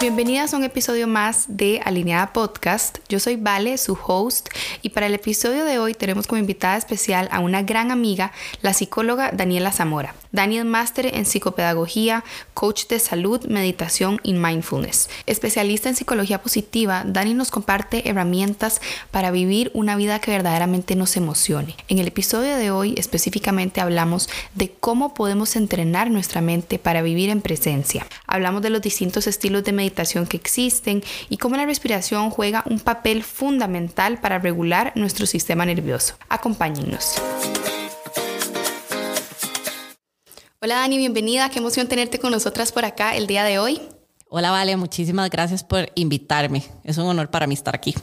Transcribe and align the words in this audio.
Bienvenidas 0.00 0.54
a 0.54 0.56
un 0.56 0.62
episodio 0.62 1.08
más 1.08 1.46
de 1.48 1.80
Alineada 1.84 2.32
Podcast. 2.32 2.98
Yo 3.08 3.18
soy 3.18 3.34
Vale, 3.34 3.76
su 3.78 3.98
host, 4.06 4.48
y 4.80 4.90
para 4.90 5.06
el 5.06 5.14
episodio 5.14 5.64
de 5.64 5.80
hoy 5.80 5.92
tenemos 5.92 6.28
como 6.28 6.38
invitada 6.38 6.76
especial 6.76 7.28
a 7.32 7.40
una 7.40 7.62
gran 7.62 7.90
amiga, 7.90 8.30
la 8.62 8.74
psicóloga 8.74 9.32
Daniela 9.32 9.72
Zamora. 9.72 10.14
Daniel 10.32 10.64
máster 10.64 11.06
en 11.14 11.24
psicopedagogía, 11.24 12.24
coach 12.54 12.86
de 12.88 12.98
salud, 12.98 13.44
meditación 13.46 14.20
y 14.22 14.34
mindfulness. 14.34 15.08
Especialista 15.26 15.88
en 15.88 15.96
psicología 15.96 16.42
positiva, 16.42 17.02
Dani 17.06 17.34
nos 17.34 17.50
comparte 17.50 18.08
herramientas 18.08 18.80
para 19.10 19.30
vivir 19.30 19.70
una 19.74 19.96
vida 19.96 20.20
que 20.20 20.30
verdaderamente 20.30 20.96
nos 20.96 21.16
emocione. 21.16 21.76
En 21.88 21.98
el 21.98 22.08
episodio 22.08 22.56
de 22.56 22.70
hoy 22.70 22.94
específicamente 22.96 23.80
hablamos 23.80 24.28
de 24.54 24.70
cómo 24.72 25.14
podemos 25.14 25.56
entrenar 25.56 26.10
nuestra 26.10 26.40
mente 26.40 26.78
para 26.78 27.02
vivir 27.02 27.30
en 27.30 27.40
presencia. 27.40 28.06
Hablamos 28.26 28.62
de 28.62 28.70
los 28.70 28.82
distintos 28.82 29.26
estilos 29.26 29.64
de 29.64 29.72
meditación 29.72 30.26
que 30.26 30.36
existen 30.36 31.02
y 31.28 31.38
cómo 31.38 31.56
la 31.56 31.66
respiración 31.66 32.30
juega 32.30 32.64
un 32.66 32.80
papel 32.80 33.22
fundamental 33.22 34.20
para 34.20 34.38
regular 34.38 34.92
nuestro 34.94 35.26
sistema 35.26 35.64
nervioso. 35.64 36.14
Acompáñennos. 36.28 37.14
Hola 40.60 40.74
Dani, 40.74 40.98
bienvenida. 40.98 41.48
Qué 41.50 41.60
emoción 41.60 41.86
tenerte 41.86 42.18
con 42.18 42.32
nosotras 42.32 42.72
por 42.72 42.84
acá 42.84 43.14
el 43.14 43.28
día 43.28 43.44
de 43.44 43.60
hoy. 43.60 43.80
Hola 44.28 44.50
Vale, 44.50 44.76
muchísimas 44.76 45.30
gracias 45.30 45.62
por 45.62 45.92
invitarme. 45.94 46.64
Es 46.82 46.98
un 46.98 47.06
honor 47.06 47.30
para 47.30 47.46
mí 47.46 47.54
estar 47.54 47.76
aquí. 47.76 47.94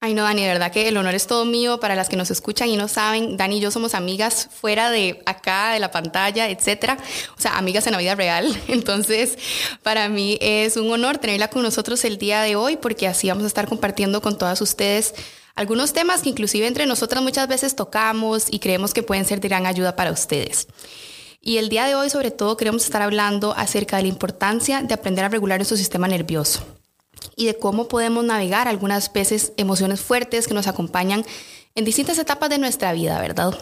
Ay, 0.00 0.12
no, 0.12 0.24
Dani, 0.24 0.42
de 0.42 0.48
verdad 0.48 0.72
que 0.72 0.88
el 0.88 0.96
honor 0.96 1.14
es 1.14 1.28
todo 1.28 1.44
mío. 1.44 1.78
Para 1.78 1.94
las 1.94 2.08
que 2.08 2.16
nos 2.16 2.32
escuchan 2.32 2.68
y 2.68 2.76
no 2.76 2.88
saben, 2.88 3.36
Dani 3.36 3.58
y 3.58 3.60
yo 3.60 3.70
somos 3.70 3.94
amigas 3.94 4.48
fuera 4.52 4.90
de 4.90 5.22
acá, 5.24 5.70
de 5.72 5.78
la 5.78 5.92
pantalla, 5.92 6.48
etcétera. 6.48 6.98
O 7.38 7.40
sea, 7.40 7.58
amigas 7.58 7.86
en 7.86 7.92
la 7.92 7.98
vida 7.98 8.16
real. 8.16 8.60
Entonces, 8.66 9.38
para 9.84 10.08
mí 10.08 10.36
es 10.40 10.76
un 10.76 10.90
honor 10.90 11.18
tenerla 11.18 11.46
con 11.46 11.62
nosotros 11.62 12.04
el 12.04 12.18
día 12.18 12.42
de 12.42 12.56
hoy, 12.56 12.76
porque 12.76 13.06
así 13.06 13.28
vamos 13.28 13.44
a 13.44 13.46
estar 13.46 13.68
compartiendo 13.68 14.20
con 14.20 14.36
todas 14.36 14.60
ustedes 14.60 15.14
algunos 15.54 15.92
temas 15.92 16.22
que 16.22 16.30
inclusive 16.30 16.66
entre 16.66 16.86
nosotras 16.86 17.22
muchas 17.22 17.46
veces 17.46 17.76
tocamos 17.76 18.48
y 18.50 18.58
creemos 18.58 18.92
que 18.92 19.04
pueden 19.04 19.24
ser 19.24 19.40
de 19.40 19.46
gran 19.46 19.66
ayuda 19.66 19.94
para 19.94 20.10
ustedes. 20.10 20.66
Y 21.46 21.58
el 21.58 21.68
día 21.68 21.84
de 21.84 21.94
hoy, 21.94 22.08
sobre 22.08 22.30
todo, 22.30 22.56
queremos 22.56 22.84
estar 22.84 23.02
hablando 23.02 23.52
acerca 23.54 23.98
de 23.98 24.04
la 24.04 24.08
importancia 24.08 24.80
de 24.80 24.94
aprender 24.94 25.26
a 25.26 25.28
regular 25.28 25.58
nuestro 25.58 25.76
sistema 25.76 26.08
nervioso 26.08 26.64
y 27.36 27.44
de 27.44 27.58
cómo 27.58 27.86
podemos 27.86 28.24
navegar 28.24 28.66
algunas 28.66 29.12
veces 29.12 29.52
emociones 29.58 30.00
fuertes 30.00 30.48
que 30.48 30.54
nos 30.54 30.68
acompañan 30.68 31.22
en 31.74 31.84
distintas 31.84 32.16
etapas 32.16 32.48
de 32.48 32.56
nuestra 32.56 32.94
vida, 32.94 33.20
¿verdad? 33.20 33.58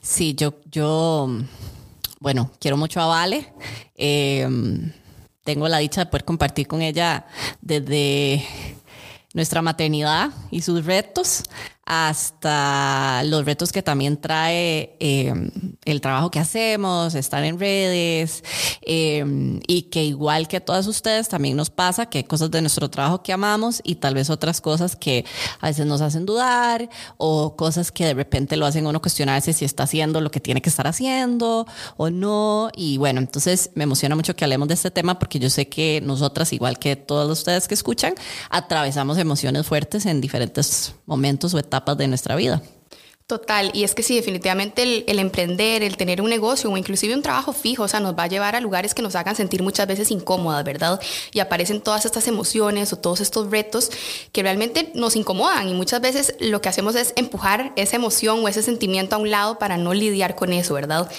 Sí, 0.00 0.34
yo, 0.34 0.54
yo, 0.64 1.28
bueno, 2.20 2.50
quiero 2.58 2.78
mucho 2.78 2.98
a 2.98 3.06
Vale. 3.06 3.52
Em, 3.94 4.92
tengo 5.44 5.68
la 5.68 5.76
dicha 5.76 6.06
de 6.06 6.10
poder 6.10 6.24
compartir 6.24 6.66
con 6.68 6.80
ella 6.80 7.26
desde 7.60 8.46
nuestra 9.34 9.60
maternidad 9.60 10.30
y 10.50 10.62
sus 10.62 10.86
retos 10.86 11.42
hasta 11.84 13.24
los 13.24 13.44
retos 13.44 13.72
que 13.72 13.82
también 13.82 14.16
trae 14.16 14.96
em, 15.00 15.50
el 15.84 16.00
trabajo 16.00 16.30
que 16.30 16.38
hacemos, 16.38 17.14
estar 17.16 17.42
en 17.42 17.58
redes 17.58 18.44
em, 18.82 19.60
y 19.66 19.82
que 19.82 20.04
igual 20.04 20.46
que 20.46 20.60
todas 20.60 20.86
ustedes 20.86 21.28
también 21.28 21.56
nos 21.56 21.70
pasa 21.70 22.06
que 22.06 22.18
hay 22.18 22.24
cosas 22.24 22.52
de 22.52 22.60
nuestro 22.60 22.88
trabajo 22.88 23.22
que 23.22 23.32
amamos 23.32 23.80
y 23.82 23.96
tal 23.96 24.14
vez 24.14 24.30
otras 24.30 24.60
cosas 24.60 24.94
que 24.94 25.24
a 25.60 25.66
veces 25.68 25.84
nos 25.84 26.00
hacen 26.00 26.24
dudar 26.24 26.88
o 27.16 27.56
cosas 27.56 27.90
que 27.90 28.04
de 28.04 28.14
repente 28.14 28.56
lo 28.56 28.66
hacen 28.66 28.86
uno 28.86 29.02
cuestionarse 29.02 29.52
si 29.52 29.64
está 29.64 29.82
haciendo 29.82 30.20
lo 30.20 30.30
que 30.30 30.38
tiene 30.38 30.62
que 30.62 30.70
estar 30.70 30.86
haciendo 30.86 31.66
o 31.96 32.10
no. 32.10 32.70
Y 32.76 32.98
bueno, 32.98 33.18
entonces 33.18 33.70
me 33.74 33.84
emociona 33.84 34.14
mucho 34.14 34.36
que 34.36 34.44
hablemos 34.44 34.68
de 34.68 34.74
este 34.74 34.92
tema 34.92 35.18
porque 35.18 35.40
yo 35.40 35.50
sé 35.50 35.68
que 35.68 36.00
nosotras, 36.04 36.52
igual 36.52 36.78
que 36.78 36.94
todos 36.94 37.38
ustedes 37.38 37.66
que 37.66 37.74
escuchan, 37.74 38.14
atravesamos 38.50 39.18
emociones 39.18 39.66
fuertes 39.66 40.06
en 40.06 40.20
diferentes 40.20 40.94
momentos 41.06 41.54
o 41.54 41.58
etapas 41.58 41.71
etapas 41.72 41.96
de 41.96 42.06
nuestra 42.06 42.36
vida. 42.36 42.60
Total, 43.26 43.70
y 43.72 43.84
es 43.84 43.94
que 43.94 44.02
sí, 44.02 44.16
definitivamente 44.16 44.82
el, 44.82 45.18
emprender, 45.18 45.82
el 45.82 45.96
tener 45.96 46.20
un 46.20 46.28
negocio 46.28 46.70
o 46.70 46.76
inclusive 46.76 47.14
un 47.14 47.22
trabajo 47.22 47.54
fijo, 47.54 47.84
o 47.84 47.88
sea, 47.88 47.98
nos 47.98 48.14
va 48.14 48.24
a 48.24 48.26
llevar 48.26 48.56
a 48.56 48.60
lugares 48.60 48.92
que 48.92 49.00
nos 49.00 49.14
hagan 49.14 49.36
sentir 49.36 49.62
muchas 49.62 49.86
veces 49.86 50.10
incómodas, 50.10 50.64
¿verdad? 50.64 51.00
Y 51.32 51.40
aparecen 51.40 51.80
todas 51.80 52.04
estas 52.04 52.28
emociones 52.28 52.92
o 52.92 52.96
todos 52.96 53.22
estos 53.22 53.50
retos 53.50 53.90
que 54.32 54.42
realmente 54.42 54.90
nos 54.94 55.16
incomodan 55.16 55.66
y 55.66 55.72
muchas 55.72 56.02
veces 56.02 56.34
lo 56.40 56.60
que 56.60 56.68
hacemos 56.68 56.94
es 56.94 57.14
empujar 57.16 57.72
esa 57.76 57.96
emoción 57.96 58.44
o 58.44 58.48
ese 58.48 58.62
sentimiento 58.62 59.16
a 59.16 59.18
un 59.18 59.30
lado 59.30 59.58
para 59.58 59.78
no 59.78 59.94
lidiar 59.94 60.34
con 60.34 60.52
eso, 60.52 60.74
¿verdad? 60.74 61.10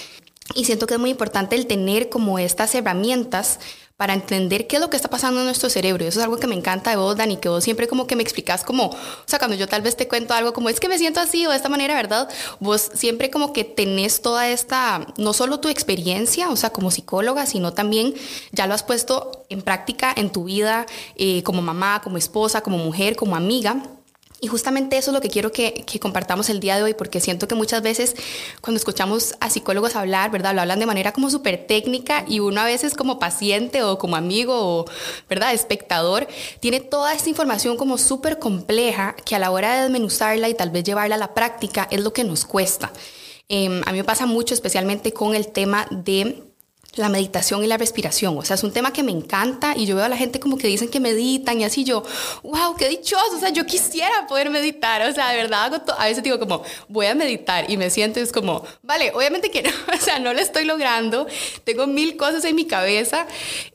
Y 0.54 0.66
siento 0.66 0.86
que 0.86 0.94
es 0.94 1.00
muy 1.00 1.10
importante 1.10 1.56
el 1.56 1.66
tener 1.66 2.10
como 2.10 2.38
estas 2.38 2.74
herramientas 2.76 3.58
para 3.96 4.12
entender 4.14 4.66
qué 4.66 4.76
es 4.76 4.82
lo 4.82 4.90
que 4.90 4.96
está 4.96 5.08
pasando 5.08 5.40
en 5.40 5.46
nuestro 5.46 5.70
cerebro. 5.70 6.04
Eso 6.04 6.18
es 6.18 6.24
algo 6.24 6.38
que 6.38 6.48
me 6.48 6.56
encanta 6.56 6.90
de 6.90 6.96
vos, 6.96 7.16
Dani, 7.16 7.36
que 7.36 7.48
vos 7.48 7.62
siempre 7.62 7.86
como 7.86 8.06
que 8.06 8.16
me 8.16 8.22
explicas 8.22 8.64
como, 8.64 8.86
o 8.86 8.96
sea, 9.26 9.38
cuando 9.38 9.56
yo 9.56 9.68
tal 9.68 9.82
vez 9.82 9.96
te 9.96 10.08
cuento 10.08 10.34
algo 10.34 10.52
como, 10.52 10.68
es 10.68 10.80
que 10.80 10.88
me 10.88 10.98
siento 10.98 11.20
así 11.20 11.46
o 11.46 11.50
de 11.50 11.56
esta 11.56 11.68
manera, 11.68 11.94
¿verdad? 11.94 12.28
Vos 12.58 12.90
siempre 12.94 13.30
como 13.30 13.52
que 13.52 13.62
tenés 13.62 14.20
toda 14.20 14.48
esta, 14.48 15.06
no 15.16 15.32
solo 15.32 15.60
tu 15.60 15.68
experiencia, 15.68 16.48
o 16.50 16.56
sea, 16.56 16.70
como 16.70 16.90
psicóloga, 16.90 17.46
sino 17.46 17.72
también 17.72 18.14
ya 18.50 18.66
lo 18.66 18.74
has 18.74 18.82
puesto 18.82 19.46
en 19.48 19.62
práctica 19.62 20.12
en 20.16 20.30
tu 20.30 20.44
vida 20.44 20.86
eh, 21.16 21.42
como 21.44 21.62
mamá, 21.62 22.00
como 22.02 22.18
esposa, 22.18 22.62
como 22.62 22.78
mujer, 22.78 23.14
como 23.14 23.36
amiga. 23.36 23.93
Y 24.44 24.46
justamente 24.46 24.98
eso 24.98 25.10
es 25.10 25.14
lo 25.14 25.22
que 25.22 25.30
quiero 25.30 25.52
que, 25.52 25.86
compartamos 25.98 26.50
el 26.50 26.60
día 26.60 26.76
de 26.76 26.82
hoy, 26.82 26.92
porque 26.92 27.18
siento 27.18 27.48
que 27.48 27.54
muchas 27.54 27.80
veces 27.80 28.14
cuando 28.60 28.76
escuchamos 28.76 29.34
a 29.40 29.48
psicólogos 29.48 29.96
hablar, 29.96 30.30
¿verdad? 30.30 30.54
Lo 30.54 30.60
hablan 30.60 30.78
de 30.78 30.84
manera 30.84 31.12
como 31.12 31.30
súper 31.30 31.66
técnica 31.66 32.26
y 32.28 32.40
uno 32.40 32.60
a 32.60 32.66
veces 32.66 32.92
como 32.92 33.18
paciente 33.18 33.82
o 33.82 33.96
como 33.96 34.16
amigo 34.16 34.52
o, 34.54 34.84
¿verdad? 35.30 35.54
Espectador, 35.54 36.28
tiene 36.60 36.80
toda 36.80 37.14
esta 37.14 37.30
información 37.30 37.78
como 37.78 37.96
súper 37.96 38.38
compleja 38.38 39.16
que 39.24 39.34
a 39.34 39.38
la 39.38 39.50
hora 39.50 39.76
de 39.76 39.82
desmenuzarla 39.84 40.50
y 40.50 40.54
tal 40.54 40.68
vez 40.68 40.84
llevarla 40.84 41.14
a 41.14 41.18
la 41.18 41.32
práctica 41.32 41.88
es 41.90 42.02
lo 42.02 42.12
que 42.12 42.22
nos 42.22 42.44
cuesta. 42.44 42.92
Em, 43.48 43.80
a 43.86 43.92
mí 43.92 43.96
me 43.96 44.04
pasa 44.04 44.26
mucho, 44.26 44.52
especialmente 44.52 45.14
con 45.14 45.34
el 45.34 45.48
tema 45.52 45.86
de 45.90 46.42
la 46.96 47.08
meditación 47.08 47.64
y 47.64 47.66
la 47.66 47.76
respiración. 47.76 48.36
O 48.38 48.42
sea, 48.42 48.54
es 48.54 48.62
un 48.62 48.72
tema 48.72 48.92
que 48.92 49.02
me 49.02 49.12
encanta 49.12 49.74
y 49.76 49.86
yo 49.86 49.96
veo 49.96 50.04
a 50.04 50.08
la 50.08 50.16
gente 50.16 50.40
como 50.40 50.56
que 50.56 50.68
dicen 50.68 50.88
que 50.88 51.00
meditan 51.00 51.60
y 51.60 51.64
así 51.64 51.84
yo, 51.84 52.02
wow, 52.42 52.76
qué 52.76 52.88
dichoso. 52.88 53.36
O 53.36 53.40
sea, 53.40 53.50
yo 53.50 53.66
quisiera 53.66 54.26
poder 54.26 54.50
meditar. 54.50 55.02
O 55.08 55.12
sea, 55.12 55.30
de 55.30 55.36
verdad, 55.36 55.64
hago 55.64 55.82
a 55.98 56.06
veces 56.06 56.22
digo 56.22 56.38
como, 56.38 56.62
voy 56.88 57.06
a 57.06 57.14
meditar 57.14 57.70
y 57.70 57.76
me 57.76 57.90
siento 57.90 58.20
es 58.20 58.32
como, 58.32 58.64
vale, 58.82 59.12
obviamente 59.14 59.50
que 59.50 59.62
no, 59.62 59.70
o 59.94 60.00
sea, 60.00 60.18
no 60.18 60.32
lo 60.32 60.40
estoy 60.40 60.64
logrando. 60.64 61.26
Tengo 61.64 61.86
mil 61.86 62.16
cosas 62.16 62.44
en 62.44 62.54
mi 62.54 62.66
cabeza 62.66 63.26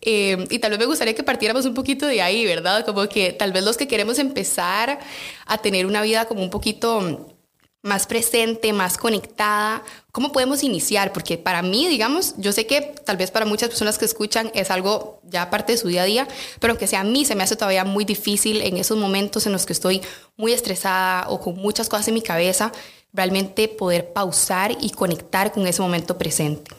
eh, 0.02 0.46
y 0.50 0.60
tal 0.60 0.72
vez 0.72 0.80
me 0.80 0.86
gustaría 0.86 1.14
que 1.14 1.24
partiéramos 1.24 1.66
un 1.66 1.74
poquito 1.74 2.06
de 2.06 2.22
ahí, 2.22 2.46
¿verdad? 2.46 2.86
Como 2.86 3.08
que 3.08 3.34
tal 3.34 3.52
vez 3.52 3.64
los 3.64 3.78
que 3.78 3.88
queremos 3.88 4.20
empezar 4.20 5.00
a 5.46 5.58
tener 5.58 5.86
una 5.86 6.02
vida 6.02 6.26
como 6.26 6.42
un 6.42 6.50
poquito 6.50 7.39
más 7.82 8.08
presente, 8.08 8.74
más 8.74 8.98
conectada, 8.98 9.84
¿cómo 10.12 10.32
podemos 10.32 10.64
iniciar? 10.64 11.14
Porque 11.14 11.38
para 11.38 11.62
mí, 11.62 11.88
digamos, 11.88 12.36
yo 12.38 12.52
sé 12.52 12.68
que 12.68 12.82
tal 12.82 13.16
vez 13.16 13.32
para 13.32 13.46
muchas 13.46 13.70
personas 13.70 13.98
que 13.98 14.06
escuchan 14.06 14.52
es 14.54 14.70
algo 14.70 15.22
ya 15.24 15.50
parte 15.50 15.74
de 15.74 15.78
su 15.78 15.88
día 15.88 16.02
a 16.02 16.06
día, 16.06 16.28
pero 16.60 16.72
aunque 16.72 16.88
sea 16.88 17.02
a 17.02 17.04
mí 17.06 17.24
se 17.24 17.36
me 17.36 17.44
hace 17.44 17.56
todavía 17.56 17.86
muy 17.86 18.04
difícil 18.04 18.62
en 18.62 18.78
esos 18.78 18.98
momentos 18.98 19.46
en 19.46 19.54
los 19.54 19.66
que 19.66 19.74
estoy 19.74 20.02
muy 20.36 20.52
estresada 20.52 21.30
o 21.30 21.40
con 21.40 21.56
muchas 21.56 21.88
cosas 21.88 22.10
en 22.10 22.16
mi 22.16 22.22
cabeza, 22.22 22.74
realmente 23.14 23.70
poder 23.70 24.12
pausar 24.12 24.76
y 24.82 24.90
conectar 24.90 25.52
con 25.54 25.66
ese 25.66 25.82
momento 25.82 26.18
presente. 26.18 26.72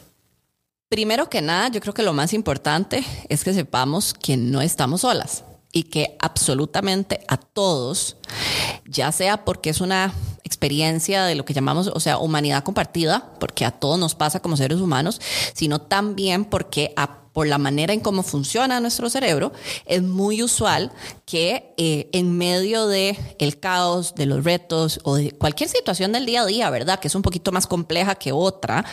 Primero 0.87 1.29
que 1.29 1.41
nada, 1.41 1.69
yo 1.69 1.79
creo 1.81 1.93
que 1.93 2.03
lo 2.03 2.13
más 2.13 2.33
importante 2.33 3.03
es 3.27 3.43
que 3.43 3.53
sepamos 3.53 4.13
que 4.13 4.37
no 4.37 4.61
estamos 4.61 5.01
solas 5.01 5.45
y 5.71 5.83
que 5.83 6.17
absolutamente 6.19 7.21
a 7.27 7.37
todos, 7.37 8.17
ya 8.85 9.11
sea 9.11 9.45
porque 9.45 9.69
es 9.69 9.81
una 9.81 10.13
experiencia 10.43 11.23
de 11.25 11.35
lo 11.35 11.45
que 11.45 11.53
llamamos, 11.53 11.87
o 11.87 11.99
sea, 11.99 12.17
humanidad 12.17 12.63
compartida, 12.63 13.31
porque 13.39 13.65
a 13.65 13.71
todos 13.71 13.97
nos 13.97 14.15
pasa 14.15 14.41
como 14.41 14.57
seres 14.57 14.79
humanos, 14.79 15.21
sino 15.53 15.79
también 15.79 16.45
porque 16.45 16.93
por 17.33 17.47
la 17.47 17.57
manera 17.57 17.93
en 17.93 18.01
cómo 18.01 18.23
funciona 18.23 18.79
nuestro 18.81 19.09
cerebro, 19.09 19.53
es 19.85 20.03
muy 20.03 20.43
usual 20.43 20.91
que 21.25 21.73
eh, 21.77 22.09
en 22.11 22.37
medio 22.37 22.87
de 22.87 23.17
el 23.39 23.59
caos, 23.59 24.15
de 24.15 24.25
los 24.25 24.43
retos 24.43 24.99
o 25.03 25.15
de 25.15 25.31
cualquier 25.31 25.69
situación 25.69 26.11
del 26.11 26.25
día 26.25 26.41
a 26.41 26.45
día, 26.45 26.69
¿verdad? 26.69 26.99
Que 26.99 27.07
es 27.07 27.15
un 27.15 27.21
poquito 27.21 27.51
más 27.51 27.67
compleja 27.67 28.15
que 28.15 28.33
otra. 28.33 28.83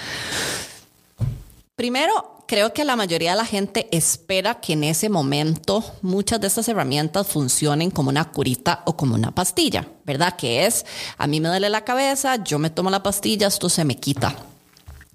Primero, 1.74 2.37
creo 2.48 2.72
que 2.72 2.84
la 2.84 2.96
mayoría 2.96 3.32
de 3.32 3.36
la 3.36 3.44
gente 3.44 3.86
espera 3.92 4.58
que 4.58 4.72
en 4.72 4.82
ese 4.82 5.10
momento 5.10 5.84
muchas 6.00 6.40
de 6.40 6.46
estas 6.46 6.66
herramientas 6.66 7.26
funcionen 7.26 7.90
como 7.90 8.08
una 8.08 8.32
curita 8.32 8.82
o 8.86 8.96
como 8.96 9.14
una 9.14 9.32
pastilla, 9.32 9.86
¿verdad? 10.04 10.34
Que 10.34 10.64
es, 10.64 10.86
a 11.18 11.26
mí 11.26 11.40
me 11.40 11.48
duele 11.48 11.68
la 11.68 11.84
cabeza, 11.84 12.42
yo 12.42 12.58
me 12.58 12.70
tomo 12.70 12.90
la 12.90 13.02
pastilla, 13.02 13.46
esto 13.46 13.68
se 13.68 13.84
me 13.84 13.98
quita. 13.98 14.34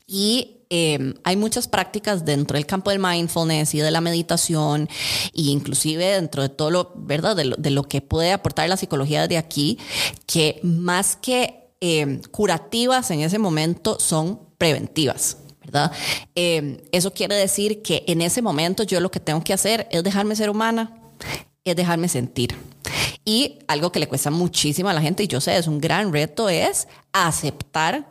Y 0.05 0.57
em, 0.69 1.15
hay 1.23 1.35
muchas 1.35 1.67
prácticas 1.67 2.23
dentro 2.23 2.55
del 2.55 2.67
campo 2.67 2.91
del 2.91 2.99
mindfulness 2.99 3.73
y 3.73 3.79
de 3.79 3.89
la 3.89 3.99
meditación, 3.99 4.87
e 5.33 5.41
inclusive 5.41 6.05
dentro 6.05 6.43
de 6.43 6.49
todo 6.49 6.69
lo, 6.69 6.91
¿verdad? 6.95 7.35
De 7.35 7.45
lo, 7.45 7.55
de 7.55 7.71
lo 7.71 7.83
que 7.83 8.01
puede 8.01 8.31
aportar 8.31 8.69
la 8.69 8.77
psicología 8.77 9.27
de 9.27 9.39
aquí, 9.39 9.79
que 10.27 10.59
más 10.61 11.15
que 11.15 11.71
em, 11.81 12.21
curativas 12.29 13.09
en 13.09 13.21
ese 13.21 13.39
momento 13.39 13.97
son 13.99 14.39
preventivas. 14.59 15.37
Eh, 16.35 16.83
eso 16.91 17.13
quiere 17.13 17.35
decir 17.35 17.81
que 17.81 18.03
en 18.07 18.21
ese 18.21 18.41
momento 18.41 18.83
yo 18.83 18.99
lo 18.99 19.11
que 19.11 19.19
tengo 19.19 19.43
que 19.43 19.53
hacer 19.53 19.87
es 19.91 20.03
dejarme 20.03 20.35
ser 20.35 20.49
humana, 20.49 20.91
es 21.63 21.75
dejarme 21.75 22.07
sentir. 22.07 22.55
Y 23.25 23.59
algo 23.67 23.91
que 23.91 23.99
le 23.99 24.07
cuesta 24.07 24.29
muchísimo 24.29 24.89
a 24.89 24.93
la 24.93 25.01
gente, 25.01 25.23
y 25.23 25.27
yo 25.27 25.39
sé, 25.39 25.57
es 25.57 25.67
un 25.67 25.79
gran 25.79 26.11
reto, 26.11 26.49
es 26.49 26.87
aceptar 27.13 28.05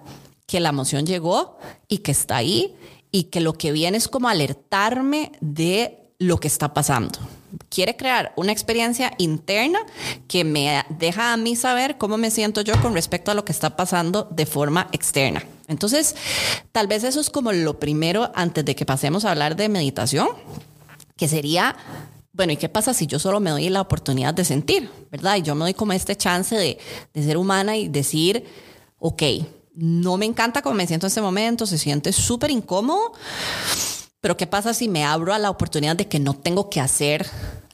que 0.47 0.61
la 0.61 0.71
emoción 0.71 1.07
llegó 1.07 1.59
y 1.89 1.99
que 1.99 2.13
está 2.13 2.37
ahí 2.37 2.75
y 3.11 3.25
que 3.25 3.41
lo 3.41 3.53
que 3.53 3.73
viene 3.73 3.99
es 3.99 4.09
como 4.09 4.29
alertarme 4.29 5.33
de 5.41 5.99
lo 6.19 6.39
que 6.39 6.49
está 6.49 6.73
pasando. 6.73 7.19
Quiere 7.69 7.97
crear 7.97 8.33
una 8.37 8.53
experiencia 8.53 9.13
interna 9.19 9.81
que 10.29 10.45
me 10.45 10.85
deja 10.89 11.33
a 11.33 11.37
mí 11.37 11.57
saber 11.57 11.99
cómo 11.99 12.17
me 12.17 12.31
siento 12.31 12.63
yo 12.63 12.81
con 12.81 12.95
respecto 12.95 13.31
a 13.31 13.35
lo 13.35 13.45
que 13.45 13.53
está 13.53 13.77
pasando 13.77 14.29
de 14.31 14.47
forma 14.47 14.89
externa. 14.93 15.45
Entonces, 15.73 16.15
tal 16.71 16.87
vez 16.87 17.03
eso 17.03 17.21
es 17.21 17.31
como 17.31 17.53
lo 17.53 17.81
primero 17.81 18.31
antes 18.35 18.65
de 18.65 18.77
que 18.77 18.87
pasemos 18.87 19.25
a 19.25 19.33
hablar 19.33 19.57
de 19.57 19.69
meditación, 19.69 20.29
que 21.17 21.27
sería 21.27 21.77
bueno, 22.35 22.55
¿y 22.55 22.57
qué 22.57 22.71
pasa 22.71 22.95
si 22.95 23.07
yo 23.07 23.19
solo 23.19 23.41
me 23.41 23.51
doy 23.51 23.69
la 23.69 23.83
oportunidad 23.83 24.33
de 24.33 24.45
sentir, 24.45 24.91
verdad? 25.11 25.37
Y 25.37 25.43
yo 25.43 25.55
me 25.55 25.65
doy 25.65 25.75
como 25.75 25.93
este 25.93 26.17
chance 26.17 26.57
de, 26.57 26.79
ser 27.15 27.37
humana 27.37 27.77
y 27.77 27.89
decir, 27.89 28.45
ok, 28.99 29.23
no 29.75 30.17
me 30.17 30.25
encanta 30.25 30.63
cómo 30.63 30.75
me 30.75 30.87
siento 30.87 31.07
en 31.07 31.09
este 31.09 31.21
momento, 31.21 31.67
se 31.67 31.77
siente 31.77 32.11
súper 32.13 32.51
incómodo, 32.51 33.13
pero 34.23 34.37
¿qué 34.39 34.47
pasa 34.47 34.73
si 34.73 34.89
me 34.89 35.05
abro 35.05 35.35
a 35.35 35.39
la 35.39 35.51
oportunidad 35.51 35.95
de 35.95 36.09
que 36.09 36.21
no 36.21 36.35
tengo 36.35 36.71
que 36.71 36.81
hacer 36.81 37.27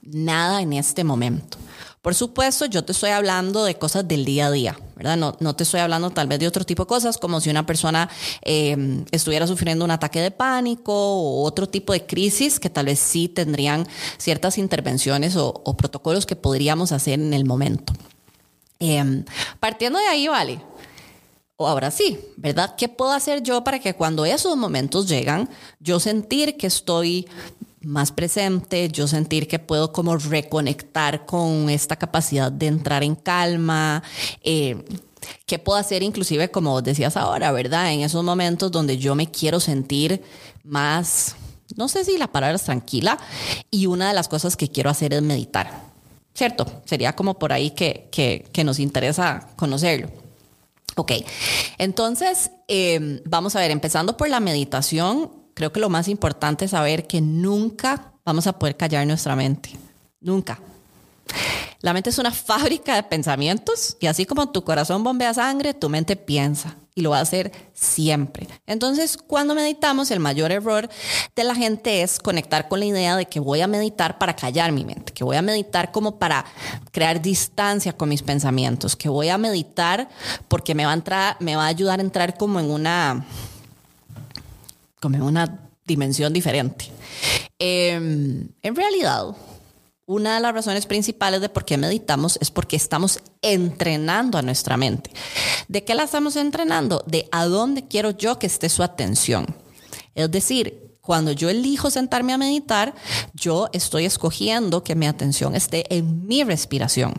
nada 0.02 0.60
en 0.60 0.72
este 0.72 1.04
momento? 1.04 1.56
Por 2.02 2.14
supuesto, 2.14 2.66
yo 2.66 2.84
te 2.84 2.92
estoy 2.92 3.10
hablando 3.10 3.64
de 3.64 3.74
cosas 3.74 4.06
del 4.06 4.24
día 4.24 4.46
a 4.46 4.50
día, 4.50 4.78
¿verdad? 4.94 5.16
No, 5.16 5.36
no 5.40 5.56
te 5.56 5.64
estoy 5.64 5.80
hablando 5.80 6.10
tal 6.10 6.28
vez 6.28 6.38
de 6.38 6.46
otro 6.46 6.64
tipo 6.64 6.84
de 6.84 6.88
cosas, 6.88 7.18
como 7.18 7.40
si 7.40 7.50
una 7.50 7.66
persona 7.66 8.08
eh, 8.42 9.04
estuviera 9.10 9.46
sufriendo 9.46 9.84
un 9.84 9.90
ataque 9.90 10.20
de 10.20 10.30
pánico 10.30 10.92
o 10.92 11.42
otro 11.42 11.68
tipo 11.68 11.92
de 11.92 12.06
crisis 12.06 12.60
que 12.60 12.70
tal 12.70 12.86
vez 12.86 13.00
sí 13.00 13.28
tendrían 13.28 13.86
ciertas 14.16 14.58
intervenciones 14.58 15.34
o, 15.36 15.52
protocolos 15.76 16.26
que 16.26 16.36
podríamos 16.36 16.92
hacer 16.92 17.14
en 17.14 17.34
el 17.34 17.44
momento. 17.44 17.92
Eh, 18.80 19.24
partiendo 19.58 19.98
de 19.98 20.06
ahí, 20.06 20.28
vale. 20.28 20.60
O 21.56 21.66
ahora 21.66 21.90
sí, 21.90 22.16
¿verdad? 22.36 22.76
¿Qué 22.76 22.88
puedo 22.88 23.10
hacer 23.10 23.42
yo 23.42 23.64
para 23.64 23.80
que 23.80 23.94
cuando 23.94 24.24
esos 24.24 24.56
momentos 24.56 25.08
llegan, 25.08 25.50
yo 25.80 25.98
sentir 25.98 26.56
que 26.56 26.68
estoy 26.68 27.26
más 27.82 28.12
presente, 28.12 28.88
yo 28.88 29.06
sentir 29.06 29.46
que 29.46 29.58
puedo 29.58 29.92
como 29.92 30.16
reconectar 30.16 31.26
con 31.26 31.70
esta 31.70 31.96
capacidad 31.96 32.50
de 32.50 32.66
entrar 32.66 33.02
en 33.02 33.14
calma? 33.14 34.02
Eh, 34.42 34.84
¿Qué 35.46 35.58
puedo 35.58 35.78
hacer 35.78 36.02
inclusive, 36.02 36.50
como 36.50 36.80
decías 36.82 37.16
ahora, 37.16 37.52
¿verdad? 37.52 37.92
En 37.92 38.00
esos 38.00 38.25
momentos 38.25 38.70
donde 38.70 38.98
yo 38.98 39.14
me 39.14 39.30
quiero 39.30 39.60
sentir 39.60 40.22
más, 40.64 41.36
no 41.76 41.88
sé 41.88 42.04
si 42.04 42.16
la 42.19 42.28
palabra 42.28 42.56
es 42.56 42.62
tranquila, 42.62 43.19
y 43.70 43.86
una 43.86 44.08
de 44.08 44.14
las 44.14 44.28
cosas 44.28 44.56
que 44.56 44.69
quiero 44.69 44.90
hacer 44.90 45.14
es 45.14 45.22
meditar, 45.22 45.82
¿cierto? 46.34 46.82
Sería 46.84 47.14
como 47.14 47.38
por 47.38 47.52
ahí 47.52 47.70
que, 47.70 48.08
que, 48.10 48.64
nos 48.64 48.78
interesa 48.78 49.48
conocerlo. 49.56 50.08
Ok, 50.96 51.12
entonces 51.78 52.50
eh, 52.66 53.22
vamos 53.24 53.54
a 53.54 53.60
ver, 53.60 53.70
empezando 53.70 54.16
por 54.16 54.28
la 54.28 54.40
meditación, 54.40 55.31
creo 55.58 55.72
que 55.72 55.81
lo 55.81 55.88
más 55.88 56.06
importante 56.06 56.66
es 56.66 56.70
saber 56.70 57.08
que 57.08 57.20
nunca 57.20 58.12
vamos 58.25 58.46
a 58.46 58.52
poder 58.52 58.76
callar 58.76 59.05
nuestra 59.08 59.34
mente, 59.34 59.70
nunca. 60.20 60.60
La 61.81 61.93
mente 61.93 62.10
es 62.10 62.19
una 62.19 62.31
fábrica 62.49 62.94
de 62.94 63.02
pensamientos 63.02 63.96
y 63.99 64.06
así 64.06 64.25
como 64.25 64.50
tu 64.50 64.62
corazón 64.62 65.02
bombea 65.02 65.34
sangre, 65.34 65.75
tu 65.75 65.88
mente 65.88 66.14
piensa 66.14 66.76
y 66.94 67.00
lo 67.00 67.10
va 67.10 67.19
a 67.19 67.22
hacer 67.22 67.50
siempre. 67.75 68.46
Entonces, 68.69 69.16
cuando 69.16 69.56
meditamos, 69.56 70.12
el 70.12 70.20
mayor 70.20 70.52
error 70.52 70.88
de 71.34 71.43
la 71.43 71.56
gente 71.56 72.02
es 72.02 72.20
conectar 72.20 72.69
con 72.69 72.78
la 72.78 72.87
idea 72.87 73.16
de 73.16 73.26
que 73.26 73.40
voy 73.40 73.60
a 73.60 73.66
meditar 73.66 74.16
para 74.16 74.37
callar 74.37 74.70
mi 74.70 74.84
mente, 74.84 75.12
que 75.12 75.25
voy 75.25 75.37
a 75.37 75.43
meditar 75.43 75.90
como 75.90 76.20
para 76.20 76.44
crear 76.93 77.20
distancia 77.20 77.93
con 77.93 78.10
mis 78.10 78.22
pensamientos, 78.22 78.94
que 78.94 79.08
voy 79.08 79.28
a 79.28 79.38
meditar 79.38 80.08
porque 80.46 80.76
me 80.76 80.84
va 80.84 80.93
a 80.93 80.94
entrar, 80.94 81.37
me 81.40 81.56
va 81.56 81.64
a 81.64 81.69
ayudar 81.69 81.99
a 81.99 82.02
entrar 82.02 82.37
como 82.37 82.60
en 82.60 82.70
una 82.70 83.26
como 85.00 85.16
en 85.16 85.22
una 85.22 85.70
dimensión 85.84 86.32
diferente. 86.32 86.86
Eh, 87.58 87.94
en 87.94 88.76
realidad, 88.76 89.34
una 90.08 90.36
de 90.36 90.40
las 90.40 90.54
razones 90.54 90.86
principales 90.86 91.42
de 91.42 91.50
por 91.50 91.66
qué 91.66 91.76
meditamos 91.76 92.38
es 92.40 92.50
porque 92.50 92.76
estamos 92.76 93.20
entrenando 93.42 94.38
a 94.38 94.42
nuestra 94.42 94.78
mente. 94.78 95.10
¿De 95.68 95.84
qué 95.84 95.94
la 95.94 96.04
estamos 96.04 96.36
entrenando? 96.36 97.04
De 97.06 97.28
a 97.30 97.44
dónde 97.44 97.86
quiero 97.86 98.12
yo 98.12 98.38
que 98.38 98.46
esté 98.46 98.70
su 98.70 98.82
atención. 98.82 99.54
Es 100.14 100.30
decir, 100.30 100.96
cuando 101.02 101.32
yo 101.32 101.50
elijo 101.50 101.90
sentarme 101.90 102.32
a 102.32 102.38
meditar, 102.38 102.94
yo 103.34 103.68
estoy 103.74 104.06
escogiendo 104.06 104.82
que 104.82 104.94
mi 104.94 105.06
atención 105.06 105.54
esté 105.54 105.94
en 105.94 106.26
mi 106.26 106.42
respiración. 106.42 107.12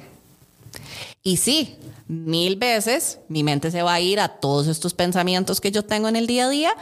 Y 1.22 1.38
sí, 1.38 1.76
mil 2.08 2.56
veces 2.56 3.20
mi 3.28 3.44
mente 3.44 3.72
se 3.72 3.82
va 3.82 3.94
a 3.94 4.00
ir 4.00 4.20
a 4.20 4.30
todos 4.40 4.68
estos 4.68 4.94
pensamientos 4.94 5.60
que 5.60 5.72
yo 5.72 5.84
tengo 5.84 6.08
en 6.08 6.16
el 6.16 6.28
día 6.28 6.46
a 6.46 6.50
día 6.50 6.74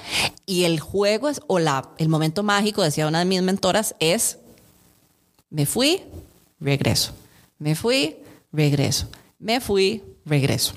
y 0.45 0.65
el 0.65 0.79
juego 0.79 1.29
es, 1.29 1.41
o 1.47 1.59
la, 1.59 1.89
el 1.97 2.07
momento 2.07 2.43
mágico, 2.43 2.83
decía 2.83 3.07
una 3.07 3.19
de 3.19 3.25
mis 3.25 3.41
mentoras, 3.41 3.95
es 3.99 4.37
me 5.49 5.65
fui, 5.65 6.01
regreso. 6.59 7.13
Me 7.57 7.75
fui, 7.75 8.17
regreso. 8.51 9.07
Me 9.39 9.59
fui, 9.59 10.03
regreso. 10.25 10.73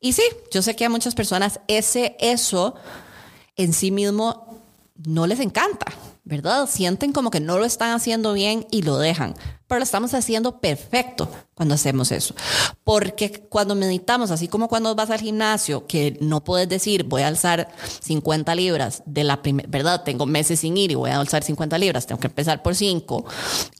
Y 0.00 0.12
sí, 0.12 0.22
yo 0.52 0.62
sé 0.62 0.76
que 0.76 0.84
a 0.84 0.90
muchas 0.90 1.14
personas 1.14 1.60
ese 1.68 2.16
eso 2.20 2.74
en 3.56 3.72
sí 3.72 3.90
mismo 3.90 4.62
no 4.94 5.26
les 5.26 5.40
encanta, 5.40 5.86
¿verdad? 6.24 6.68
Sienten 6.68 7.12
como 7.12 7.30
que 7.30 7.40
no 7.40 7.58
lo 7.58 7.64
están 7.64 7.92
haciendo 7.92 8.32
bien 8.32 8.66
y 8.70 8.82
lo 8.82 8.98
dejan 8.98 9.34
pero 9.70 9.78
lo 9.78 9.84
estamos 9.84 10.14
haciendo 10.14 10.58
perfecto 10.58 11.30
cuando 11.54 11.76
hacemos 11.76 12.10
eso. 12.10 12.34
Porque 12.82 13.30
cuando 13.30 13.76
meditamos, 13.76 14.32
así 14.32 14.48
como 14.48 14.66
cuando 14.66 14.96
vas 14.96 15.10
al 15.10 15.20
gimnasio, 15.20 15.86
que 15.86 16.18
no 16.20 16.42
puedes 16.42 16.68
decir 16.68 17.04
voy 17.04 17.22
a 17.22 17.28
alzar 17.28 17.68
50 18.02 18.52
libras 18.56 19.04
de 19.06 19.22
la 19.22 19.42
primera, 19.42 19.68
¿verdad? 19.70 20.02
Tengo 20.02 20.26
meses 20.26 20.58
sin 20.58 20.76
ir 20.76 20.90
y 20.90 20.96
voy 20.96 21.10
a 21.10 21.20
alzar 21.20 21.44
50 21.44 21.78
libras, 21.78 22.04
tengo 22.04 22.20
que 22.20 22.26
empezar 22.26 22.64
por 22.64 22.74
5 22.74 23.24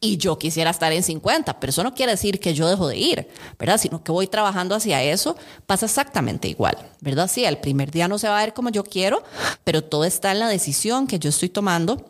y 0.01 0.17
yo 0.17 0.39
quisiera 0.39 0.71
estar 0.71 0.93
en 0.93 1.03
50, 1.03 1.59
pero 1.59 1.71
eso 1.71 1.83
no 1.83 1.93
quiere 1.93 2.13
decir 2.13 2.39
que 2.39 2.55
yo 2.55 2.69
dejo 2.69 2.87
de 2.87 2.97
ir, 2.97 3.29
¿verdad? 3.59 3.77
Sino 3.77 4.05
que 4.05 4.13
voy 4.13 4.29
trabajando 4.29 4.77
hacia 4.77 5.03
eso, 5.03 5.35
pasa 5.67 5.87
exactamente 5.87 6.47
igual, 6.47 6.79
¿verdad? 7.01 7.29
Sí, 7.29 7.45
el 7.45 7.59
primer 7.59 7.91
día 7.91 8.07
no 8.07 8.17
se 8.17 8.29
va 8.29 8.39
a 8.39 8.45
ver 8.45 8.55
como 8.55 8.69
yo 8.71 8.85
quiero, 8.85 9.25
pero 9.65 9.83
todo 9.83 10.05
está 10.05 10.31
en 10.31 10.39
la 10.39 10.47
decisión 10.47 11.09
que 11.09 11.19
yo 11.19 11.31
estoy 11.31 11.49
tomando 11.49 12.07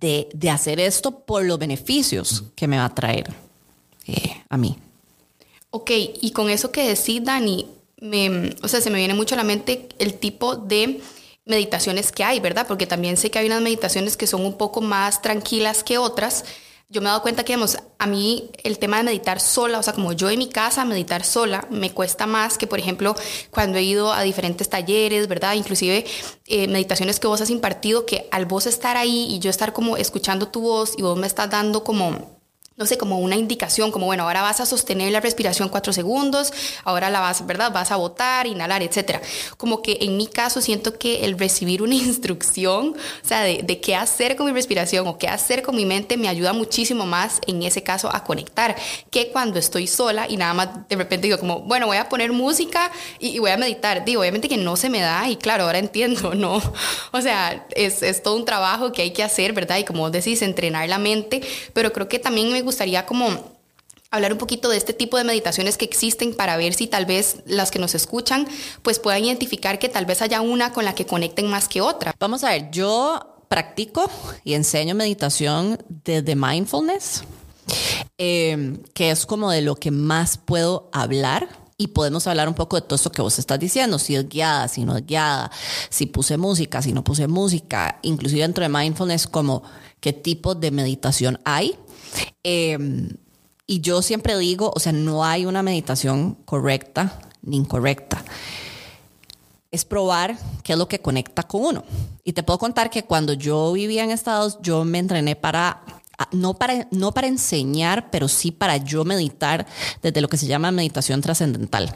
de, 0.00 0.28
de 0.32 0.50
hacer 0.50 0.80
esto 0.80 1.20
por 1.20 1.44
los 1.44 1.58
beneficios 1.58 2.44
que 2.54 2.66
me 2.66 2.78
va 2.78 2.86
a 2.86 2.94
traer 2.94 3.32
eh, 4.06 4.42
a 4.48 4.56
mí. 4.56 4.76
Ok, 5.70 5.90
y 6.20 6.30
con 6.32 6.50
eso 6.50 6.70
que 6.70 6.88
decís, 6.88 7.24
Dani, 7.24 7.66
me, 8.00 8.54
o 8.62 8.68
sea, 8.68 8.80
se 8.80 8.90
me 8.90 8.98
viene 8.98 9.14
mucho 9.14 9.34
a 9.34 9.38
la 9.38 9.44
mente 9.44 9.88
el 9.98 10.14
tipo 10.14 10.56
de 10.56 11.00
meditaciones 11.44 12.12
que 12.12 12.24
hay, 12.24 12.40
¿verdad? 12.40 12.66
Porque 12.66 12.86
también 12.86 13.16
sé 13.16 13.30
que 13.30 13.38
hay 13.38 13.46
unas 13.46 13.62
meditaciones 13.62 14.16
que 14.16 14.26
son 14.26 14.44
un 14.44 14.56
poco 14.56 14.80
más 14.80 15.20
tranquilas 15.20 15.82
que 15.84 15.98
otras, 15.98 16.44
yo 16.88 17.00
me 17.00 17.06
he 17.06 17.10
dado 17.10 17.22
cuenta 17.22 17.44
que, 17.44 17.56
a 17.98 18.06
mí 18.06 18.50
el 18.62 18.78
tema 18.78 18.98
de 18.98 19.04
meditar 19.04 19.40
sola, 19.40 19.78
o 19.78 19.82
sea, 19.82 19.94
como 19.94 20.12
yo 20.12 20.30
en 20.30 20.38
mi 20.38 20.48
casa, 20.48 20.84
meditar 20.84 21.24
sola, 21.24 21.66
me 21.70 21.92
cuesta 21.92 22.26
más 22.26 22.58
que, 22.58 22.66
por 22.66 22.78
ejemplo, 22.78 23.14
cuando 23.50 23.78
he 23.78 23.82
ido 23.82 24.12
a 24.12 24.22
diferentes 24.22 24.68
talleres, 24.68 25.26
¿verdad? 25.26 25.54
Inclusive 25.54 26.04
eh, 26.46 26.68
meditaciones 26.68 27.18
que 27.18 27.26
vos 27.26 27.40
has 27.40 27.50
impartido, 27.50 28.06
que 28.06 28.28
al 28.30 28.46
vos 28.46 28.66
estar 28.66 28.96
ahí 28.96 29.26
y 29.30 29.38
yo 29.38 29.50
estar 29.50 29.72
como 29.72 29.96
escuchando 29.96 30.48
tu 30.48 30.60
voz 30.60 30.94
y 30.96 31.02
vos 31.02 31.18
me 31.18 31.26
estás 31.26 31.50
dando 31.50 31.84
como 31.84 32.34
no 32.76 32.86
sé, 32.86 32.98
como 32.98 33.20
una 33.20 33.36
indicación, 33.36 33.92
como 33.92 34.06
bueno, 34.06 34.24
ahora 34.24 34.42
vas 34.42 34.60
a 34.60 34.66
sostener 34.66 35.12
la 35.12 35.20
respiración 35.20 35.68
cuatro 35.68 35.92
segundos, 35.92 36.52
ahora 36.82 37.08
la 37.08 37.20
vas, 37.20 37.46
¿verdad? 37.46 37.70
Vas 37.72 37.92
a 37.92 37.96
botar, 37.96 38.48
inhalar, 38.48 38.82
etcétera. 38.82 39.22
Como 39.56 39.80
que 39.80 39.98
en 40.00 40.16
mi 40.16 40.26
caso 40.26 40.60
siento 40.60 40.98
que 40.98 41.24
el 41.24 41.38
recibir 41.38 41.82
una 41.82 41.94
instrucción, 41.94 42.96
o 42.96 43.26
sea, 43.26 43.42
de, 43.42 43.80
qué 43.80 43.94
hacer 43.94 44.34
con 44.34 44.46
mi 44.46 44.52
respiración 44.52 45.06
o 45.06 45.18
qué 45.18 45.28
hacer 45.28 45.62
con 45.62 45.76
mi 45.76 45.86
mente, 45.86 46.16
me 46.16 46.26
ayuda 46.26 46.52
muchísimo 46.52 47.06
más 47.06 47.40
en 47.46 47.62
ese 47.62 47.84
caso 47.84 48.12
a 48.12 48.24
conectar 48.24 48.74
que 49.10 49.30
cuando 49.30 49.60
estoy 49.60 49.86
sola 49.86 50.26
y 50.28 50.36
nada 50.36 50.54
más 50.54 50.88
de 50.88 50.96
repente 50.96 51.28
digo 51.28 51.38
como, 51.38 51.60
bueno, 51.60 51.86
voy 51.86 51.98
a 51.98 52.08
poner 52.08 52.32
música 52.32 52.90
y, 53.20 53.28
y 53.28 53.38
voy 53.38 53.50
a 53.50 53.56
meditar. 53.56 54.04
Digo, 54.04 54.20
obviamente 54.20 54.48
que 54.48 54.56
no 54.56 54.74
se 54.76 54.90
me 54.90 55.00
da 55.00 55.28
y 55.28 55.36
claro, 55.36 55.64
ahora 55.64 55.78
entiendo, 55.78 56.34
¿no? 56.34 56.60
O 57.12 57.20
sea, 57.20 57.66
es, 57.76 58.02
es 58.02 58.22
todo 58.22 58.34
un 58.34 58.44
trabajo 58.44 58.90
que 58.90 59.02
hay 59.02 59.12
que 59.12 59.22
hacer, 59.22 59.52
¿verdad? 59.52 59.78
Y 59.78 59.84
como 59.84 60.10
decís, 60.10 60.42
entrenar 60.42 60.88
la 60.88 60.98
mente, 60.98 61.40
pero 61.72 61.92
creo 61.92 62.08
que 62.08 62.18
también 62.18 62.50
me 62.50 62.63
gustaría 62.64 63.06
como 63.06 63.54
hablar 64.10 64.32
un 64.32 64.38
poquito 64.38 64.68
de 64.68 64.76
este 64.76 64.92
tipo 64.92 65.18
de 65.18 65.24
meditaciones 65.24 65.76
que 65.76 65.84
existen 65.84 66.34
para 66.34 66.56
ver 66.56 66.74
si 66.74 66.86
tal 66.86 67.04
vez 67.04 67.38
las 67.46 67.70
que 67.70 67.78
nos 67.78 67.94
escuchan 67.94 68.46
pues 68.82 68.98
puedan 68.98 69.24
identificar 69.24 69.78
que 69.78 69.88
tal 69.88 70.06
vez 70.06 70.22
haya 70.22 70.40
una 70.40 70.72
con 70.72 70.84
la 70.84 70.94
que 70.94 71.04
conecten 71.04 71.48
más 71.48 71.68
que 71.68 71.80
otra. 71.80 72.14
Vamos 72.18 72.44
a 72.44 72.50
ver, 72.50 72.70
yo 72.70 73.34
practico 73.48 74.10
y 74.44 74.54
enseño 74.54 74.94
meditación 74.94 75.78
desde 76.04 76.36
mindfulness, 76.36 77.24
eh, 78.18 78.78
que 78.94 79.10
es 79.10 79.26
como 79.26 79.50
de 79.50 79.62
lo 79.62 79.76
que 79.76 79.90
más 79.90 80.38
puedo 80.38 80.90
hablar 80.92 81.48
Y 81.76 81.88
podemos 81.88 82.28
hablar 82.28 82.48
un 82.48 82.54
poco 82.54 82.76
de 82.76 82.82
todo 82.82 82.94
esto 82.94 83.10
que 83.10 83.20
vos 83.20 83.36
estás 83.38 83.58
diciendo, 83.58 83.98
si 83.98 84.14
es 84.14 84.28
guiada, 84.28 84.68
si 84.68 84.84
no 84.84 84.96
es 84.96 85.04
guiada, 85.04 85.50
si 85.90 86.06
puse 86.06 86.36
música, 86.36 86.80
si 86.80 86.92
no 86.92 87.02
puse 87.02 87.26
música, 87.26 87.98
inclusive 88.02 88.42
dentro 88.42 88.62
de 88.62 88.68
mindfulness, 88.68 89.26
como 89.26 89.64
qué 89.98 90.12
tipo 90.12 90.54
de 90.54 90.70
meditación 90.70 91.40
hay. 91.44 91.76
Em, 92.42 93.10
y 93.66 93.80
yo 93.80 94.02
siempre 94.02 94.36
digo, 94.38 94.72
o 94.74 94.80
sea, 94.80 94.92
no 94.92 95.24
hay 95.24 95.46
una 95.46 95.62
meditación 95.62 96.34
correcta 96.44 97.18
ni 97.42 97.56
incorrecta. 97.56 98.24
Es 99.70 99.84
probar 99.84 100.38
qué 100.62 100.72
es 100.72 100.78
lo 100.78 100.86
que 100.86 101.00
conecta 101.00 101.42
con 101.42 101.64
uno. 101.64 101.84
Y 102.22 102.32
te 102.32 102.42
puedo 102.42 102.58
contar 102.58 102.90
que 102.90 103.04
cuando 103.04 103.32
yo 103.32 103.72
vivía 103.72 104.04
en 104.04 104.10
Estados, 104.10 104.58
yo 104.62 104.84
me 104.84 104.98
entrené 104.98 105.36
para 105.36 105.82
no 106.32 106.54
para, 106.54 106.86
no 106.90 107.12
para 107.12 107.26
enseñar, 107.26 108.10
pero 108.10 108.28
sí 108.28 108.50
para 108.52 108.76
yo 108.76 109.04
meditar 109.04 109.66
desde 110.02 110.20
lo 110.20 110.28
que 110.28 110.36
se 110.36 110.46
llama 110.46 110.70
meditación 110.70 111.20
trascendental. 111.20 111.94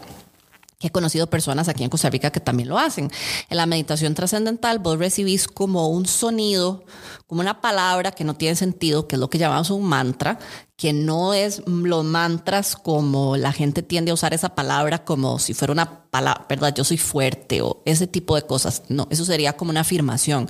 He 0.81 0.91
conocido 0.91 1.29
personas 1.29 1.69
aquí 1.69 1.83
en 1.83 1.91
Costa 1.91 2.09
Rica 2.09 2.31
que 2.31 2.39
también 2.39 2.69
lo 2.69 2.79
hacen. 2.79 3.11
En 3.51 3.57
la 3.57 3.67
meditación 3.67 4.15
trascendental 4.15 4.79
vos 4.79 4.99
recibís 4.99 5.49
como 5.49 5.89
un 5.89 6.07
sonido, 6.07 6.85
como 7.29 7.43
una 7.43 7.61
palabra 7.61 8.11
que 8.11 8.25
no 8.25 8.35
tiene 8.35 8.57
sentido, 8.57 9.07
que 9.07 9.17
es 9.17 9.21
lo 9.21 9.29
que 9.29 9.37
llamamos 9.37 9.69
un 9.69 9.85
mantra, 9.85 10.39
que 10.79 10.95
no 10.95 11.35
es 11.35 11.63
los 11.67 12.03
mantras 12.03 12.75
como 12.75 13.37
la 13.37 13.53
gente 13.53 13.83
tiende 13.83 14.11
a 14.11 14.15
usar 14.15 14.33
esa 14.33 14.55
palabra 14.55 15.05
como 15.05 15.39
si 15.39 15.53
fuera 15.53 15.73
una 15.73 16.05
palabra, 16.05 16.47
¿verdad? 16.49 16.73
Yo 16.75 16.85
soy 16.85 16.97
fuerte 16.97 17.61
o 17.61 17.83
ese 17.85 18.07
tipo 18.07 18.35
de 18.35 18.43
cosas. 18.43 18.85
No, 18.89 19.07
eso 19.11 19.27
sería 19.27 19.53
como 19.59 19.73
una 19.73 19.81
afirmación. 19.81 20.49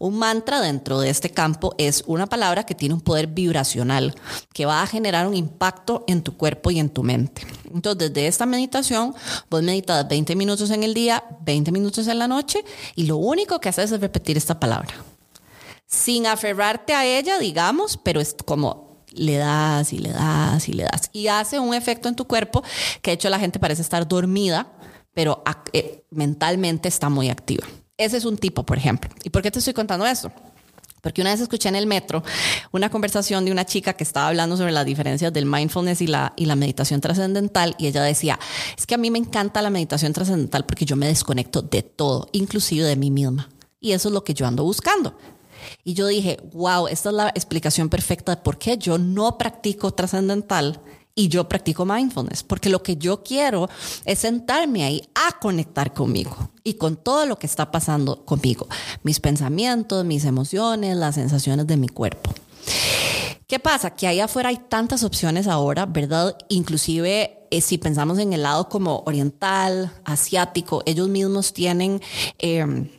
Un 0.00 0.18
mantra 0.18 0.60
dentro 0.60 0.98
de 0.98 1.10
este 1.10 1.30
campo 1.30 1.76
es 1.78 2.02
una 2.08 2.26
palabra 2.26 2.66
que 2.66 2.74
tiene 2.74 2.96
un 2.96 3.02
poder 3.02 3.28
vibracional, 3.28 4.12
que 4.52 4.66
va 4.66 4.82
a 4.82 4.86
generar 4.88 5.28
un 5.28 5.34
impacto 5.34 6.02
en 6.08 6.22
tu 6.22 6.36
cuerpo 6.36 6.72
y 6.72 6.80
en 6.80 6.90
tu 6.90 7.04
mente. 7.04 7.46
Entonces, 7.72 8.08
desde 8.08 8.26
esta 8.26 8.46
meditación, 8.46 9.14
vos 9.48 9.62
meditas 9.62 10.08
20 10.08 10.34
minutos 10.34 10.70
en 10.70 10.82
el 10.82 10.92
día, 10.92 11.22
20 11.42 11.70
minutos 11.70 12.08
en 12.08 12.18
la 12.18 12.26
noche 12.26 12.64
y 12.96 13.04
lo 13.04 13.16
único 13.16 13.60
que 13.60 13.68
haces 13.68 13.92
es 13.92 14.00
repetir 14.00 14.36
esta 14.36 14.58
palabra. 14.58 14.92
Sin 15.86 16.26
aferrarte 16.26 16.94
a 16.94 17.04
ella, 17.04 17.38
digamos, 17.38 17.96
pero 17.96 18.20
es 18.20 18.34
como 18.44 18.86
le 19.12 19.36
das 19.36 19.92
y 19.92 19.98
le 19.98 20.10
das 20.10 20.68
y 20.68 20.72
le 20.72 20.84
das. 20.84 21.10
Y 21.12 21.28
hace 21.28 21.58
un 21.58 21.74
efecto 21.74 22.08
en 22.08 22.16
tu 22.16 22.26
cuerpo 22.26 22.62
que 23.02 23.10
de 23.10 23.14
hecho 23.14 23.30
la 23.30 23.38
gente 23.38 23.58
parece 23.58 23.82
estar 23.82 24.06
dormida, 24.06 24.72
pero 25.14 25.42
eh, 25.72 26.04
mentalmente 26.10 26.88
está 26.88 27.08
muy 27.08 27.30
activa. 27.30 27.66
Ese 27.96 28.18
es 28.18 28.24
un 28.24 28.36
tipo, 28.36 28.64
por 28.66 28.76
ejemplo. 28.76 29.10
¿Y 29.24 29.30
por 29.30 29.42
qué 29.42 29.50
te 29.50 29.58
estoy 29.58 29.72
contando 29.72 30.04
esto? 30.06 30.30
Porque 31.00 31.20
una 31.20 31.30
vez 31.30 31.40
escuché 31.40 31.68
en 31.68 31.76
el 31.76 31.86
metro 31.86 32.24
una 32.72 32.90
conversación 32.90 33.44
de 33.44 33.52
una 33.52 33.64
chica 33.64 33.92
que 33.92 34.02
estaba 34.02 34.28
hablando 34.28 34.56
sobre 34.56 34.72
las 34.72 34.84
diferencias 34.84 35.32
del 35.32 35.46
mindfulness 35.46 36.02
y 36.02 36.08
la, 36.08 36.32
y 36.36 36.46
la 36.46 36.56
meditación 36.56 37.00
trascendental 37.00 37.76
y 37.78 37.86
ella 37.86 38.02
decía, 38.02 38.38
es 38.76 38.86
que 38.86 38.96
a 38.96 38.98
mí 38.98 39.10
me 39.10 39.18
encanta 39.18 39.62
la 39.62 39.70
meditación 39.70 40.12
trascendental 40.12 40.66
porque 40.66 40.84
yo 40.84 40.96
me 40.96 41.06
desconecto 41.06 41.62
de 41.62 41.82
todo, 41.82 42.28
inclusive 42.32 42.84
de 42.84 42.96
mí 42.96 43.10
misma. 43.10 43.48
Y 43.80 43.92
eso 43.92 44.08
es 44.08 44.14
lo 44.14 44.24
que 44.24 44.34
yo 44.34 44.46
ando 44.46 44.64
buscando. 44.64 45.16
Y 45.84 45.94
yo 45.94 46.06
dije, 46.06 46.38
wow, 46.52 46.88
esta 46.88 47.10
es 47.10 47.14
la 47.14 47.28
explicación 47.28 47.88
perfecta 47.88 48.36
de 48.36 48.42
por 48.42 48.58
qué 48.58 48.78
yo 48.78 48.98
no 48.98 49.38
practico 49.38 49.92
trascendental 49.92 50.80
y 51.18 51.28
yo 51.28 51.48
practico 51.48 51.86
mindfulness, 51.86 52.42
porque 52.42 52.68
lo 52.68 52.82
que 52.82 52.96
yo 52.96 53.22
quiero 53.22 53.70
es 54.04 54.18
sentarme 54.18 54.84
ahí 54.84 55.02
a 55.14 55.38
conectar 55.38 55.94
conmigo 55.94 56.50
y 56.62 56.74
con 56.74 56.96
todo 56.96 57.24
lo 57.24 57.38
que 57.38 57.46
está 57.46 57.70
pasando 57.70 58.24
conmigo, 58.26 58.68
mis 59.02 59.18
pensamientos, 59.18 60.04
mis 60.04 60.26
emociones, 60.26 60.94
las 60.96 61.14
sensaciones 61.14 61.66
de 61.66 61.78
mi 61.78 61.88
cuerpo. 61.88 62.34
¿Qué 63.46 63.58
pasa? 63.58 63.94
Que 63.94 64.06
ahí 64.06 64.20
afuera 64.20 64.50
hay 64.50 64.58
tantas 64.68 65.04
opciones 65.04 65.46
ahora, 65.46 65.86
¿verdad? 65.86 66.36
Inclusive 66.48 67.46
eh, 67.50 67.60
si 67.60 67.78
pensamos 67.78 68.18
en 68.18 68.32
el 68.32 68.42
lado 68.42 68.68
como 68.68 69.04
oriental, 69.06 69.92
asiático, 70.04 70.82
ellos 70.84 71.08
mismos 71.08 71.52
tienen... 71.52 72.02
Eh, 72.38 72.90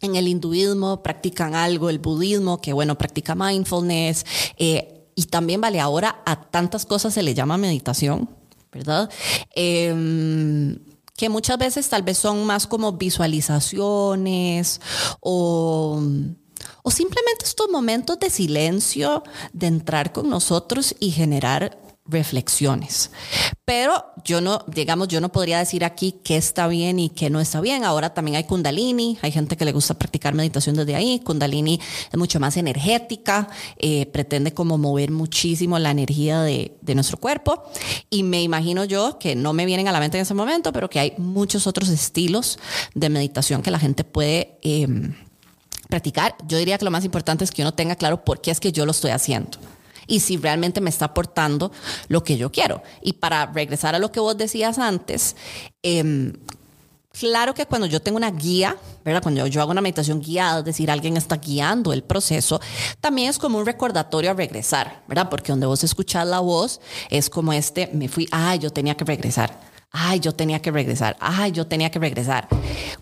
en 0.00 0.16
el 0.16 0.28
hinduismo 0.28 1.02
practican 1.02 1.54
algo, 1.54 1.90
el 1.90 1.98
budismo, 1.98 2.60
que 2.60 2.72
bueno, 2.72 2.96
practica 2.96 3.34
mindfulness, 3.34 4.24
eh, 4.56 5.06
y 5.14 5.24
también 5.24 5.60
vale, 5.60 5.80
ahora 5.80 6.22
a 6.24 6.40
tantas 6.40 6.86
cosas 6.86 7.14
se 7.14 7.22
le 7.22 7.34
llama 7.34 7.58
meditación, 7.58 8.30
¿verdad? 8.72 9.10
Em, 9.54 10.78
que 11.16 11.28
muchas 11.28 11.58
veces 11.58 11.88
tal 11.88 12.02
vez 12.02 12.16
son 12.16 12.46
más 12.46 12.66
como 12.66 12.92
visualizaciones 12.92 14.80
o, 15.20 16.00
o 16.82 16.90
simplemente 16.90 17.44
estos 17.44 17.68
momentos 17.68 18.18
de 18.18 18.30
silencio, 18.30 19.22
de 19.52 19.66
entrar 19.66 20.12
con 20.12 20.30
nosotros 20.30 20.94
y 20.98 21.10
generar 21.10 21.78
reflexiones. 22.06 23.10
Pero 23.64 24.04
yo 24.24 24.40
no, 24.40 24.64
digamos, 24.66 25.08
yo 25.08 25.20
no 25.20 25.30
podría 25.30 25.58
decir 25.58 25.84
aquí 25.84 26.16
qué 26.24 26.36
está 26.36 26.66
bien 26.66 26.98
y 26.98 27.10
qué 27.10 27.30
no 27.30 27.40
está 27.40 27.60
bien. 27.60 27.84
Ahora 27.84 28.12
también 28.12 28.36
hay 28.36 28.44
kundalini, 28.44 29.18
hay 29.22 29.30
gente 29.30 29.56
que 29.56 29.64
le 29.64 29.72
gusta 29.72 29.94
practicar 29.94 30.34
meditación 30.34 30.76
desde 30.76 30.96
ahí. 30.96 31.20
Kundalini 31.20 31.80
es 32.10 32.18
mucho 32.18 32.40
más 32.40 32.56
energética, 32.56 33.48
eh, 33.76 34.06
pretende 34.06 34.52
como 34.52 34.76
mover 34.76 35.10
muchísimo 35.10 35.78
la 35.78 35.90
energía 35.90 36.42
de, 36.42 36.76
de, 36.80 36.94
nuestro 36.94 37.18
cuerpo. 37.18 37.62
Y 38.10 38.24
me 38.24 38.42
imagino 38.42 38.84
yo 38.84 39.18
que 39.18 39.36
no 39.36 39.52
me 39.52 39.66
vienen 39.66 39.88
a 39.88 39.92
la 39.92 40.00
mente 40.00 40.18
en 40.18 40.22
ese 40.22 40.34
momento, 40.34 40.72
pero 40.72 40.90
que 40.90 40.98
hay 40.98 41.14
muchos 41.18 41.66
otros 41.66 41.88
estilos 41.90 42.58
de 42.94 43.08
meditación 43.08 43.62
que 43.62 43.70
la 43.70 43.78
gente 43.78 44.04
puede... 44.04 44.58
Eh, 44.62 44.86
practicar, 45.88 46.36
yo 46.46 46.56
diría 46.56 46.78
que 46.78 46.84
lo 46.84 46.92
más 46.92 47.04
importante 47.04 47.42
es 47.42 47.50
que 47.50 47.62
uno 47.62 47.74
tenga 47.74 47.96
claro 47.96 48.24
por 48.24 48.40
qué 48.40 48.52
es 48.52 48.60
que 48.60 48.70
yo 48.70 48.86
lo 48.86 48.92
estoy 48.92 49.10
haciendo 49.10 49.58
y 50.06 50.20
si 50.20 50.36
realmente 50.36 50.80
me 50.80 50.90
está 50.90 51.06
aportando 51.06 51.72
lo 52.08 52.22
que 52.24 52.36
yo 52.36 52.50
quiero. 52.50 52.82
Y 53.02 53.14
para 53.14 53.46
regresar 53.46 53.94
a 53.94 53.98
lo 53.98 54.12
que 54.12 54.20
vos 54.20 54.36
decías 54.36 54.78
antes, 54.78 55.36
eh, 55.82 56.32
Claro 57.12 57.54
que 57.54 57.66
cuando 57.66 57.88
yo 57.88 58.00
tengo 58.00 58.16
una 58.16 58.30
guía, 58.30 58.76
¿verdad? 59.04 59.20
Cuando 59.20 59.44
yo 59.48 59.60
hago 59.60 59.72
una 59.72 59.80
meditación 59.80 60.20
guiada, 60.20 60.60
es 60.60 60.64
decir, 60.64 60.90
alguien 60.92 61.16
está 61.16 61.38
guiando 61.38 61.92
el 61.92 62.04
proceso, 62.04 62.60
también 63.00 63.28
es 63.28 63.36
como 63.36 63.58
un 63.58 63.66
recordatorio 63.66 64.30
a 64.30 64.34
regresar, 64.34 65.02
¿verdad? 65.08 65.28
Porque 65.28 65.50
donde 65.50 65.66
vos 65.66 65.82
escuchás 65.82 66.24
la 66.26 66.38
voz 66.38 66.80
es 67.10 67.28
como 67.28 67.52
este, 67.52 67.90
me 67.92 68.06
fui, 68.06 68.28
ay, 68.30 68.60
yo 68.60 68.70
tenía 68.70 68.96
que 68.96 69.04
regresar, 69.04 69.58
ay, 69.90 70.20
yo 70.20 70.32
tenía 70.32 70.62
que 70.62 70.70
regresar, 70.70 71.16
ay, 71.18 71.50
yo 71.50 71.66
tenía 71.66 71.90
que 71.90 71.98
regresar. 71.98 72.46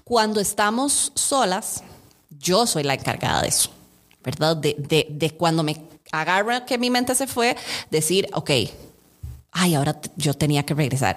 Cuando 0.05 0.41
estamos 0.41 1.13
solas, 1.15 1.83
yo 2.31 2.67
soy 2.67 2.85
la 2.85 2.95
encargada 2.95 3.43
de 3.43 3.49
eso, 3.49 3.71
¿verdad? 4.25 4.57
De, 4.57 4.75
de, 4.79 5.07
de 5.11 5.31
cuando 5.33 5.63
me 5.63 5.88
agarra 6.13 6.65
que 6.65 6.79
mi 6.79 6.91
mente 6.91 7.15
se 7.15 7.27
fue, 7.27 7.57
decir, 7.91 8.29
ok, 8.33 8.51
ay, 9.53 9.75
ahora 9.75 10.01
yo 10.17 10.35
tenía 10.35 10.65
que 10.65 10.75
regresar. 10.75 11.17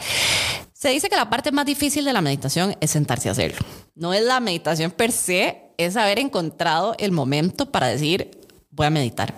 Se 0.73 0.89
dice 0.89 1.09
que 1.09 1.15
la 1.15 1.29
parte 1.29 1.51
más 1.51 1.65
difícil 1.65 2.05
de 2.05 2.13
la 2.13 2.21
meditación 2.21 2.75
es 2.81 2.91
sentarse 2.91 3.29
a 3.29 3.33
hacerlo. 3.33 3.59
No 3.93 4.13
es 4.13 4.23
la 4.23 4.39
meditación 4.39 4.91
per 4.91 5.11
se, 5.11 5.61
es 5.77 5.95
haber 5.95 6.19
encontrado 6.19 6.95
el 6.97 7.11
momento 7.11 7.71
para 7.71 7.87
decir, 7.87 8.31
voy 8.71 8.87
a 8.87 8.89
meditar. 8.89 9.33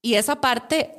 Y 0.00 0.14
esa 0.14 0.40
parte, 0.40 0.94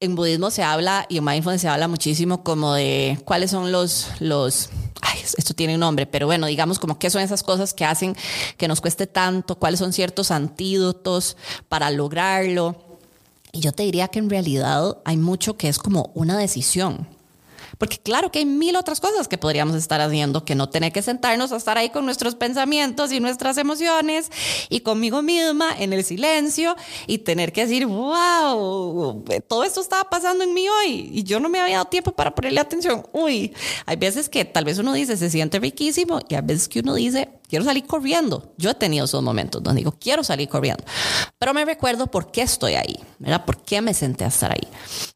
en 0.00 0.14
budismo 0.14 0.50
se 0.50 0.62
habla 0.62 1.06
y 1.08 1.18
en 1.18 1.24
mindfulness 1.24 1.62
se 1.62 1.68
habla 1.68 1.88
muchísimo 1.88 2.42
como 2.42 2.74
de 2.74 3.18
cuáles 3.24 3.50
son 3.50 3.72
los, 3.72 4.08
los 4.20 4.70
esto 5.36 5.54
tiene 5.54 5.74
un 5.74 5.80
nombre, 5.80 6.06
pero 6.06 6.26
bueno, 6.26 6.46
digamos 6.46 6.78
como 6.78 6.98
qué 6.98 7.10
son 7.10 7.22
esas 7.22 7.42
cosas 7.42 7.74
que 7.74 7.84
hacen 7.84 8.16
que 8.56 8.68
nos 8.68 8.80
cueste 8.80 9.06
tanto, 9.06 9.56
cuáles 9.56 9.80
son 9.80 9.92
ciertos 9.92 10.30
antídotos 10.30 11.36
para 11.68 11.90
lograrlo. 11.90 12.76
Y 13.52 13.60
yo 13.60 13.72
te 13.72 13.82
diría 13.82 14.08
que 14.08 14.18
en 14.18 14.30
realidad 14.30 14.98
hay 15.04 15.16
mucho 15.16 15.56
que 15.56 15.68
es 15.68 15.78
como 15.78 16.10
una 16.14 16.38
decisión. 16.38 17.06
Porque 17.78 17.98
claro 17.98 18.30
que 18.30 18.40
hay 18.40 18.44
mil 18.46 18.76
otras 18.76 19.00
cosas 19.00 19.28
que 19.28 19.38
podríamos 19.38 19.76
estar 19.76 20.00
haciendo, 20.00 20.44
que 20.44 20.54
no 20.54 20.68
tener 20.68 20.92
que 20.92 21.02
sentarnos 21.02 21.52
a 21.52 21.56
estar 21.56 21.78
ahí 21.78 21.90
con 21.90 22.04
nuestros 22.04 22.34
pensamientos 22.34 23.12
y 23.12 23.20
nuestras 23.20 23.58
emociones 23.58 24.30
y 24.68 24.80
conmigo 24.80 25.22
misma 25.22 25.74
en 25.78 25.92
el 25.92 26.04
silencio 26.04 26.76
y 27.06 27.18
tener 27.18 27.52
que 27.52 27.62
decir, 27.62 27.86
wow, 27.86 29.24
todo 29.48 29.64
esto 29.64 29.80
estaba 29.80 30.04
pasando 30.08 30.44
en 30.44 30.54
mí 30.54 30.66
hoy 30.68 31.10
y 31.12 31.22
yo 31.22 31.40
no 31.40 31.48
me 31.48 31.60
había 31.60 31.76
dado 31.76 31.86
tiempo 31.86 32.12
para 32.12 32.34
ponerle 32.34 32.60
atención. 32.60 33.06
Uy, 33.12 33.52
hay 33.86 33.96
veces 33.96 34.28
que 34.28 34.44
tal 34.44 34.64
vez 34.64 34.78
uno 34.78 34.92
dice, 34.92 35.16
se 35.16 35.30
siente 35.30 35.58
riquísimo 35.58 36.20
y 36.28 36.34
hay 36.34 36.42
veces 36.42 36.68
que 36.68 36.80
uno 36.80 36.94
dice, 36.94 37.28
quiero 37.52 37.66
salir 37.66 37.86
corriendo. 37.86 38.54
Yo 38.56 38.70
he 38.70 38.74
tenido 38.74 39.04
esos 39.04 39.22
momentos 39.22 39.62
donde 39.62 39.80
digo, 39.80 39.94
quiero 40.00 40.24
salir 40.24 40.48
corriendo, 40.48 40.82
pero 41.38 41.52
me 41.52 41.66
recuerdo 41.66 42.06
por 42.06 42.32
qué 42.32 42.40
estoy 42.40 42.76
ahí, 42.76 42.98
¿verdad? 43.18 43.44
¿Por 43.44 43.62
qué 43.62 43.82
me 43.82 43.92
senté 43.92 44.24
a 44.24 44.28
estar 44.28 44.50
ahí? 44.50 44.66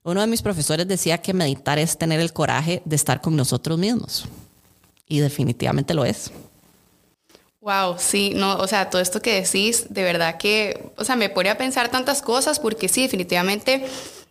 Uno 0.02 0.21
de 0.21 0.26
mis 0.26 0.43
profesores 0.43 0.87
decía 0.87 1.16
que 1.16 1.33
meditar 1.33 1.78
es 1.78 1.97
tener 1.97 2.21
el 2.21 2.35
coraje 2.35 2.83
de 2.85 2.95
estar 2.95 3.23
con 3.23 3.37
nosotros 3.37 3.78
mismos. 3.78 4.26
Y 5.09 5.21
definitivamente 5.21 5.95
lo 5.95 6.05
es. 6.05 6.31
Wow, 7.62 7.97
sí, 7.97 8.35
no, 8.37 8.59
o 8.59 8.66
sea, 8.66 8.90
todo 8.90 9.00
esto 9.00 9.23
que 9.23 9.40
decís, 9.40 9.87
de 9.88 10.02
verdad 10.02 10.37
que, 10.37 10.93
o 10.99 11.05
sea, 11.05 11.16
me 11.16 11.31
pone 11.31 11.49
a 11.49 11.57
pensar 11.57 11.90
tantas 11.90 12.21
cosas 12.21 12.61
porque 12.61 12.88
sí, 12.88 13.00
definitivamente 13.00 13.87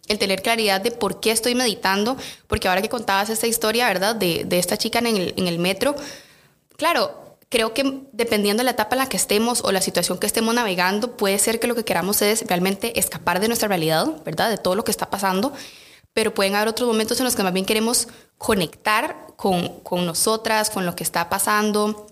el 0.08 0.20
tener 0.20 0.44
claridad 0.44 0.80
de 0.80 0.92
por 0.92 1.20
qué 1.20 1.32
estoy 1.32 1.56
meditando, 1.56 2.18
porque 2.46 2.68
ahora 2.68 2.84
que 2.84 2.90
contabas 2.90 3.32
esta 3.32 3.48
historia, 3.48 3.88
¿verdad? 3.88 4.16
De, 4.16 4.44
de 4.46 4.60
esta 4.60 4.78
chica 4.78 5.00
en 5.00 5.08
el, 5.08 5.34
en 5.38 5.48
el 5.48 5.58
metro, 5.58 5.96
claro, 6.78 7.25
creo 7.56 7.74
que 7.74 8.02
dependiendo 8.12 8.60
de 8.60 8.66
la 8.66 8.72
etapa 8.72 8.98
en 8.98 9.00
la 9.00 9.08
que 9.08 9.16
estemos 9.16 9.64
o 9.64 9.72
la 9.72 9.80
situación 9.80 10.18
que 10.18 10.28
estemos 10.28 10.54
navegando, 10.54 11.16
puede 11.16 11.40
ser 11.40 11.58
que 11.58 11.68
lo 11.68 11.76
que 11.76 11.86
queramos 11.86 12.22
es 12.22 12.46
realmente 12.48 13.00
escapar 13.00 13.40
de 13.40 13.48
nuestra 13.48 13.70
realidad, 13.70 14.08
¿verdad? 14.26 14.50
De 14.50 14.58
todo 14.58 14.76
lo 14.76 14.84
que 14.84 14.92
está 14.92 15.10
pasando. 15.10 15.54
pero 16.14 16.34
pueden 16.34 16.56
haber 16.56 16.68
otros 16.68 16.86
momentos 16.86 17.18
en 17.22 17.24
los 17.24 17.34
que 17.34 17.44
más 17.44 17.54
bien 17.54 17.66
queremos 17.66 18.10
conectar 18.38 19.28
con, 19.38 19.80
con 19.84 20.06
nosotras, 20.06 20.70
con 20.70 20.86
lo 20.86 20.98
que 20.98 21.04
está 21.06 21.30
pasando, 21.30 22.08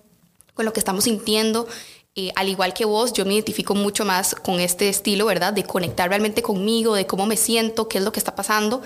con 0.54 0.64
lo 0.64 0.72
que 0.72 0.80
estamos 0.80 1.04
sintiendo. 1.04 1.68
Eh, 2.14 2.30
al 2.36 2.48
igual 2.48 2.72
que 2.72 2.86
vos, 2.86 3.12
yo 3.12 3.26
me 3.26 3.34
identifico 3.34 3.74
mucho 3.74 4.06
más 4.06 4.34
con 4.34 4.60
este 4.60 4.88
estilo, 4.88 5.26
¿verdad? 5.26 5.52
De 5.52 5.64
conectar 5.64 6.08
realmente 6.08 6.40
conmigo, 6.40 6.94
de 6.94 7.06
cómo 7.06 7.26
me 7.26 7.36
siento, 7.36 7.86
qué 7.86 7.98
es 7.98 8.04
lo 8.04 8.12
que 8.12 8.20
está 8.20 8.34
pasando. 8.34 8.80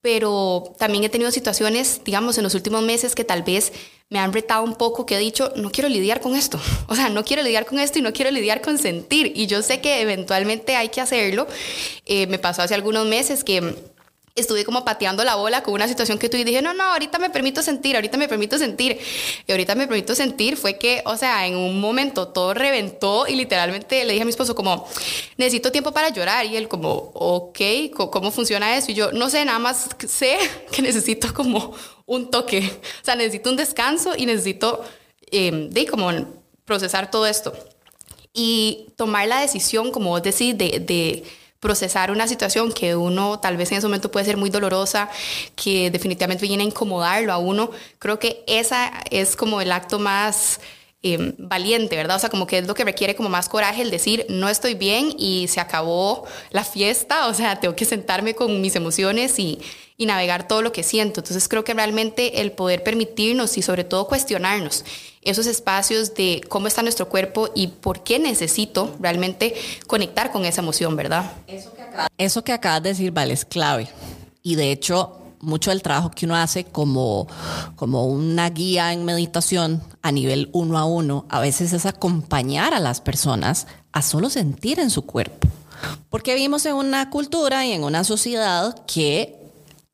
Pero 0.00 0.74
también 0.78 1.04
he 1.04 1.08
tenido 1.08 1.30
situaciones, 1.30 2.02
digamos, 2.04 2.38
en 2.38 2.44
los 2.44 2.54
últimos 2.54 2.82
meses 2.82 3.14
que 3.14 3.24
tal 3.24 3.42
vez 3.42 3.72
me 4.10 4.18
han 4.18 4.32
retado 4.32 4.62
un 4.62 4.74
poco, 4.74 5.04
que 5.04 5.16
he 5.16 5.18
dicho, 5.18 5.52
no 5.56 5.70
quiero 5.70 5.88
lidiar 5.88 6.20
con 6.20 6.34
esto. 6.36 6.60
O 6.88 6.94
sea, 6.94 7.08
no 7.08 7.24
quiero 7.24 7.42
lidiar 7.42 7.66
con 7.66 7.78
esto 7.78 7.98
y 7.98 8.02
no 8.02 8.12
quiero 8.12 8.30
lidiar 8.30 8.62
con 8.62 8.78
sentir. 8.78 9.32
Y 9.34 9.46
yo 9.46 9.62
sé 9.62 9.80
que 9.80 10.00
eventualmente 10.00 10.76
hay 10.76 10.88
que 10.88 11.00
hacerlo. 11.00 11.46
Eh, 12.06 12.26
me 12.28 12.38
pasó 12.38 12.62
hace 12.62 12.74
algunos 12.74 13.06
meses 13.06 13.44
que 13.44 13.74
estuve 14.40 14.64
como 14.64 14.84
pateando 14.84 15.24
la 15.24 15.34
bola 15.34 15.62
con 15.62 15.74
una 15.74 15.88
situación 15.88 16.18
que 16.18 16.28
tuve 16.28 16.40
y 16.40 16.44
dije, 16.44 16.62
no, 16.62 16.74
no, 16.74 16.84
ahorita 16.84 17.18
me 17.18 17.30
permito 17.30 17.62
sentir, 17.62 17.96
ahorita 17.96 18.16
me 18.16 18.28
permito 18.28 18.58
sentir. 18.58 18.98
Y 19.46 19.52
ahorita 19.52 19.74
me 19.74 19.86
permito 19.86 20.14
sentir 20.14 20.56
fue 20.56 20.78
que, 20.78 21.02
o 21.04 21.16
sea, 21.16 21.46
en 21.46 21.56
un 21.56 21.80
momento 21.80 22.28
todo 22.28 22.54
reventó 22.54 23.26
y 23.26 23.34
literalmente 23.36 24.04
le 24.04 24.12
dije 24.12 24.22
a 24.22 24.24
mi 24.24 24.30
esposo 24.30 24.54
como, 24.54 24.86
necesito 25.36 25.72
tiempo 25.72 25.92
para 25.92 26.10
llorar. 26.10 26.46
Y 26.46 26.56
él 26.56 26.68
como, 26.68 26.90
ok, 27.14 27.58
¿cómo 28.10 28.30
funciona 28.30 28.76
eso? 28.76 28.90
Y 28.90 28.94
yo, 28.94 29.12
no 29.12 29.30
sé, 29.30 29.44
nada 29.44 29.58
más 29.58 29.88
sé 30.06 30.38
que 30.72 30.82
necesito 30.82 31.32
como 31.34 31.74
un 32.06 32.30
toque. 32.30 32.80
O 33.02 33.04
sea, 33.04 33.16
necesito 33.16 33.50
un 33.50 33.56
descanso 33.56 34.14
y 34.16 34.26
necesito, 34.26 34.84
eh, 35.30 35.68
de 35.70 35.86
como 35.86 36.10
procesar 36.64 37.10
todo 37.10 37.26
esto. 37.26 37.52
Y 38.32 38.88
tomar 38.96 39.26
la 39.26 39.40
decisión, 39.40 39.90
como 39.90 40.10
vos 40.10 40.22
decís, 40.22 40.56
de, 40.56 40.78
de 40.80 41.24
procesar 41.60 42.10
una 42.10 42.28
situación 42.28 42.72
que 42.72 42.94
uno 42.94 43.40
tal 43.40 43.56
vez 43.56 43.72
en 43.72 43.78
ese 43.78 43.86
momento 43.86 44.10
puede 44.10 44.26
ser 44.26 44.36
muy 44.36 44.50
dolorosa, 44.50 45.08
que 45.56 45.90
definitivamente 45.90 46.46
viene 46.46 46.62
a 46.62 46.66
incomodarlo 46.66 47.32
a 47.32 47.38
uno, 47.38 47.70
creo 47.98 48.18
que 48.18 48.44
esa 48.46 48.92
es 49.10 49.36
como 49.36 49.60
el 49.60 49.72
acto 49.72 49.98
más 49.98 50.60
em, 51.02 51.34
valiente, 51.38 51.96
¿verdad? 51.96 52.16
O 52.16 52.18
sea, 52.18 52.28
como 52.28 52.46
que 52.46 52.58
es 52.58 52.66
lo 52.66 52.74
que 52.74 52.84
requiere 52.84 53.14
como 53.14 53.28
más 53.28 53.48
coraje 53.48 53.82
el 53.82 53.90
decir, 53.90 54.26
no 54.28 54.48
estoy 54.48 54.74
bien 54.74 55.14
y 55.16 55.46
se 55.48 55.60
acabó 55.60 56.26
la 56.50 56.64
fiesta, 56.64 57.28
o 57.28 57.34
sea, 57.34 57.60
tengo 57.60 57.76
que 57.76 57.84
sentarme 57.84 58.34
con 58.34 58.60
mis 58.60 58.76
emociones 58.76 59.38
y, 59.38 59.58
navegar 59.98 60.46
todo 60.46 60.62
lo 60.62 60.70
que 60.70 60.84
siento. 60.84 61.20
Entonces 61.20 61.48
creo 61.48 61.64
que 61.64 61.74
realmente 61.74 62.40
el 62.40 62.52
poder 62.52 62.84
permitirnos 62.84 63.58
y 63.58 63.62
sobre 63.62 63.82
todo 63.82 64.06
cuestionarnos 64.06 64.84
esos 65.22 65.46
espacios 65.46 66.14
de 66.14 66.40
cómo 66.48 66.68
está 66.68 66.82
nuestro 66.82 67.08
cuerpo 67.08 67.50
y 67.52 67.66
por 67.66 68.04
qué 68.04 68.20
necesito 68.20 68.94
realmente 69.00 69.56
conectar 69.88 70.30
con 70.30 70.44
esa 70.44 70.60
emoción, 70.62 70.94
¿verdad? 70.94 71.32
Eso 72.16 72.44
que, 72.44 72.52
acabas 72.52 72.82
de 72.84 72.90
decir, 72.90 73.10
Vale, 73.10 73.34
es 73.34 73.44
clave. 73.44 73.88
Y 74.44 74.54
de 74.54 74.70
hecho, 74.70 75.18
mucho 75.40 75.70
del 75.70 75.82
trabajo 75.82 76.10
que 76.10 76.26
uno 76.26 76.36
hace 76.36 76.64
como, 76.64 77.26
como 77.76 78.06
una 78.06 78.50
guía 78.50 78.92
en 78.92 79.04
meditación 79.04 79.82
a 80.08 80.12
nivel 80.12 80.48
uno 80.52 80.78
a 80.78 80.86
uno, 80.86 81.26
a 81.28 81.38
veces 81.38 81.74
es 81.74 81.84
acompañar 81.84 82.72
a 82.72 82.80
las 82.80 83.02
personas 83.02 83.66
a 83.92 84.00
solo 84.00 84.30
sentir 84.30 84.80
en 84.80 84.88
su 84.88 85.02
cuerpo. 85.02 85.48
Porque 86.08 86.34
vivimos 86.34 86.64
en 86.64 86.76
una 86.76 87.10
cultura 87.10 87.66
y 87.66 87.72
en 87.72 87.84
una 87.84 88.04
sociedad 88.04 88.84
que 88.86 89.36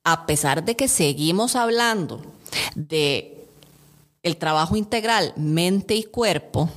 a 0.04 0.24
pesar 0.24 0.64
de 0.64 0.76
que 0.76 0.86
seguimos 0.86 1.56
hablando 1.56 2.22
de 2.76 3.44
el 4.22 4.36
trabajo 4.36 4.76
integral 4.76 5.32
mente 5.36 5.96
y 5.96 6.04
cuerpo, 6.04 6.70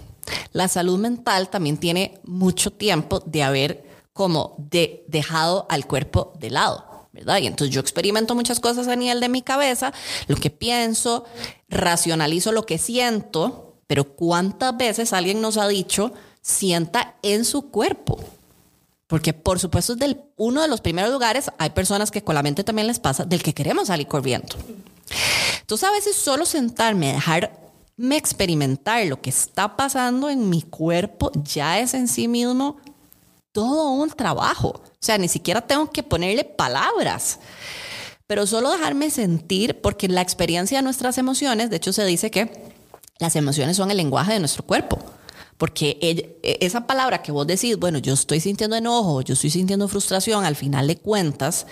la 0.52 0.68
salud 0.68 0.98
mental 0.98 1.50
también 1.50 1.78
tiene 1.78 2.20
mucho 2.24 2.72
tiempo 2.72 3.20
de 3.20 3.44
haber 3.44 3.86
como 4.14 4.56
de, 4.58 5.06
dejado 5.08 5.68
al 5.70 5.86
cuerpo 5.86 6.34
de 6.40 6.50
lado. 6.50 6.87
Y 7.40 7.48
entonces 7.48 7.74
yo 7.74 7.82
experimento 7.82 8.36
muchas 8.36 8.60
cosas 8.60 8.88
a 8.88 8.96
nivel 8.96 9.20
de 9.20 9.30
mi 9.30 9.42
cabeza, 9.42 9.94
lo 10.28 10.36
que 10.36 10.50
pienso, 10.50 11.26
racionalizo 11.70 12.52
lo 12.52 12.66
que 12.66 12.78
siento, 12.78 13.76
pero 13.88 14.16
¿cuántas 14.16 14.76
veces 14.78 15.14
alguien 15.14 15.42
nos 15.42 15.58
ha 15.58 15.68
dicho 15.68 16.14
sienta 16.42 17.16
en 17.22 17.46
su 17.46 17.70
cuerpo? 17.70 18.20
Porque 19.08 19.34
por 19.34 19.60
supuesto 19.60 19.94
es 19.94 20.00
del 20.00 20.22
uno 20.36 20.62
de 20.62 20.68
los 20.68 20.82
primeros 20.82 21.12
lugares, 21.12 21.50
hay 21.58 21.70
personas 21.70 22.12
que 22.12 22.24
con 22.24 22.36
la 22.36 22.44
mente 22.44 22.64
también 22.64 22.88
les 22.88 23.00
pasa, 23.00 23.24
del 23.24 23.42
que 23.42 23.54
queremos 23.54 23.88
salir 23.88 24.08
corriendo. 24.08 24.56
Entonces 25.62 25.88
a 25.88 25.92
veces 25.92 26.16
solo 26.16 26.46
sentarme, 26.46 27.14
dejarme 27.14 28.18
experimentar 28.18 29.06
lo 29.06 29.22
que 29.22 29.30
está 29.30 29.78
pasando 29.78 30.30
en 30.30 30.50
mi 30.50 30.62
cuerpo 30.62 31.32
ya 31.34 31.80
es 31.80 31.94
en 31.94 32.08
sí 32.08 32.28
mismo 32.28 32.78
todo 33.58 33.90
un 33.90 34.12
trabajo. 34.12 34.68
O 34.86 34.98
sea, 35.00 35.18
ni 35.18 35.28
siquiera 35.28 35.62
tengo 35.62 35.90
que 35.90 36.04
ponerle 36.04 36.44
palabras. 36.44 37.40
Pero 38.28 38.46
solo 38.46 38.70
dejarme 38.70 39.10
sentir, 39.10 39.82
porque 39.82 40.08
la 40.08 40.22
experiencia 40.22 40.78
de 40.78 40.84
nuestras 40.84 41.18
emociones, 41.18 41.72
de 41.72 41.78
hecho 41.78 41.92
se 41.92 42.06
dice 42.06 42.30
que 42.30 42.52
las 43.18 43.36
emociones 43.36 43.76
son 43.76 43.90
el 43.90 43.98
lenguaje 43.98 44.34
de 44.34 44.40
nuestro 44.40 44.64
cuerpo. 44.64 45.00
Porque 45.58 45.98
e, 46.04 46.58
esa 46.62 46.86
palabra 46.86 47.24
que 47.24 47.32
vos 47.32 47.48
decís, 47.48 47.80
bueno, 47.80 47.98
yo 47.98 48.14
estoy 48.14 48.42
sintiendo 48.42 48.76
enojo, 48.76 49.22
yo 49.22 49.34
estoy 49.34 49.50
sintiendo 49.50 49.88
frustración, 49.88 50.46
al 50.46 50.56
final 50.56 50.86
de 50.86 50.98
cuentas, 50.98 51.66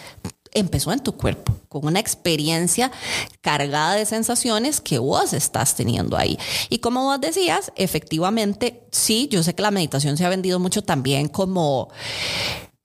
empezó 0.55 0.91
en 0.91 1.01
tu 1.01 1.13
cuerpo, 1.13 1.53
con 1.69 1.85
una 1.85 1.99
experiencia 1.99 2.91
cargada 3.41 3.93
de 3.93 4.05
sensaciones 4.05 4.81
que 4.81 4.97
vos 4.97 5.33
estás 5.33 5.75
teniendo 5.75 6.17
ahí. 6.17 6.39
Y 6.69 6.79
como 6.79 7.03
vos 7.03 7.21
decías, 7.21 7.71
efectivamente, 7.75 8.81
sí, 8.91 9.27
yo 9.29 9.43
sé 9.43 9.53
que 9.53 9.61
la 9.61 9.71
meditación 9.71 10.17
se 10.17 10.25
ha 10.25 10.29
vendido 10.29 10.59
mucho 10.59 10.83
también 10.83 11.27
como 11.27 11.89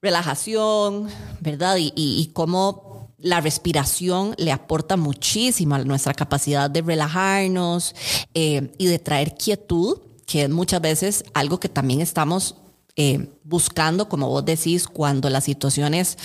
relajación, 0.01 1.07
¿verdad? 1.39 1.77
Y, 1.77 1.93
y, 1.95 2.31
cómo 2.33 3.09
la 3.17 3.39
respiración 3.39 4.33
le 4.37 4.51
aporta 4.51 4.97
muchísimo 4.97 5.75
a 5.75 5.79
nuestra 5.79 6.13
capacidad 6.13 6.69
de 6.69 6.81
relajarnos 6.81 7.95
eh, 8.33 8.71
y 8.77 8.87
de 8.87 8.99
traer 8.99 9.35
quietud 9.35 9.99
que 10.31 10.43
es 10.43 10.49
muchas 10.49 10.79
veces 10.79 11.25
algo 11.33 11.59
que 11.59 11.67
también 11.67 11.99
estamos 11.99 12.55
eh, 12.95 13.29
buscando, 13.43 14.09
como 14.09 14.27
vos 14.29 14.45
decís, 14.45 14.87
cuando 14.87 15.29
las 15.29 15.45
situaciones 15.45 16.17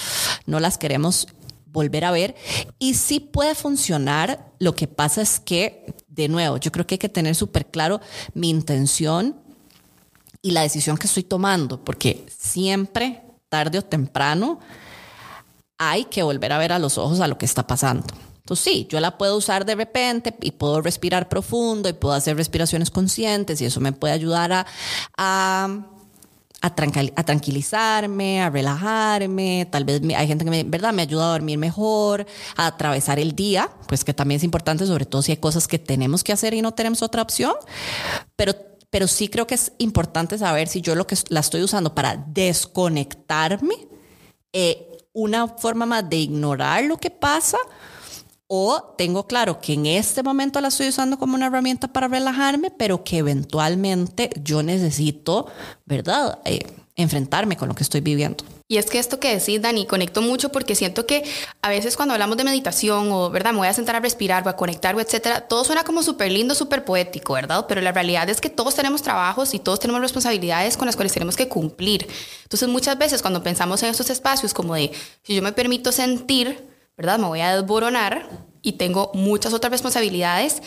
no 0.47 0.61
las 0.61 0.79
queremos 0.79 1.29
volver 1.67 2.05
a 2.05 2.11
ver. 2.11 2.35
Y 2.79 2.95
sí 2.95 3.21
puede 3.21 3.55
funcionar, 3.55 4.53
lo 4.59 4.75
que 4.75 4.89
pasa 4.89 5.23
es 5.23 5.39
que, 5.39 5.95
de 6.09 6.29
nuevo, 6.29 6.57
yo 6.57 6.73
creo 6.73 6.87
que 6.87 6.95
hay 6.95 6.99
que 6.99 7.09
tener 7.09 7.35
súper 7.35 7.67
claro 7.67 8.01
mi 8.35 8.49
intención 8.51 9.37
y 10.43 10.53
la 10.53 10.63
decisión 10.63 10.97
que 10.97 11.07
estoy 11.07 11.25
tomando, 11.25 11.85
porque 11.85 12.25
siempre, 12.39 13.23
tarde 13.49 13.79
o 13.79 13.83
temprano, 13.83 14.61
hay 15.79 16.05
que 16.05 16.23
volver 16.23 16.53
a 16.53 16.59
ver 16.59 16.73
a 16.73 16.79
los 16.79 16.99
ojos 16.99 17.21
a 17.21 17.29
lo 17.29 17.37
que 17.37 17.47
está 17.47 17.67
pasando. 17.67 18.07
Entonces 18.39 18.65
sí, 18.65 18.87
yo 18.89 19.01
la 19.01 19.19
puedo 19.19 19.37
usar 19.37 19.67
de 19.67 19.75
repente 19.75 20.35
y 20.41 20.53
puedo 20.53 20.81
respirar 20.81 21.29
profundo 21.29 21.89
y 21.89 21.95
puedo 21.95 22.15
hacer 22.15 22.37
respiraciones 22.37 22.91
conscientes 22.91 23.61
y 23.61 23.65
eso 23.65 23.81
me 23.81 23.93
puede 23.93 24.15
ayudar 24.15 24.53
a, 24.53 24.67
a, 25.19 25.85
a, 26.67 27.25
tranquilizarme, 27.25 28.43
a 28.43 28.51
relajarme. 28.51 29.67
Tal 29.71 29.85
vez 29.85 30.01
hay 30.17 30.27
gente 30.27 30.45
que 30.45 30.51
me, 30.51 30.65
¿verdad? 30.65 30.93
me 30.93 31.03
ayuda 31.03 31.29
a 31.29 31.33
dormir 31.33 31.59
mejor, 31.59 32.27
a 32.57 32.67
atravesar 32.67 33.19
el 33.19 33.35
día, 33.35 33.71
pues 33.89 34.05
que 34.05 34.15
también 34.15 34.37
es 34.37 34.45
importante, 34.45 34.87
sobre 34.87 35.07
todo 35.07 35.23
si 35.23 35.33
hay 35.33 35.39
cosas 35.39 35.69
que 35.69 35.79
tenemos 35.79 36.25
que 36.25 36.33
hacer 36.33 36.55
y 36.55 36.63
no 36.63 36.73
tenemos 36.73 37.03
otra 37.03 37.23
opción. 37.23 37.53
Pero 38.37 38.55
pero 38.89 39.09
sí 39.09 39.29
creo 39.29 39.47
que 39.47 39.57
es 39.57 39.73
importante 39.79 40.39
saber 40.39 40.69
si 40.69 40.81
yo 40.81 40.95
lo 40.95 41.07
que 41.07 41.17
la 41.29 41.41
estoy 41.41 41.63
usando 41.63 41.95
para 41.95 42.17
desconectarme, 42.17 43.75
eh, 44.53 44.97
una 45.13 45.49
forma 45.49 45.87
más 45.87 46.09
de 46.09 46.17
ignorar 46.17 46.85
lo 46.85 46.97
que 46.99 47.11
pasa 47.11 47.59
o 48.49 48.95
tengo 48.97 49.27
claro 49.27 49.61
que 49.61 49.73
en 49.73 49.87
este 49.87 50.23
momento 50.23 50.61
la 50.61 50.69
estoy 50.69 50.89
usando 50.89 51.19
como 51.19 51.35
una 51.35 51.47
herramienta 51.47 51.89
para 51.89 52.09
relajarme, 52.09 52.71
pero 52.71 53.03
que 53.03 53.19
eventualmente 53.19 54.31
yo 54.43 54.63
necesito, 54.63 55.47
¿verdad? 55.85 56.39
Eh, 56.45 56.61
enfrentarme 56.97 57.57
con 57.57 57.69
lo 57.69 57.75
que 57.75 57.83
estoy 57.83 58.01
viviendo. 58.01 58.45
Y 58.69 58.79
es 58.79 58.87
que 58.87 58.99
esto 58.99 59.21
que 59.21 59.37
decís, 59.37 59.61
Dani, 59.63 59.87
conecto 59.87 60.23
mucho 60.23 60.51
porque 60.51 60.75
siento 60.75 61.07
que 61.07 61.23
a 61.63 61.69
veces 61.69 61.97
cuando 61.97 62.15
hablamos 62.15 62.37
de 62.37 62.45
meditación 62.45 63.13
o, 63.13 63.31
¿verdad? 63.31 63.53
Me 63.53 63.59
voy 63.59 63.69
a 63.69 63.73
sentar 63.73 63.95
a 63.97 64.01
respirar 64.01 64.45
o 64.47 64.51
a 64.51 64.57
conectar 64.57 64.97
o 64.97 65.01
etcétera, 65.01 65.43
todo 65.43 65.63
suena 65.65 65.85
como 65.85 66.03
súper 66.03 66.33
lindo, 66.33 66.55
súper 66.55 66.85
poético, 66.85 67.35
¿verdad? 67.35 67.67
Pero 67.69 67.81
la 67.81 67.93
realidad 67.93 68.29
es 68.29 68.41
que 68.41 68.51
todos 68.51 68.75
tenemos 68.75 69.03
trabajos 69.03 69.55
y 69.55 69.59
todos 69.59 69.79
tenemos 69.79 70.01
responsabilidades 70.01 70.77
con 70.77 70.87
las 70.87 70.97
cuales 70.97 71.13
tenemos 71.13 71.37
que 71.37 71.49
cumplir. 71.49 72.09
Entonces, 72.43 72.69
muchas 72.69 72.97
veces 72.99 73.23
cuando 73.23 73.43
pensamos 73.43 73.83
en 73.83 73.91
estos 73.91 74.11
espacios 74.11 74.55
como 74.55 74.75
de, 74.75 74.91
si 75.23 75.35
yo 75.35 75.43
me 75.43 75.53
permito 75.53 75.93
sentir, 75.93 76.76
¿verdad? 76.97 77.19
Me 77.19 77.27
voy 77.27 77.41
a 77.41 77.57
desboronar 77.57 78.29
y 78.63 78.73
tengo 78.73 79.11
muchas 79.15 79.53
otras 79.53 79.71
responsabilidades. 79.71 80.63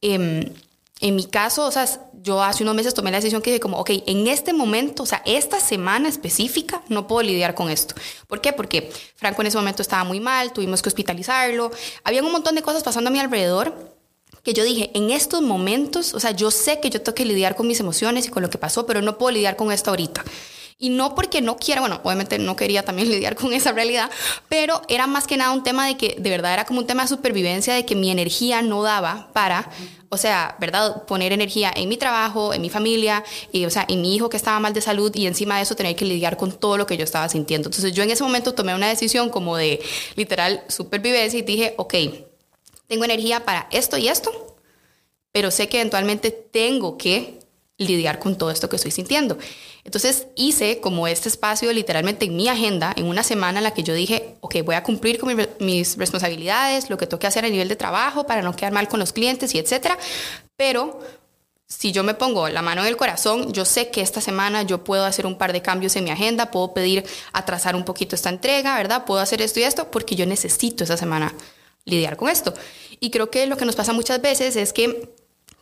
Em, 0.00 0.52
en 1.00 1.14
mi 1.14 1.24
caso, 1.24 1.66
o 1.66 1.70
sea, 1.70 1.86
yo 2.22 2.42
hace 2.42 2.64
unos 2.64 2.74
meses 2.74 2.92
tomé 2.92 3.10
la 3.10 3.18
decisión 3.18 3.40
que 3.40 3.50
dije 3.50 3.60
como, 3.60 3.78
ok, 3.78 3.90
en 4.06 4.26
este 4.26 4.52
momento, 4.52 5.04
o 5.04 5.06
sea, 5.06 5.22
esta 5.24 5.60
semana 5.60 6.08
específica, 6.08 6.82
no 6.88 7.06
puedo 7.06 7.22
lidiar 7.22 7.54
con 7.54 7.70
esto. 7.70 7.94
¿Por 8.26 8.40
qué? 8.40 8.52
Porque 8.52 8.90
Franco 9.14 9.42
en 9.42 9.48
ese 9.48 9.56
momento 9.56 9.82
estaba 9.82 10.02
muy 10.04 10.18
mal, 10.18 10.52
tuvimos 10.52 10.82
que 10.82 10.88
hospitalizarlo, 10.88 11.70
había 12.02 12.22
un 12.22 12.32
montón 12.32 12.56
de 12.56 12.62
cosas 12.62 12.82
pasando 12.82 13.08
a 13.08 13.12
mi 13.12 13.20
alrededor 13.20 13.96
que 14.42 14.54
yo 14.54 14.64
dije, 14.64 14.90
en 14.94 15.10
estos 15.10 15.42
momentos, 15.42 16.14
o 16.14 16.20
sea, 16.20 16.30
yo 16.30 16.50
sé 16.50 16.80
que 16.80 16.90
yo 16.90 17.00
tengo 17.02 17.14
que 17.14 17.24
lidiar 17.24 17.54
con 17.54 17.66
mis 17.66 17.80
emociones 17.80 18.26
y 18.26 18.30
con 18.30 18.42
lo 18.42 18.50
que 18.50 18.58
pasó, 18.58 18.86
pero 18.86 19.02
no 19.02 19.18
puedo 19.18 19.32
lidiar 19.32 19.56
con 19.56 19.70
esto 19.72 19.90
ahorita. 19.90 20.24
Y 20.80 20.90
no 20.90 21.16
porque 21.16 21.42
no 21.42 21.56
quiera, 21.56 21.80
bueno, 21.80 22.00
obviamente 22.04 22.38
no 22.38 22.54
quería 22.54 22.84
también 22.84 23.08
lidiar 23.10 23.34
con 23.34 23.52
esa 23.52 23.72
realidad, 23.72 24.10
pero 24.48 24.80
era 24.88 25.08
más 25.08 25.26
que 25.26 25.36
nada 25.36 25.52
un 25.52 25.64
tema 25.64 25.86
de 25.86 25.96
que 25.96 26.14
de 26.18 26.30
verdad 26.30 26.54
era 26.54 26.64
como 26.64 26.78
un 26.78 26.86
tema 26.86 27.02
de 27.02 27.08
supervivencia, 27.08 27.74
de 27.74 27.84
que 27.84 27.96
mi 27.96 28.10
energía 28.10 28.62
no 28.62 28.84
daba 28.84 29.30
para, 29.32 29.70
o 30.08 30.16
sea, 30.16 30.56
¿verdad? 30.60 31.04
Poner 31.06 31.32
energía 31.32 31.72
en 31.74 31.88
mi 31.88 31.96
trabajo, 31.96 32.54
en 32.54 32.62
mi 32.62 32.70
familia, 32.70 33.24
y, 33.50 33.64
o 33.64 33.70
sea, 33.70 33.84
en 33.88 34.00
mi 34.00 34.14
hijo 34.14 34.28
que 34.28 34.36
estaba 34.36 34.60
mal 34.60 34.72
de 34.72 34.80
salud 34.80 35.12
y 35.16 35.26
encima 35.26 35.56
de 35.56 35.62
eso 35.62 35.74
tener 35.74 35.96
que 35.96 36.04
lidiar 36.04 36.36
con 36.36 36.52
todo 36.52 36.76
lo 36.78 36.86
que 36.86 36.96
yo 36.96 37.02
estaba 37.02 37.28
sintiendo. 37.28 37.68
Entonces 37.68 37.92
yo 37.92 38.04
en 38.04 38.10
ese 38.10 38.22
momento 38.22 38.54
tomé 38.54 38.74
una 38.74 38.88
decisión 38.88 39.30
como 39.30 39.56
de 39.56 39.80
literal 40.14 40.62
supervivencia 40.68 41.40
y 41.40 41.42
dije, 41.42 41.74
ok, 41.76 41.94
tengo 42.86 43.04
energía 43.04 43.44
para 43.44 43.66
esto 43.72 43.98
y 43.98 44.08
esto, 44.08 44.56
pero 45.32 45.50
sé 45.50 45.68
que 45.68 45.78
eventualmente 45.78 46.30
tengo 46.30 46.96
que 46.96 47.38
lidiar 47.78 48.18
con 48.18 48.36
todo 48.36 48.50
esto 48.50 48.68
que 48.68 48.76
estoy 48.76 48.90
sintiendo. 48.90 49.38
Entonces 49.88 50.26
hice 50.36 50.80
como 50.80 51.08
este 51.08 51.30
espacio 51.30 51.72
literalmente 51.72 52.26
en 52.26 52.36
mi 52.36 52.46
agenda, 52.46 52.92
en 52.94 53.06
una 53.06 53.22
semana 53.22 53.60
en 53.60 53.64
la 53.64 53.72
que 53.72 53.82
yo 53.82 53.94
dije, 53.94 54.34
ok, 54.40 54.56
voy 54.62 54.74
a 54.74 54.82
cumplir 54.82 55.18
con 55.18 55.34
mis 55.60 55.96
responsabilidades, 55.96 56.90
lo 56.90 56.98
que 56.98 57.06
tengo 57.06 57.18
que 57.18 57.26
hacer 57.26 57.46
a 57.46 57.48
nivel 57.48 57.68
de 57.68 57.76
trabajo 57.76 58.26
para 58.26 58.42
no 58.42 58.54
quedar 58.54 58.70
mal 58.70 58.86
con 58.86 59.00
los 59.00 59.14
clientes 59.14 59.54
y 59.54 59.58
etcétera, 59.58 59.96
pero 60.56 61.00
si 61.66 61.90
yo 61.90 62.04
me 62.04 62.12
pongo 62.12 62.50
la 62.50 62.60
mano 62.60 62.82
en 62.82 62.88
el 62.88 62.98
corazón, 62.98 63.50
yo 63.54 63.64
sé 63.64 63.88
que 63.88 64.02
esta 64.02 64.20
semana 64.20 64.60
yo 64.62 64.84
puedo 64.84 65.06
hacer 65.06 65.24
un 65.24 65.38
par 65.38 65.54
de 65.54 65.62
cambios 65.62 65.96
en 65.96 66.04
mi 66.04 66.10
agenda, 66.10 66.50
puedo 66.50 66.74
pedir 66.74 67.06
atrasar 67.32 67.74
un 67.74 67.86
poquito 67.86 68.14
esta 68.14 68.28
entrega, 68.28 68.76
¿verdad? 68.76 69.06
Puedo 69.06 69.22
hacer 69.22 69.40
esto 69.40 69.58
y 69.58 69.62
esto 69.62 69.90
porque 69.90 70.16
yo 70.16 70.26
necesito 70.26 70.84
esa 70.84 70.98
semana 70.98 71.32
lidiar 71.86 72.18
con 72.18 72.28
esto. 72.28 72.52
Y 73.00 73.08
creo 73.08 73.30
que 73.30 73.46
lo 73.46 73.56
que 73.56 73.64
nos 73.64 73.74
pasa 73.74 73.94
muchas 73.94 74.20
veces 74.20 74.54
es 74.56 74.74
que 74.74 75.14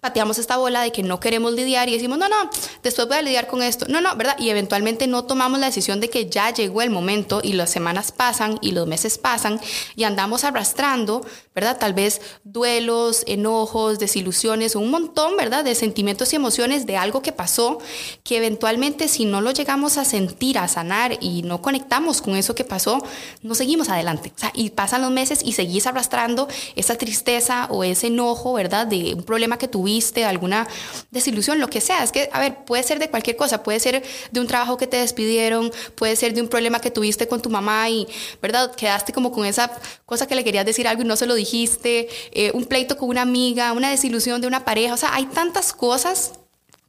pateamos 0.07 0.39
esta 0.39 0.57
bola 0.57 0.83
de 0.83 0.93
que 0.93 1.03
no 1.03 1.19
queremos 1.19 1.53
lidiar 1.53 1.89
y 1.89 1.93
decimos, 1.93 2.17
no, 2.17 2.29
no, 2.29 2.49
después 2.81 3.09
voy 3.09 3.17
a 3.17 3.23
lidiar 3.23 3.49
con 3.49 3.61
esto. 3.61 3.87
No, 3.89 4.01
no, 4.01 4.15
¿verdad? 4.15 4.37
Y 4.39 4.51
eventualmente 4.51 5.09
no 5.09 5.25
tomamos 5.25 5.59
la 5.59 5.67
decisión 5.67 5.99
de 5.99 6.09
que 6.09 6.31
ya 6.31 6.53
llegó 6.53 6.81
el 6.81 6.91
momento 6.91 7.41
y 7.43 7.55
las 7.55 7.71
semanas 7.71 8.13
pasan 8.13 8.57
y 8.61 8.71
los 8.71 8.87
meses 8.87 9.19
pasan 9.19 9.61
y 9.97 10.05
andamos 10.05 10.45
arrastrando, 10.45 11.27
¿verdad? 11.57 11.77
Tal 11.81 11.93
vez 11.93 12.21
duelos, 12.45 13.25
enojos, 13.27 13.99
desilusiones, 13.99 14.77
un 14.77 14.93
montón, 14.93 15.37
¿verdad? 15.37 15.65
De 15.65 15.75
sentimientos 15.75 16.33
y 16.33 16.37
emociones 16.37 16.87
de 16.87 16.97
algo 16.97 17.21
que 17.21 17.33
pasó 17.33 17.79
que 18.23 18.37
eventualmente 18.37 19.09
si 19.09 19.25
no 19.25 19.41
lo 19.41 19.51
llegamos 19.51 19.99
a 19.99 20.05
sentir, 20.05 20.57
a 20.57 20.69
sanar 20.69 21.19
y 21.21 21.43
no 21.43 21.63
conectamos 21.63 22.23
con 22.23 22.37
eso 22.37 22.55
que 22.55 22.63
pasó, 22.63 23.03
no 23.43 23.57
seguimos 23.57 23.89
adelante. 23.89 24.33
O 24.37 24.39
sea, 24.39 24.53
y 24.55 24.71
pasan 24.71 25.03
los 25.03 25.11
meses 25.11 25.41
y 25.45 25.51
seguís 25.53 25.89
arrastrando 25.89 26.47
esa 26.77 26.95
tristeza 26.95 27.67
o 27.71 27.83
ese 27.83 28.07
enojo, 28.07 28.53
¿verdad? 28.53 28.87
De 28.87 29.15
un 29.15 29.25
problema 29.25 29.59
que 29.59 29.67
tuviste 29.67 29.96
de 29.97 30.25
alguna 30.25 30.67
desilusión, 31.11 31.59
lo 31.59 31.69
que 31.69 31.81
sea. 31.81 32.03
Es 32.03 32.13
que, 32.13 32.29
a 32.33 32.41
ver, 32.41 32.65
puede 32.65 32.83
ser 32.83 32.99
de 32.99 33.09
cualquier 33.11 33.37
cosa, 33.37 33.63
puede 33.63 33.81
ser 33.81 34.03
de 34.31 34.41
un 34.41 34.47
trabajo 34.47 34.77
que 34.77 34.87
te 34.87 34.97
despidieron, 34.99 35.73
puede 35.95 36.17
ser 36.17 36.35
de 36.35 36.43
un 36.43 36.49
problema 36.49 36.81
que 36.81 36.91
tuviste 36.91 37.29
con 37.29 37.41
tu 37.41 37.51
mamá 37.51 37.89
y, 37.89 38.07
¿verdad? 38.41 38.75
Quedaste 38.75 39.13
como 39.13 39.33
con 39.33 39.47
esa 39.47 39.71
cosa 40.05 40.27
que 40.27 40.35
le 40.35 40.45
querías 40.45 40.67
decir 40.67 40.87
algo 40.87 41.03
y 41.03 41.07
no 41.07 41.17
se 41.17 41.27
lo 41.27 41.35
dijiste, 41.35 42.09
eh, 42.33 42.51
un 42.55 42.65
pleito 42.67 42.97
con 42.97 43.09
una 43.09 43.23
amiga, 43.23 43.73
una 43.73 43.91
desilusión 43.91 44.41
de 44.41 44.47
una 44.47 44.65
pareja, 44.65 44.95
o 44.95 44.97
sea, 44.97 45.15
hay 45.15 45.27
tantas 45.27 45.73
cosas 45.73 46.33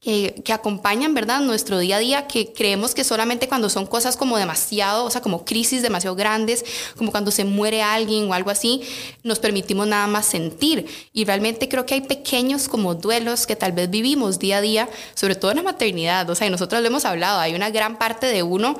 que, 0.08 0.54
acompañan, 0.54 1.13
¿verdad?, 1.13 1.41
nuestro 1.41 1.80
día 1.80 1.98
a 1.98 2.00
día, 2.00 2.28
que 2.28 2.54
creemos 2.54 2.96
que 2.96 3.04
solamente 3.04 3.50
cuando 3.50 3.70
son 3.70 3.86
cosas 3.86 4.15
como 4.15 4.38
demasiado, 4.38 5.04
o 5.04 5.12
sea, 5.12 5.20
como 5.20 5.43
crisis 5.43 5.82
demasiado 5.82 6.15
grandes, 6.15 6.63
como 6.96 7.12
cuando 7.12 7.30
se 7.30 7.43
muere 7.43 7.82
alguien 7.82 8.30
o 8.30 8.34
algo 8.34 8.50
así, 8.50 8.84
nos 9.24 9.39
permitimos 9.39 9.86
nada 9.86 10.08
más 10.08 10.26
sentir. 10.26 10.86
Y 11.12 11.26
realmente 11.26 11.67
creo 11.67 11.86
que 11.86 11.96
hay 11.96 12.02
pequeños 12.02 12.70
como 12.70 12.96
duelos 12.96 13.46
que 13.46 13.58
tal 13.58 13.74
vez 13.74 13.89
vivimos 13.89 14.39
día 14.39 14.60
a 14.60 14.62
día, 14.62 14.89
sobre 15.13 15.36
todo 15.36 15.52
en 15.52 15.58
la 15.58 15.63
maternidad, 15.63 16.30
o 16.30 16.36
sea, 16.36 16.48
y 16.48 16.52
nosotros 16.52 16.80
lo 16.82 16.88
hemos 16.88 17.04
hablado, 17.04 17.41
hay 17.41 17.54
una 17.54 17.70
gran 17.70 18.00
parte 18.00 18.28
de 18.28 18.43
uno 18.43 18.78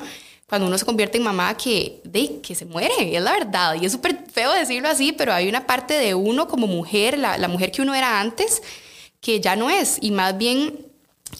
cuando 0.48 0.66
uno 0.66 0.78
se 0.78 0.86
convierte 0.86 1.18
en 1.18 1.24
mamá 1.24 1.58
que, 1.58 2.00
de, 2.04 2.40
que 2.40 2.54
se 2.54 2.64
muere, 2.64 3.14
es 3.14 3.20
la 3.20 3.32
verdad. 3.32 3.74
Y 3.78 3.84
es 3.84 3.92
súper 3.92 4.24
feo 4.32 4.50
decirlo 4.52 4.88
así, 4.88 5.12
pero 5.12 5.34
hay 5.34 5.46
una 5.46 5.66
parte 5.66 5.92
de 5.92 6.14
uno 6.14 6.48
como 6.48 6.66
mujer, 6.66 7.18
la 7.18 7.48
mujer 7.48 7.70
que 7.70 7.82
uno 7.82 7.94
era 7.94 8.18
antes, 8.18 8.62
que 9.20 9.40
ya 9.40 9.56
no 9.56 9.68
es. 9.68 9.98
Y 10.00 10.10
más 10.10 10.38
bien 10.38 10.87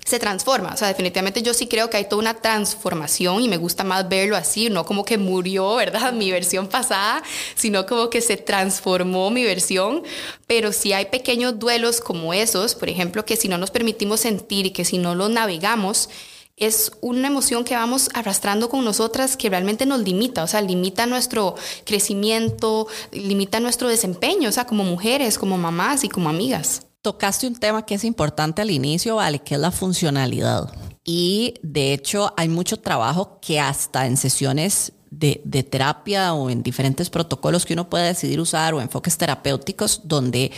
se 0.05 0.19
transforma. 0.19 0.71
O 0.75 0.77
sea, 0.77 0.89
definitivamente 0.89 1.43
yo 1.43 1.55
sí 1.55 1.67
creo 1.67 1.91
que 1.91 1.97
hay 1.97 2.05
toda 2.05 2.21
una 2.21 2.35
transformación 2.35 3.43
y 3.43 3.49
me 3.49 3.57
gusta 3.57 3.85
más 3.85 4.09
verlo 4.09 4.37
así, 4.37 4.71
no 4.71 4.85
como 4.85 5.05
que 5.05 5.19
murió, 5.19 5.77
¿verdad? 5.77 6.13
Mi 6.19 6.31
versión 6.31 6.69
pasada, 6.69 7.23
sino 7.55 7.87
como 7.87 8.11
que 8.11 8.21
se 8.21 8.37
transformó 8.37 9.31
mi 9.31 9.45
versión. 9.45 10.03
Pero 10.47 10.73
sí 10.73 10.93
hay 10.93 11.07
pequeños 11.07 11.59
duelos 11.59 12.01
como 12.01 12.33
esos, 12.33 12.75
por 12.75 12.89
ejemplo, 12.89 13.25
que 13.25 13.37
si 13.37 13.49
no 13.49 13.59
nos 13.59 13.71
permitimos 13.71 14.21
sentir 14.21 14.67
y 14.67 14.71
que 14.71 14.85
si 14.85 14.99
no 14.99 15.15
los 15.15 15.31
navegamos, 15.31 16.09
es 16.57 16.91
una 17.01 17.29
emoción 17.29 17.65
que 17.65 17.77
vamos 17.77 18.09
arrastrando 18.15 18.69
con 18.69 18.85
nosotras 18.85 19.37
que 19.37 19.49
realmente 19.49 19.87
nos 19.87 20.01
limita, 20.01 20.43
o 20.43 20.47
sea, 20.49 20.61
limita 20.61 21.07
nuestro 21.07 21.55
crecimiento, 21.85 22.89
limita 23.13 23.61
nuestro 23.61 23.89
desempeño, 23.89 24.49
o 24.49 24.53
sea, 24.53 24.67
como 24.67 24.83
mujeres, 24.83 25.39
como 25.39 25.57
mamás 25.57 26.03
y 26.03 26.09
como 26.09 26.29
amigas 26.29 26.88
tocaste 27.09 27.47
un 27.47 27.57
tema 27.57 27.87
que 27.87 27.95
es 27.95 28.05
importante 28.05 28.61
al 28.61 28.71
inicio, 28.71 29.17
¿vale? 29.17 29.39
Que 29.39 29.55
es 29.55 29.61
la 29.61 29.71
funcionalidad. 29.71 30.71
Y 31.05 31.55
de 31.63 31.95
hecho 31.95 32.35
hay 32.37 32.51
mucho 32.51 32.77
trabajo 32.77 33.39
que 33.41 33.59
hasta 33.59 34.07
en 34.07 34.19
sesiones 34.19 34.93
de, 35.11 35.41
terapia 35.63 36.35
o 36.35 36.51
en 36.51 36.63
diferentes 36.63 37.09
protocolos 37.09 37.65
que 37.65 37.73
uno 37.73 37.89
puede 37.89 38.09
decidir 38.09 38.41
usar 38.41 38.75
o 38.75 38.83
enfoques 38.83 39.17
terapéuticos 39.17 40.03
donde 40.05 40.53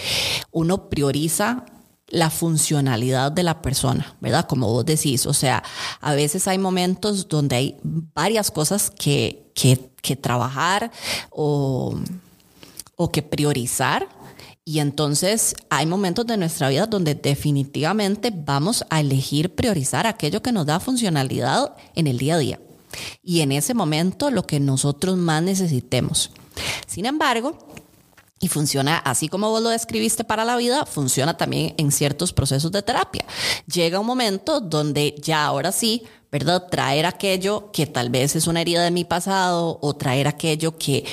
uno 0.50 0.88
prioriza 0.88 1.64
la 2.08 2.30
funcionalidad 2.30 3.30
de 3.30 3.44
la 3.44 3.62
persona, 3.62 4.16
¿verdad? 4.20 4.48
Como 4.48 4.66
vos 4.66 4.84
decís, 4.84 5.26
o 5.26 5.32
sea, 5.32 5.62
a 6.00 6.14
veces 6.14 6.48
hay 6.48 6.58
momentos 6.58 7.28
donde 7.28 7.54
hay 7.54 7.76
varias 7.82 8.50
cosas 8.50 8.90
que, 8.90 9.52
que, 9.54 9.92
que 10.02 10.16
trabajar 10.16 10.90
o, 11.30 11.94
o 12.96 13.12
que 13.12 13.22
priorizar 13.22 14.08
y 14.64 14.78
entonces 14.78 15.54
hay 15.68 15.86
momentos 15.86 16.26
de 16.26 16.36
nuestra 16.36 16.68
vida 16.68 16.86
donde 16.86 17.14
definitivamente 17.14 18.32
vamos 18.32 18.84
a 18.90 19.00
elegir 19.00 19.54
priorizar 19.54 20.06
aquello 20.06 20.42
que 20.42 20.52
nos 20.52 20.66
da 20.66 20.80
funcionalidad 20.80 21.74
en 21.94 22.06
el 22.06 22.18
día 22.18 22.34
a 22.34 22.38
día. 22.38 22.60
Y 23.22 23.40
en 23.40 23.52
ese 23.52 23.74
momento 23.74 24.30
lo 24.30 24.46
que 24.46 24.60
nosotros 24.60 25.16
más 25.16 25.42
necesitemos. 25.42 26.30
Sin 26.86 27.06
embargo, 27.06 27.56
y 28.38 28.48
funciona 28.48 28.96
así 28.98 29.28
como 29.28 29.50
vos 29.50 29.62
lo 29.62 29.68
describiste 29.68 30.24
para 30.24 30.44
la 30.44 30.56
vida, 30.56 30.86
funciona 30.86 31.36
también 31.36 31.74
en 31.76 31.92
ciertos 31.92 32.32
procesos 32.32 32.72
de 32.72 32.82
terapia. 32.82 33.24
Llega 33.66 34.00
un 34.00 34.06
momento 34.06 34.60
donde 34.60 35.14
ya 35.22 35.44
ahora 35.44 35.72
sí 35.72 36.04
¿verdad? 36.30 36.66
Traer 36.70 37.06
aquello 37.06 37.70
que 37.72 37.86
tal 37.86 38.10
vez 38.10 38.36
es 38.36 38.46
una 38.46 38.60
herida 38.60 38.84
de 38.84 38.90
mi 38.90 39.04
pasado 39.04 39.78
o 39.82 39.96
traer 39.96 40.28
aquello 40.28 40.78
que 40.78 41.04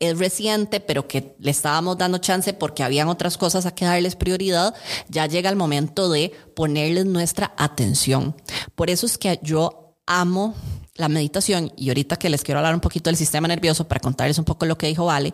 es 0.00 0.18
reciente, 0.18 0.80
pero 0.80 1.06
que 1.06 1.34
le 1.38 1.50
estábamos 1.50 1.98
dando 1.98 2.18
chance 2.18 2.52
porque 2.52 2.82
habían 2.82 3.08
otras 3.08 3.36
cosas 3.36 3.66
a 3.66 3.74
que 3.74 3.84
darles 3.84 4.16
prioridad, 4.16 4.74
ya 5.08 5.26
llega 5.26 5.50
el 5.50 5.56
momento 5.56 6.10
de 6.10 6.32
ponerles 6.54 7.06
nuestra 7.06 7.52
atención. 7.56 8.34
Por 8.74 8.90
eso 8.90 9.06
es 9.06 9.18
que 9.18 9.38
yo 9.42 9.96
amo 10.06 10.54
la 10.96 11.08
meditación, 11.08 11.72
y 11.76 11.88
ahorita 11.88 12.16
que 12.16 12.28
les 12.28 12.42
quiero 12.42 12.58
hablar 12.58 12.74
un 12.74 12.80
poquito 12.80 13.08
del 13.08 13.16
sistema 13.16 13.48
nervioso 13.48 13.88
para 13.88 14.00
contarles 14.00 14.38
un 14.38 14.44
poco 14.44 14.66
lo 14.66 14.76
que 14.76 14.88
dijo 14.88 15.06
Vale, 15.06 15.32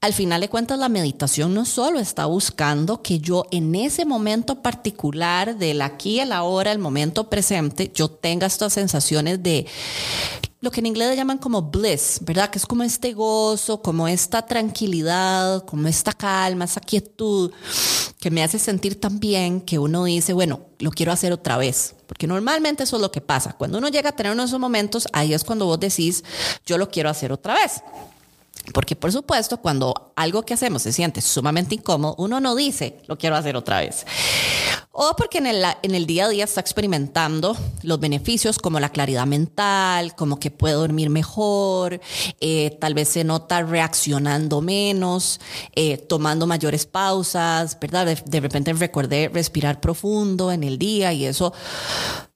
al 0.00 0.14
final 0.14 0.40
de 0.40 0.48
cuentas 0.48 0.78
la 0.78 0.88
meditación 0.88 1.52
no 1.52 1.66
solo 1.66 2.00
está 2.00 2.24
buscando 2.24 3.02
que 3.02 3.18
yo 3.18 3.44
en 3.50 3.74
ese 3.74 4.06
momento 4.06 4.62
particular 4.62 5.58
del 5.58 5.82
aquí, 5.82 6.18
el 6.18 6.32
ahora, 6.32 6.72
el 6.72 6.78
momento 6.78 7.28
presente, 7.28 7.92
yo 7.94 8.08
tenga 8.08 8.46
estas 8.46 8.72
sensaciones 8.72 9.42
de 9.42 9.66
lo 10.60 10.70
que 10.70 10.80
en 10.80 10.86
inglés 10.86 11.10
le 11.10 11.16
llaman 11.16 11.36
como 11.36 11.60
bliss, 11.60 12.20
¿verdad? 12.22 12.48
Que 12.48 12.56
es 12.56 12.64
como 12.64 12.84
este 12.84 13.12
gozo, 13.12 13.82
como 13.82 14.08
esta 14.08 14.46
tranquilidad, 14.46 15.62
como 15.66 15.88
esta 15.88 16.14
calma, 16.14 16.64
esa 16.64 16.80
quietud 16.80 17.52
que 18.24 18.30
me 18.30 18.42
hace 18.42 18.58
sentir 18.58 18.98
tan 18.98 19.20
bien 19.20 19.60
que 19.60 19.78
uno 19.78 20.04
dice, 20.04 20.32
bueno, 20.32 20.60
lo 20.78 20.90
quiero 20.92 21.12
hacer 21.12 21.30
otra 21.30 21.58
vez. 21.58 21.94
Porque 22.06 22.26
normalmente 22.26 22.84
eso 22.84 22.96
es 22.96 23.02
lo 23.02 23.12
que 23.12 23.20
pasa. 23.20 23.52
Cuando 23.52 23.76
uno 23.76 23.88
llega 23.88 24.08
a 24.08 24.16
tener 24.16 24.32
uno 24.32 24.44
de 24.44 24.46
esos 24.46 24.58
momentos, 24.58 25.06
ahí 25.12 25.34
es 25.34 25.44
cuando 25.44 25.66
vos 25.66 25.78
decís, 25.78 26.24
yo 26.64 26.78
lo 26.78 26.88
quiero 26.88 27.10
hacer 27.10 27.32
otra 27.32 27.52
vez. 27.52 27.82
Porque 28.72 28.96
por 28.96 29.12
supuesto, 29.12 29.58
cuando 29.58 30.12
algo 30.16 30.42
que 30.42 30.54
hacemos 30.54 30.82
se 30.82 30.92
siente 30.92 31.20
sumamente 31.20 31.74
incómodo, 31.74 32.14
uno 32.18 32.40
no 32.40 32.54
dice, 32.54 33.02
lo 33.06 33.18
quiero 33.18 33.36
hacer 33.36 33.56
otra 33.56 33.80
vez 33.80 34.06
o 34.96 35.16
porque 35.16 35.38
en 35.38 35.46
el, 35.48 35.64
en 35.82 35.94
el 35.96 36.06
día 36.06 36.26
a 36.26 36.28
día 36.28 36.44
está 36.44 36.60
experimentando 36.60 37.56
los 37.82 37.98
beneficios 37.98 38.60
como 38.60 38.78
la 38.78 38.90
claridad 38.90 39.26
mental, 39.26 40.14
como 40.14 40.38
que 40.38 40.52
puede 40.52 40.74
dormir 40.74 41.10
mejor, 41.10 42.00
eh, 42.40 42.78
tal 42.80 42.94
vez 42.94 43.08
se 43.08 43.24
nota 43.24 43.62
reaccionando 43.62 44.60
menos, 44.60 45.40
eh, 45.74 45.98
tomando 45.98 46.46
mayores 46.46 46.86
pausas, 46.86 47.76
¿verdad? 47.80 48.06
De, 48.24 48.40
repente 48.40 48.72
recordé 48.72 49.28
respirar 49.34 49.80
profundo 49.80 50.52
en 50.52 50.62
el 50.62 50.78
día 50.78 51.12
y 51.12 51.24
eso 51.24 51.52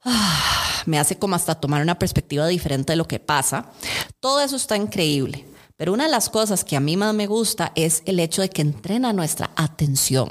ah, 0.02 0.83
me 0.85 0.98
hace 0.98 1.16
como 1.16 1.37
hasta 1.37 1.54
tomar 1.54 1.81
una 1.81 1.96
perspectiva 1.96 2.48
diferente 2.48 2.92
de 2.92 2.96
lo 2.96 3.07
que 3.07 3.20
pasa. 3.20 3.70
Todo 4.18 4.40
eso 4.40 4.57
está 4.57 4.76
increíble. 4.76 5.46
Pero 5.79 5.93
una 5.93 6.05
de 6.05 6.11
las 6.11 6.29
cosas 6.29 6.64
que 6.64 6.77
a 6.77 6.81
mí 6.81 6.97
más 6.97 7.14
me 7.14 7.29
gusta 7.29 7.71
es 7.77 8.03
el 8.05 8.19
hecho 8.19 8.43
de 8.43 8.51
que 8.51 8.62
entrena 8.62 9.12
nuestra 9.12 9.53
atención. 9.55 10.29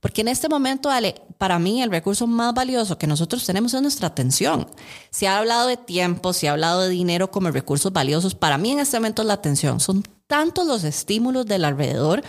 Porque 0.00 0.20
en 0.20 0.28
este 0.28 0.48
momento, 0.48 0.88
Ale, 0.90 1.16
para 1.38 1.58
mí 1.58 1.82
el 1.82 1.90
recurso 1.90 2.28
más 2.28 2.54
valioso 2.54 2.96
que 2.96 3.08
nosotros 3.08 3.44
tenemos 3.44 3.74
es 3.74 3.82
nuestra 3.82 4.06
atención. 4.06 4.68
Se 5.10 5.26
ha 5.26 5.38
hablado 5.38 5.66
de 5.66 5.76
tiempo, 5.76 6.32
se 6.32 6.48
ha 6.48 6.52
hablado 6.52 6.82
de 6.82 6.88
dinero 6.88 7.32
como 7.32 7.50
recursos 7.50 7.92
valiosos. 7.92 8.36
Para 8.36 8.58
mí 8.58 8.70
en 8.70 8.78
este 8.78 8.96
momento 8.96 9.22
es 9.22 9.28
la 9.28 9.34
atención. 9.34 9.80
Son 9.80 10.04
tantos 10.28 10.68
los 10.68 10.84
estímulos 10.84 11.46
del 11.46 11.64
alrededor 11.64 12.22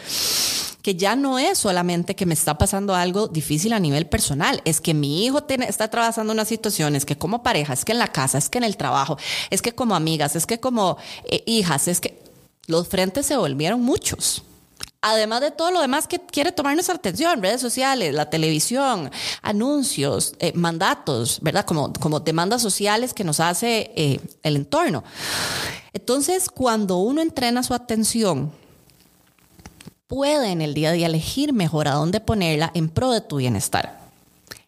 que 0.81 0.95
ya 0.95 1.15
no 1.15 1.37
es 1.37 1.59
solamente 1.59 2.15
que 2.15 2.25
me 2.25 2.33
está 2.33 2.57
pasando 2.57 2.95
algo 2.95 3.27
difícil 3.27 3.71
a 3.73 3.79
nivel 3.79 4.07
personal, 4.07 4.63
es 4.65 4.81
que 4.81 4.95
mi 4.95 5.23
hijo 5.23 5.43
tiene, 5.43 5.67
está 5.67 5.83
atravesando 5.83 6.33
una 6.33 6.43
situación, 6.43 6.95
es 6.95 7.05
que 7.05 7.19
como 7.19 7.43
pareja, 7.43 7.73
es 7.73 7.85
que 7.85 7.91
en 7.91 7.99
la 7.99 8.07
casa, 8.07 8.39
es 8.39 8.49
que 8.49 8.57
en 8.57 8.63
el 8.63 8.77
trabajo, 8.77 9.15
es 9.51 9.61
que 9.61 9.73
como 9.73 9.93
amigas, 9.93 10.35
es 10.35 10.47
que 10.47 10.59
como 10.59 10.97
eh, 11.25 11.43
hijas, 11.45 11.87
es 11.87 12.01
que 12.01 12.30
los 12.67 12.87
frentes 12.87 13.25
se 13.25 13.37
volvieron 13.37 13.81
muchos. 13.81 14.43
Además 15.03 15.41
de 15.41 15.49
todo 15.49 15.71
lo 15.71 15.81
demás 15.81 16.07
que 16.07 16.19
quiere 16.19 16.51
tomar 16.51 16.75
nuestra 16.75 16.95
atención, 16.95 17.41
redes 17.41 17.59
sociales, 17.59 18.13
la 18.13 18.29
televisión, 18.29 19.09
anuncios, 19.41 20.35
eh, 20.37 20.53
mandatos, 20.53 21.39
¿verdad? 21.41 21.65
Como, 21.65 21.91
como 21.93 22.19
demandas 22.19 22.61
sociales 22.61 23.13
que 23.13 23.23
nos 23.23 23.39
hace 23.39 23.91
eh, 23.95 24.19
el 24.43 24.57
entorno. 24.57 25.03
Entonces, 25.91 26.49
cuando 26.49 26.97
uno 26.97 27.21
entrena 27.21 27.63
su 27.63 27.73
atención 27.73 28.51
puede 30.05 30.51
en 30.51 30.61
el 30.61 30.73
día 30.73 30.89
a 30.89 30.91
día 30.91 31.07
elegir 31.07 31.53
mejor 31.53 31.87
a 31.87 31.93
dónde 31.93 32.19
ponerla 32.19 32.69
en 32.73 32.89
pro 32.89 33.11
de 33.11 33.21
tu 33.21 33.37
bienestar. 33.37 34.01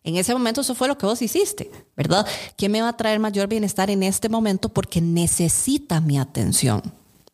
En 0.04 0.16
ese 0.16 0.34
momento 0.34 0.62
eso 0.62 0.74
fue 0.74 0.88
lo 0.88 0.98
que 0.98 1.06
vos 1.06 1.22
hiciste, 1.22 1.70
¿verdad? 1.96 2.26
¿Qué 2.58 2.70
me 2.70 2.82
va 2.82 2.90
a 2.90 2.98
traer 2.98 3.20
mayor 3.20 3.48
bienestar 3.48 3.90
en 3.90 4.04
este 4.04 4.30
momento 4.30 4.70
porque 4.70 5.00
necesita 5.00 6.02
mi 6.02 6.18
atención? 6.18 6.82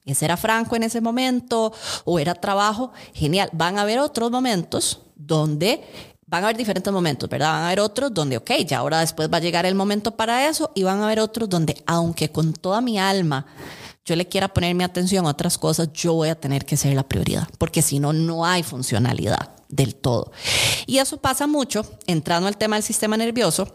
Ese 0.06 0.26
era 0.26 0.38
Franco 0.38 0.76
en 0.76 0.84
ese 0.84 1.02
momento 1.02 1.74
o 2.06 2.20
era 2.20 2.36
trabajo, 2.36 2.92
genial. 3.14 3.50
Van 3.54 3.78
a 3.78 3.82
haber 3.82 4.00
otros 4.00 4.32
momentos 4.32 5.02
donde 5.16 5.84
van 6.30 6.44
a 6.44 6.48
haber 6.48 6.58
diferentes 6.58 6.94
momentos, 6.94 7.30
¿verdad? 7.30 7.52
Van 7.52 7.64
a 7.64 7.68
haber 7.68 7.80
otros 7.80 8.14
donde, 8.14 8.38
ok, 8.38 8.52
ya 8.66 8.80
ahora 8.80 9.00
después 9.00 9.30
va 9.32 9.38
a 9.38 9.42
llegar 9.42 9.66
el 9.66 9.76
momento 9.76 10.16
para 10.16 10.48
eso 10.48 10.72
y 10.76 10.84
van 10.84 11.02
a 11.02 11.06
haber 11.06 11.20
otros 11.20 11.50
donde, 11.50 11.82
aunque 11.88 12.30
con 12.30 12.54
toda 12.54 12.82
mi 12.82 13.00
alma 13.00 13.46
yo 14.06 14.16
le 14.16 14.28
quiera 14.28 14.48
poner 14.48 14.74
mi 14.76 14.84
atención 14.84 15.26
a 15.26 15.30
otras 15.30 15.58
cosas, 15.58 15.92
yo 15.94 16.14
voy 16.14 16.30
a 16.30 16.40
tener 16.40 16.66
que 16.66 16.78
ser 16.78 16.94
la 16.94 17.08
prioridad, 17.08 17.48
porque 17.58 17.82
si 17.82 18.00
no, 18.00 18.14
no 18.14 18.46
hay 18.46 18.64
funcionalidad 18.64 19.52
del 19.70 19.96
todo. 19.96 20.32
Y 20.88 20.98
eso 20.98 21.18
pasa 21.18 21.48
mucho, 21.48 21.86
entrando 22.08 22.48
al 22.48 22.58
tema 22.58 22.76
del 22.76 22.84
sistema 22.84 23.18
nervioso, 23.18 23.68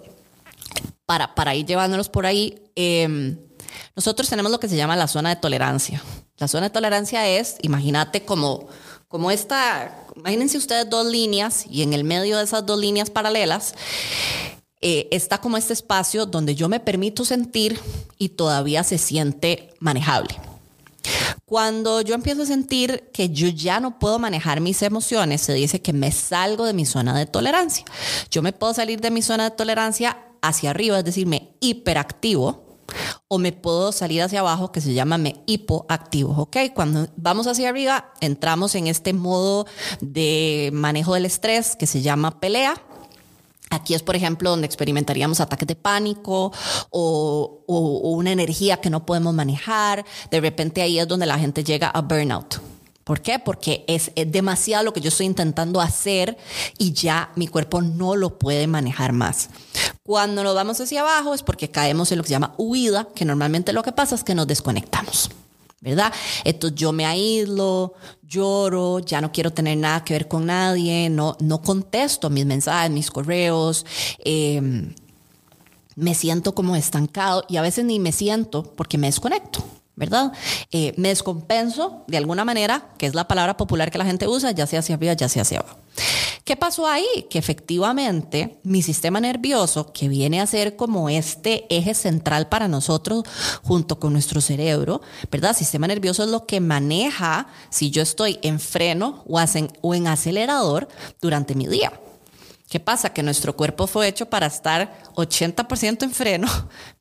para, 1.06 1.34
para 1.34 1.54
ir 1.54 1.66
llevándonos 1.66 2.08
por 2.08 2.26
ahí, 2.26 2.62
em, 2.74 3.38
nosotros 3.96 4.28
tenemos 4.28 4.50
lo 4.50 4.60
que 4.60 4.68
se 4.68 4.76
llama 4.76 4.96
la 4.96 5.08
zona 5.08 5.30
de 5.30 5.36
tolerancia. 5.36 6.02
La 6.38 6.48
zona 6.48 6.64
de 6.64 6.70
tolerancia 6.70 7.28
es, 7.28 7.56
imagínate 7.62 8.24
como, 8.24 8.68
como 9.08 9.30
esta, 9.30 10.06
imagínense 10.16 10.58
ustedes 10.58 10.88
dos 10.90 11.06
líneas 11.06 11.64
y 11.70 11.82
en 11.82 11.92
el 11.92 12.04
medio 12.04 12.38
de 12.38 12.44
esas 12.44 12.66
dos 12.66 12.78
líneas 12.78 13.10
paralelas 13.10 13.74
eh, 14.80 15.08
está 15.12 15.38
como 15.38 15.56
este 15.56 15.72
espacio 15.72 16.26
donde 16.26 16.54
yo 16.54 16.68
me 16.68 16.80
permito 16.80 17.24
sentir 17.24 17.80
y 18.18 18.30
todavía 18.30 18.84
se 18.84 18.98
siente 18.98 19.72
manejable. 19.78 20.34
Cuando 21.44 22.00
yo 22.00 22.14
empiezo 22.14 22.42
a 22.42 22.46
sentir 22.46 23.10
que 23.12 23.30
yo 23.30 23.48
ya 23.48 23.80
no 23.80 23.98
puedo 23.98 24.18
manejar 24.18 24.60
mis 24.60 24.82
emociones, 24.82 25.42
se 25.42 25.52
dice 25.52 25.80
que 25.80 25.92
me 25.92 26.10
salgo 26.10 26.64
de 26.64 26.72
mi 26.72 26.86
zona 26.86 27.16
de 27.16 27.26
tolerancia. 27.26 27.84
Yo 28.30 28.42
me 28.42 28.52
puedo 28.52 28.74
salir 28.74 29.00
de 29.00 29.10
mi 29.10 29.22
zona 29.22 29.44
de 29.44 29.56
tolerancia 29.56 30.18
hacia 30.42 30.70
arriba, 30.70 30.98
es 30.98 31.04
decir, 31.04 31.26
me 31.26 31.54
hiperactivo, 31.60 32.63
o 33.28 33.38
me 33.38 33.52
puedo 33.52 33.92
salir 33.92 34.22
hacia 34.22 34.40
abajo 34.40 34.72
que 34.72 34.80
se 34.80 34.94
llama 34.94 35.18
me 35.18 35.42
hipoactivo. 35.46 36.48
Cuando 36.74 37.08
vamos 37.16 37.46
hacia 37.46 37.68
arriba, 37.68 38.12
entramos 38.20 38.74
en 38.74 38.86
este 38.86 39.12
modo 39.12 39.66
de 40.00 40.70
manejo 40.72 41.14
del 41.14 41.26
estrés 41.26 41.76
que 41.76 41.86
se 41.86 42.02
llama 42.02 42.40
pelea 42.40 42.80
Aquí 43.74 43.94
es, 43.94 44.02
por 44.02 44.14
ejemplo, 44.14 44.50
donde 44.50 44.66
experimentaríamos 44.66 45.40
ataques 45.40 45.66
de 45.66 45.74
pánico 45.74 46.52
o, 46.90 47.64
una 47.66 48.30
energía 48.30 48.76
que 48.76 48.90
no 48.90 49.04
podemos 49.04 49.34
manejar. 49.34 50.04
De 50.30 50.40
repente 50.40 50.80
ahí 50.82 50.98
es 50.98 51.08
donde 51.08 51.26
la 51.26 51.38
gente 51.38 51.64
llega 51.64 51.88
a 51.88 52.00
burnout. 52.00 52.73
¿Por 53.04 53.20
qué? 53.20 53.38
Porque 53.38 53.84
es, 53.86 54.10
demasiado 54.26 54.82
lo 54.82 54.92
que 54.94 55.02
yo 55.02 55.08
estoy 55.08 55.26
intentando 55.26 55.80
hacer 55.80 56.38
y 56.78 56.92
ya 56.92 57.30
mi 57.36 57.46
cuerpo 57.46 57.82
no 57.82 58.16
lo 58.16 58.38
puede 58.38 58.66
manejar 58.66 59.12
más. 59.12 59.50
Cuando 60.02 60.42
nos 60.42 60.54
vamos 60.54 60.80
hacia 60.80 61.02
abajo 61.02 61.34
es 61.34 61.42
porque 61.42 61.70
caemos 61.70 62.10
en 62.10 62.18
lo 62.18 62.24
que 62.24 62.28
se 62.28 62.34
llama 62.34 62.54
huida, 62.56 63.06
que 63.14 63.26
normalmente 63.26 63.74
lo 63.74 63.82
que 63.82 63.92
pasa 63.92 64.14
es 64.14 64.24
que 64.24 64.34
nos 64.34 64.46
desconectamos. 64.46 65.30
¿verdad? 65.82 66.14
Entonces 66.44 66.80
yo 66.80 66.92
me 66.92 67.04
aíslo, 67.04 67.92
lloro, 68.26 69.00
ya 69.00 69.20
no 69.20 69.30
quiero 69.30 69.52
tener 69.52 69.76
nada 69.76 70.02
que 70.02 70.14
ver 70.14 70.28
con 70.28 70.46
nadie, 70.46 71.10
no, 71.10 71.36
no 71.40 71.60
contesto 71.60 72.30
mis 72.30 72.46
mensajes, 72.46 72.90
mis 72.90 73.10
correos. 73.10 73.84
Em, 74.24 74.94
me 75.94 76.14
siento 76.14 76.54
como 76.54 76.74
estancado 76.74 77.44
y 77.50 77.58
a 77.58 77.62
veces 77.62 77.84
ni 77.84 77.98
me 78.00 78.12
siento 78.12 78.62
porque 78.62 78.96
me 78.96 79.08
desconecto. 79.08 79.62
¿Verdad? 79.96 80.32
Eh, 80.70 80.92
me 80.96 81.08
descompenso 81.08 82.04
de 82.06 82.16
alguna 82.16 82.44
manera, 82.44 82.88
que 82.98 83.06
es 83.06 83.14
la 83.14 83.28
palabra 83.28 83.56
popular 83.56 83.90
que 83.90 83.98
la 83.98 84.04
gente 84.04 84.26
usa, 84.28 84.50
ya 84.50 84.66
sea 84.66 84.80
hacia 84.80 84.96
arriba, 84.96 85.12
ya 85.12 85.28
sea 85.28 85.42
hacia 85.42 85.60
abajo. 85.60 85.78
¿Qué 86.44 86.56
pasó 86.56 86.86
ahí? 86.86 87.26
Que 87.30 87.38
efectivamente 87.38 88.58
mi 88.64 88.82
sistema 88.82 89.18
nervioso, 89.18 89.92
que 89.92 90.08
viene 90.08 90.42
a 90.42 90.46
ser 90.46 90.76
como 90.76 91.08
este 91.08 91.64
eje 91.74 91.94
central 91.94 92.48
para 92.48 92.68
nosotros 92.68 93.24
junto 93.62 93.98
con 93.98 94.12
nuestro 94.12 94.42
cerebro, 94.42 95.00
¿verdad? 95.30 95.56
sistema 95.56 95.86
nervioso 95.86 96.24
es 96.24 96.28
lo 96.28 96.44
que 96.44 96.60
maneja 96.60 97.46
si 97.70 97.90
yo 97.90 98.02
estoy 98.02 98.38
en 98.42 98.60
freno 98.60 99.24
o 99.26 99.94
en 99.94 100.06
acelerador 100.06 100.88
durante 101.20 101.54
mi 101.54 101.66
día. 101.66 101.92
¿Qué 102.68 102.80
pasa? 102.80 103.12
Que 103.12 103.22
nuestro 103.22 103.56
cuerpo 103.56 103.86
fue 103.86 104.08
hecho 104.08 104.26
para 104.26 104.46
estar 104.46 105.00
80% 105.14 106.02
en 106.02 106.10
freno, 106.10 106.48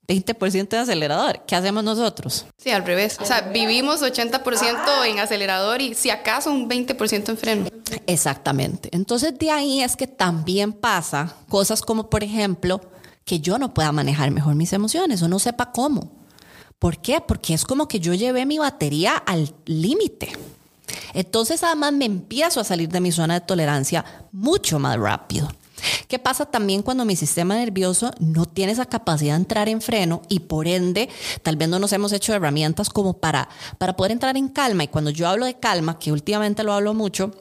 20% 0.07 0.69
de 0.69 0.77
acelerador. 0.77 1.41
¿Qué 1.47 1.55
hacemos 1.55 1.83
nosotros? 1.83 2.45
Sí, 2.57 2.71
al 2.71 2.85
revés. 2.85 3.17
O 3.21 3.25
sea, 3.25 3.41
vivimos 3.41 4.01
80% 4.01 5.05
en 5.07 5.19
acelerador 5.19 5.81
y 5.81 5.93
si 5.93 6.09
acaso 6.09 6.51
un 6.51 6.69
20% 6.69 7.29
en 7.29 7.37
freno. 7.37 7.67
Exactamente. 8.05 8.89
Entonces 8.91 9.37
de 9.37 9.49
ahí 9.49 9.81
es 9.81 9.95
que 9.95 10.07
también 10.07 10.73
pasa 10.73 11.35
cosas 11.47 11.81
como, 11.81 12.09
por 12.09 12.23
ejemplo, 12.23 12.81
que 13.25 13.39
yo 13.39 13.57
no 13.57 13.73
pueda 13.73 13.91
manejar 13.91 14.31
mejor 14.31 14.55
mis 14.55 14.73
emociones 14.73 15.21
o 15.21 15.27
no 15.27 15.39
sepa 15.39 15.71
cómo. 15.71 16.11
¿Por 16.79 16.97
qué? 16.97 17.21
Porque 17.21 17.53
es 17.53 17.63
como 17.63 17.87
que 17.87 18.01
yo 18.01 18.13
llevé 18.13 18.45
mi 18.45 18.57
batería 18.57 19.15
al 19.15 19.53
límite. 19.65 20.33
Entonces 21.13 21.63
además 21.63 21.93
me 21.93 22.05
empiezo 22.05 22.59
a 22.59 22.65
salir 22.65 22.89
de 22.89 22.99
mi 22.99 23.11
zona 23.11 23.35
de 23.35 23.45
tolerancia 23.45 24.03
mucho 24.33 24.79
más 24.79 24.97
rápido. 24.99 25.47
¿Qué 26.07 26.19
pasa 26.19 26.45
también 26.45 26.81
cuando 26.81 27.05
mi 27.05 27.15
sistema 27.15 27.55
nervioso 27.55 28.11
no 28.19 28.45
tiene 28.45 28.71
esa 28.71 28.85
capacidad 28.85 29.33
de 29.33 29.41
entrar 29.41 29.69
en 29.69 29.81
freno 29.81 30.21
y 30.29 30.41
por 30.41 30.67
ende 30.67 31.09
tal 31.41 31.55
vez 31.55 31.69
no 31.69 31.79
nos 31.79 31.93
hemos 31.93 32.11
hecho 32.13 32.33
herramientas 32.33 32.89
como 32.89 33.13
para, 33.13 33.49
para 33.77 33.95
poder 33.95 34.11
entrar 34.11 34.37
en 34.37 34.49
calma? 34.49 34.83
Y 34.83 34.87
cuando 34.87 35.09
yo 35.11 35.27
hablo 35.27 35.45
de 35.45 35.59
calma, 35.59 35.99
que 35.99 36.11
últimamente 36.11 36.63
lo 36.63 36.73
hablo 36.73 36.93
mucho, 36.93 37.31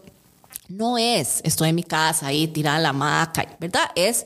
no 0.69 0.97
es 0.97 1.41
estoy 1.45 1.71
en 1.71 1.75
mi 1.75 1.83
casa 1.83 2.29
ahí 2.29 2.47
tirada 2.47 2.79
la 2.79 2.91
hamaca, 2.91 3.57
¿verdad? 3.61 3.91
Es 3.95 4.25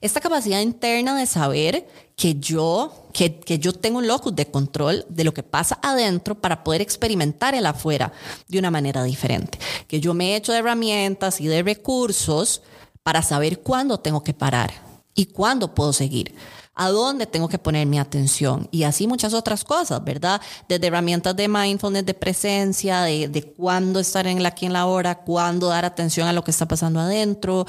esta 0.00 0.20
capacidad 0.20 0.60
interna 0.60 1.16
de 1.16 1.26
saber 1.26 1.86
que 2.16 2.36
yo, 2.36 3.08
que, 3.12 3.40
que, 3.40 3.58
yo 3.58 3.72
tengo 3.72 3.98
un 3.98 4.06
locus 4.06 4.34
de 4.34 4.46
control 4.46 5.04
de 5.08 5.24
lo 5.24 5.34
que 5.34 5.42
pasa 5.42 5.78
adentro 5.82 6.36
para 6.36 6.62
poder 6.62 6.80
experimentar 6.80 7.54
el 7.54 7.66
afuera 7.66 8.12
de 8.48 8.58
una 8.58 8.70
manera 8.70 9.02
diferente. 9.02 9.58
Que 9.88 10.00
yo 10.00 10.14
me 10.14 10.32
he 10.32 10.36
hecho 10.36 10.52
de 10.52 10.58
herramientas 10.58 11.40
y 11.40 11.48
de 11.48 11.62
recursos 11.62 12.62
para 13.04 13.22
saber 13.22 13.60
cuándo 13.60 13.98
tengo 13.98 14.24
que 14.24 14.34
parar 14.34 14.72
y 15.14 15.26
cuándo 15.26 15.72
puedo 15.72 15.92
seguir 15.92 16.34
a 16.74 16.88
dónde 16.88 17.26
tengo 17.26 17.48
que 17.48 17.58
poner 17.58 17.86
mi 17.86 18.00
atención 18.00 18.66
y 18.72 18.82
así 18.82 19.06
muchas 19.06 19.32
otras 19.32 19.62
cosas, 19.62 20.02
¿verdad? 20.02 20.40
Desde 20.68 20.88
herramientas 20.88 21.36
de 21.36 21.46
mindfulness, 21.46 22.04
de 22.04 22.14
presencia, 22.14 23.02
de, 23.02 23.28
de 23.28 23.42
cuándo 23.52 24.00
estar 24.00 24.26
en 24.26 24.42
la 24.42 24.48
aquí 24.48 24.66
en 24.66 24.72
la 24.72 24.86
hora, 24.86 25.14
cuándo 25.14 25.68
dar 25.68 25.84
atención 25.84 26.26
a 26.26 26.32
lo 26.32 26.42
que 26.42 26.50
está 26.50 26.66
pasando 26.66 26.98
adentro, 26.98 27.64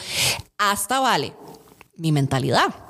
hasta, 0.58 1.00
vale, 1.00 1.34
mi 1.98 2.12
mentalidad 2.12 2.85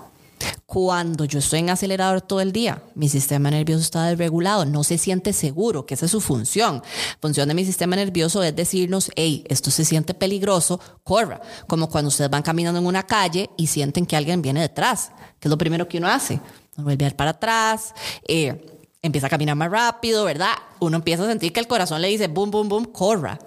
cuando 0.65 1.25
yo 1.25 1.39
estoy 1.39 1.59
en 1.59 1.69
acelerador 1.69 2.21
todo 2.21 2.41
el 2.41 2.51
día, 2.51 2.81
mi 2.95 3.07
sistema 3.07 3.51
nervioso 3.51 3.81
está 3.81 4.05
desregulado, 4.07 4.65
no 4.65 4.83
se 4.83 4.97
siente 4.97 5.31
seguro, 5.31 5.85
que 5.85 5.93
esa 5.93 6.05
es 6.05 6.11
su 6.11 6.21
función. 6.21 6.83
Función 7.21 7.47
de 7.47 7.53
mi 7.53 7.63
sistema 7.65 7.95
nervioso 7.95 8.43
es 8.43 8.55
decirnos, 8.55 9.11
hey, 9.15 9.45
esto 9.47 9.71
se 9.71 9.85
siente 9.85 10.13
peligroso, 10.13 10.79
corra. 11.03 11.39
Como 11.67 11.89
cuando 11.89 12.09
ustedes 12.09 12.29
van 12.29 12.43
caminando 12.43 12.79
en 12.79 12.85
una 12.85 13.03
calle 13.03 13.49
y 13.57 13.67
sienten 13.67 14.05
que 14.05 14.15
alguien 14.15 14.41
viene 14.41 14.61
detrás, 14.61 15.11
que 15.39 15.47
es 15.47 15.49
lo 15.49 15.57
primero 15.57 15.87
que 15.87 15.97
uno 15.97 16.07
hace. 16.07 16.41
Uno 16.75 16.85
vuelve 16.85 17.05
a 17.05 17.07
ir 17.09 17.15
para 17.15 17.31
atrás, 17.31 17.93
eh, 18.27 18.65
empieza 19.01 19.27
a 19.27 19.29
caminar 19.29 19.55
más 19.55 19.71
rápido, 19.71 20.25
¿verdad? 20.25 20.53
Uno 20.79 20.97
empieza 20.97 21.23
a 21.23 21.27
sentir 21.27 21.53
que 21.53 21.59
el 21.59 21.67
corazón 21.67 22.01
le 22.01 22.07
dice, 22.07 22.27
boom, 22.27 22.51
boom, 22.51 22.67
boom, 22.67 22.85
corra. 22.85 23.39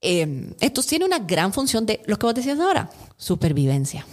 Eh, 0.00 0.52
entonces 0.60 0.90
tiene 0.90 1.04
una 1.04 1.20
gran 1.20 1.52
función 1.52 1.86
de 1.86 2.02
lo 2.06 2.18
que 2.18 2.26
vos 2.26 2.34
decías 2.34 2.60
ahora, 2.60 2.90
supervivencia 3.16 4.04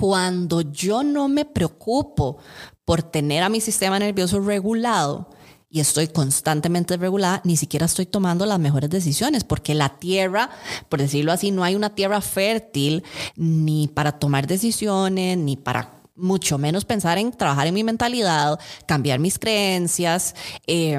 cuando 0.00 0.62
yo 0.62 1.02
no 1.02 1.28
me 1.28 1.44
preocupo 1.44 2.38
por 2.86 3.02
tener 3.02 3.42
a 3.42 3.50
mi 3.50 3.60
sistema 3.60 3.98
nervioso 3.98 4.40
regulado 4.40 5.28
y 5.68 5.80
estoy 5.80 6.08
constantemente 6.08 6.96
regulada, 6.96 7.42
ni 7.44 7.58
siquiera 7.58 7.84
estoy 7.84 8.06
tomando 8.06 8.46
las 8.46 8.58
mejores 8.58 8.88
decisiones, 8.88 9.44
porque 9.44 9.74
la 9.74 10.00
tierra, 10.00 10.48
por 10.88 11.00
decirlo 11.00 11.32
así, 11.32 11.50
no 11.50 11.64
hay 11.64 11.74
una 11.74 11.94
tierra 11.94 12.22
fértil 12.22 13.04
ni 13.36 13.88
para 13.88 14.18
tomar 14.18 14.46
decisiones, 14.46 15.36
ni 15.36 15.58
para 15.58 16.00
mucho 16.16 16.56
menos 16.56 16.86
pensar 16.86 17.18
en 17.18 17.30
trabajar 17.30 17.66
en 17.66 17.74
mi 17.74 17.84
mentalidad, 17.84 18.58
cambiar 18.86 19.18
mis 19.18 19.38
creencias, 19.38 20.34
eh, 20.66 20.98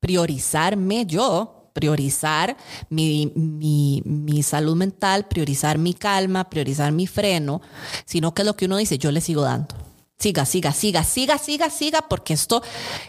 priorizarme 0.00 1.06
yo, 1.06 1.61
priorizar 1.72 2.56
mi, 2.88 3.32
mi, 3.34 4.02
mi, 4.04 4.42
salud 4.42 4.76
mental, 4.76 5.26
priorizar 5.26 5.78
mi 5.78 5.94
calma, 5.94 6.48
priorizar 6.48 6.92
mi 6.92 7.06
freno, 7.06 7.60
sino 8.04 8.34
que 8.34 8.42
es 8.42 8.46
lo 8.46 8.56
que 8.56 8.66
uno 8.66 8.76
dice, 8.76 8.98
yo 8.98 9.10
le 9.12 9.20
sigo 9.20 9.42
dando 9.42 9.74
siga, 10.22 10.46
siga, 10.46 10.72
siga, 10.72 11.02
siga, 11.02 11.36
siga, 11.36 11.68
siga, 11.68 12.02
porque 12.08 12.34
esto 12.34 12.62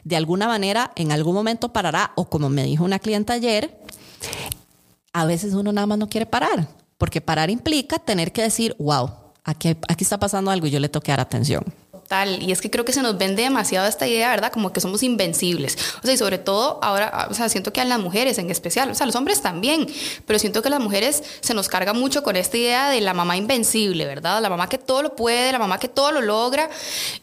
de 0.03 0.15
alguna 0.15 0.47
manera 0.47 0.91
en 0.95 1.11
algún 1.11 1.35
momento 1.35 1.71
parará. 1.71 2.11
O 2.15 2.27
como 2.27 2.49
me 2.49 2.63
dijo 2.63 2.83
una 2.83 2.97
clienta 2.97 3.33
ayer, 3.33 3.79
a 5.13 5.25
veces 5.25 5.53
uno 5.53 5.71
nada 5.71 5.85
más 5.85 5.99
no 5.99 6.09
quiere 6.09 6.25
parar, 6.25 6.67
porque 6.97 7.21
parar 7.21 7.51
implica 7.51 7.99
tener 7.99 8.31
que 8.31 8.41
decir, 8.41 8.75
wow, 8.79 9.11
aquí, 9.43 9.77
aquí 9.87 10.03
está 10.03 10.19
pasando 10.19 10.49
algo 10.49 10.65
y 10.65 10.71
yo 10.71 10.79
le 10.79 10.89
tengo 10.89 11.03
que 11.03 11.11
dar 11.11 11.19
atención. 11.19 11.63
Y 12.13 12.51
es 12.51 12.61
que 12.61 12.69
creo 12.69 12.85
que 12.85 12.93
se 12.93 13.01
nos 13.01 13.17
vende 13.17 13.43
demasiado 13.43 13.87
esta 13.87 14.07
idea, 14.07 14.29
¿verdad? 14.29 14.51
Como 14.51 14.71
que 14.71 14.79
somos 14.79 15.01
invencibles. 15.01 15.77
O 16.01 16.05
sea, 16.05 16.13
y 16.13 16.17
sobre 16.17 16.37
todo 16.37 16.79
ahora, 16.83 17.27
o 17.29 17.33
sea, 17.33 17.49
siento 17.49 17.73
que 17.73 17.81
a 17.81 17.85
las 17.85 17.99
mujeres 17.99 18.37
en 18.37 18.51
especial, 18.51 18.91
o 18.91 18.95
sea, 18.95 19.07
los 19.07 19.15
hombres 19.15 19.41
también, 19.41 19.87
pero 20.27 20.37
siento 20.37 20.61
que 20.61 20.67
a 20.67 20.71
las 20.71 20.79
mujeres 20.79 21.23
se 21.41 21.53
nos 21.53 21.67
carga 21.67 21.93
mucho 21.93 22.21
con 22.21 22.35
esta 22.35 22.55
idea 22.57 22.89
de 22.89 23.01
la 23.01 23.13
mamá 23.13 23.35
invencible, 23.35 24.05
¿verdad? 24.05 24.41
La 24.41 24.49
mamá 24.49 24.69
que 24.69 24.77
todo 24.77 25.01
lo 25.01 25.15
puede, 25.15 25.51
la 25.51 25.59
mamá 25.59 25.79
que 25.79 25.87
todo 25.87 26.11
lo 26.11 26.21
logra. 26.21 26.69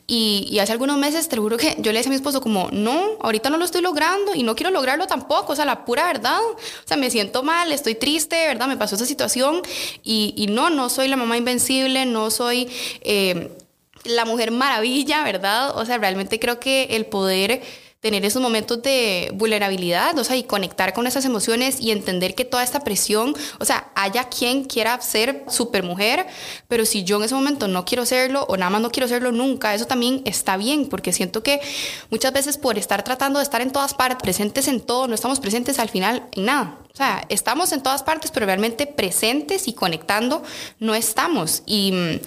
Y, 0.06 0.58
hace 0.58 0.72
algunos 0.72 0.98
meses, 0.98 1.28
te 1.28 1.36
juro 1.36 1.56
que 1.56 1.76
yo 1.78 1.92
le 1.92 1.98
decía 1.98 2.10
a 2.10 2.14
mi 2.14 2.16
esposo 2.16 2.40
como, 2.40 2.68
no, 2.72 3.00
ahorita 3.20 3.48
no 3.48 3.58
lo 3.58 3.64
estoy 3.64 3.82
logrando 3.82 4.34
y 4.34 4.42
no 4.42 4.56
quiero 4.56 4.72
lograrlo 4.72 5.06
tampoco, 5.06 5.52
o 5.52 5.56
sea, 5.56 5.64
la 5.64 5.84
pura 5.84 6.06
verdad. 6.06 6.40
O 6.42 6.88
sea, 6.88 6.96
me 6.96 7.10
siento 7.10 7.44
mal, 7.44 7.70
estoy 7.70 7.94
triste, 7.94 8.46
¿verdad? 8.48 8.66
Me 8.66 8.76
pasó 8.76 8.96
esa 8.96 9.06
situación 9.06 9.62
y, 10.02 10.34
y 10.36 10.48
no, 10.48 10.68
no 10.68 10.88
soy 10.90 11.06
la 11.06 11.16
mamá 11.16 11.36
invencible, 11.36 12.06
no 12.06 12.30
soy... 12.30 12.68
Eh, 13.02 13.56
la 14.04 14.24
mujer 14.24 14.50
maravilla, 14.50 15.22
¿verdad? 15.24 15.76
O 15.76 15.84
sea, 15.84 15.98
realmente 15.98 16.38
creo 16.38 16.60
que 16.60 16.84
el 16.90 17.06
poder 17.06 17.62
tener 18.00 18.24
esos 18.24 18.40
momentos 18.40 18.82
de 18.82 19.30
vulnerabilidad, 19.34 20.18
o 20.18 20.24
sea, 20.24 20.34
y 20.34 20.44
conectar 20.44 20.94
con 20.94 21.06
esas 21.06 21.26
emociones 21.26 21.80
y 21.80 21.90
entender 21.90 22.34
que 22.34 22.46
toda 22.46 22.62
esta 22.62 22.80
presión, 22.80 23.34
o 23.58 23.64
sea, 23.66 23.90
haya 23.94 24.24
quien 24.24 24.64
quiera 24.64 24.98
ser 25.02 25.44
mujer, 25.82 26.26
pero 26.66 26.86
si 26.86 27.04
yo 27.04 27.18
en 27.18 27.24
ese 27.24 27.34
momento 27.34 27.68
no 27.68 27.84
quiero 27.84 28.06
serlo 28.06 28.46
o 28.48 28.56
nada 28.56 28.70
más 28.70 28.80
no 28.80 28.90
quiero 28.90 29.06
serlo 29.06 29.32
nunca, 29.32 29.74
eso 29.74 29.86
también 29.86 30.22
está 30.24 30.56
bien, 30.56 30.88
porque 30.88 31.12
siento 31.12 31.42
que 31.42 31.60
muchas 32.08 32.32
veces 32.32 32.56
por 32.56 32.78
estar 32.78 33.04
tratando 33.04 33.38
de 33.38 33.42
estar 33.42 33.60
en 33.60 33.70
todas 33.70 33.92
partes, 33.92 34.22
presentes 34.22 34.66
en 34.66 34.80
todo, 34.80 35.06
no 35.06 35.14
estamos 35.14 35.38
presentes 35.38 35.78
al 35.78 35.90
final 35.90 36.26
en 36.32 36.46
nada. 36.46 36.78
O 36.92 36.96
sea, 36.96 37.26
estamos 37.28 37.72
en 37.72 37.82
todas 37.82 38.02
partes, 38.02 38.30
pero 38.30 38.46
realmente 38.46 38.86
presentes 38.86 39.68
y 39.68 39.74
conectando 39.74 40.42
no 40.78 40.94
estamos. 40.94 41.62
Y 41.66 41.92
mm, 41.92 42.20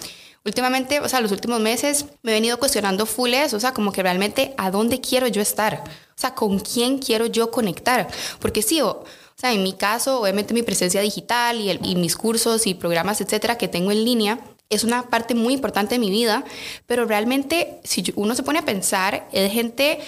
últimamente, 0.44 1.00
o 1.00 1.08
sea, 1.08 1.20
los 1.20 1.32
últimos 1.32 1.60
meses 1.60 2.06
me 2.22 2.32
he 2.32 2.34
venido 2.34 2.58
cuestionando 2.58 3.06
full 3.06 3.32
eso, 3.34 3.56
o 3.56 3.60
sea, 3.60 3.72
como 3.72 3.92
que 3.92 4.02
realmente 4.02 4.54
a 4.56 4.70
dónde 4.70 5.00
quiero 5.00 5.26
yo 5.26 5.40
estar, 5.40 5.82
o 5.84 6.20
sea, 6.20 6.34
con 6.34 6.58
quién 6.58 6.98
quiero 6.98 7.26
yo 7.26 7.50
conectar, 7.50 8.08
porque 8.40 8.62
sí, 8.62 8.80
o, 8.80 9.04
sea, 9.36 9.52
en 9.52 9.62
mi 9.62 9.72
caso, 9.72 10.20
obviamente 10.20 10.54
mi 10.54 10.62
presencia 10.62 11.00
digital 11.00 11.60
y, 11.60 11.70
y 11.82 11.96
mis 11.96 12.16
cursos 12.16 12.66
y 12.66 12.74
programas, 12.74 13.20
etcétera, 13.20 13.58
que 13.58 13.68
tengo 13.68 13.90
en 13.90 14.04
línea, 14.04 14.38
es 14.70 14.84
una 14.84 15.08
parte 15.08 15.34
muy 15.34 15.54
importante 15.54 15.96
de 15.96 15.98
mi 15.98 16.10
vida, 16.10 16.44
pero 16.86 17.04
realmente 17.04 17.80
si 17.84 18.04
uno 18.16 18.34
se 18.34 18.42
pone 18.42 18.58
a 18.58 18.64
pensar, 18.64 19.28
es 19.32 19.52
gente 19.52 19.98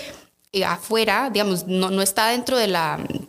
eh, 0.53 0.65
afuera, 0.65 1.31
digamos, 1.31 1.67
no, 1.67 1.91
no 1.91 2.03
está 2.03 2.29
dentro 2.29 2.57
del 2.57 2.77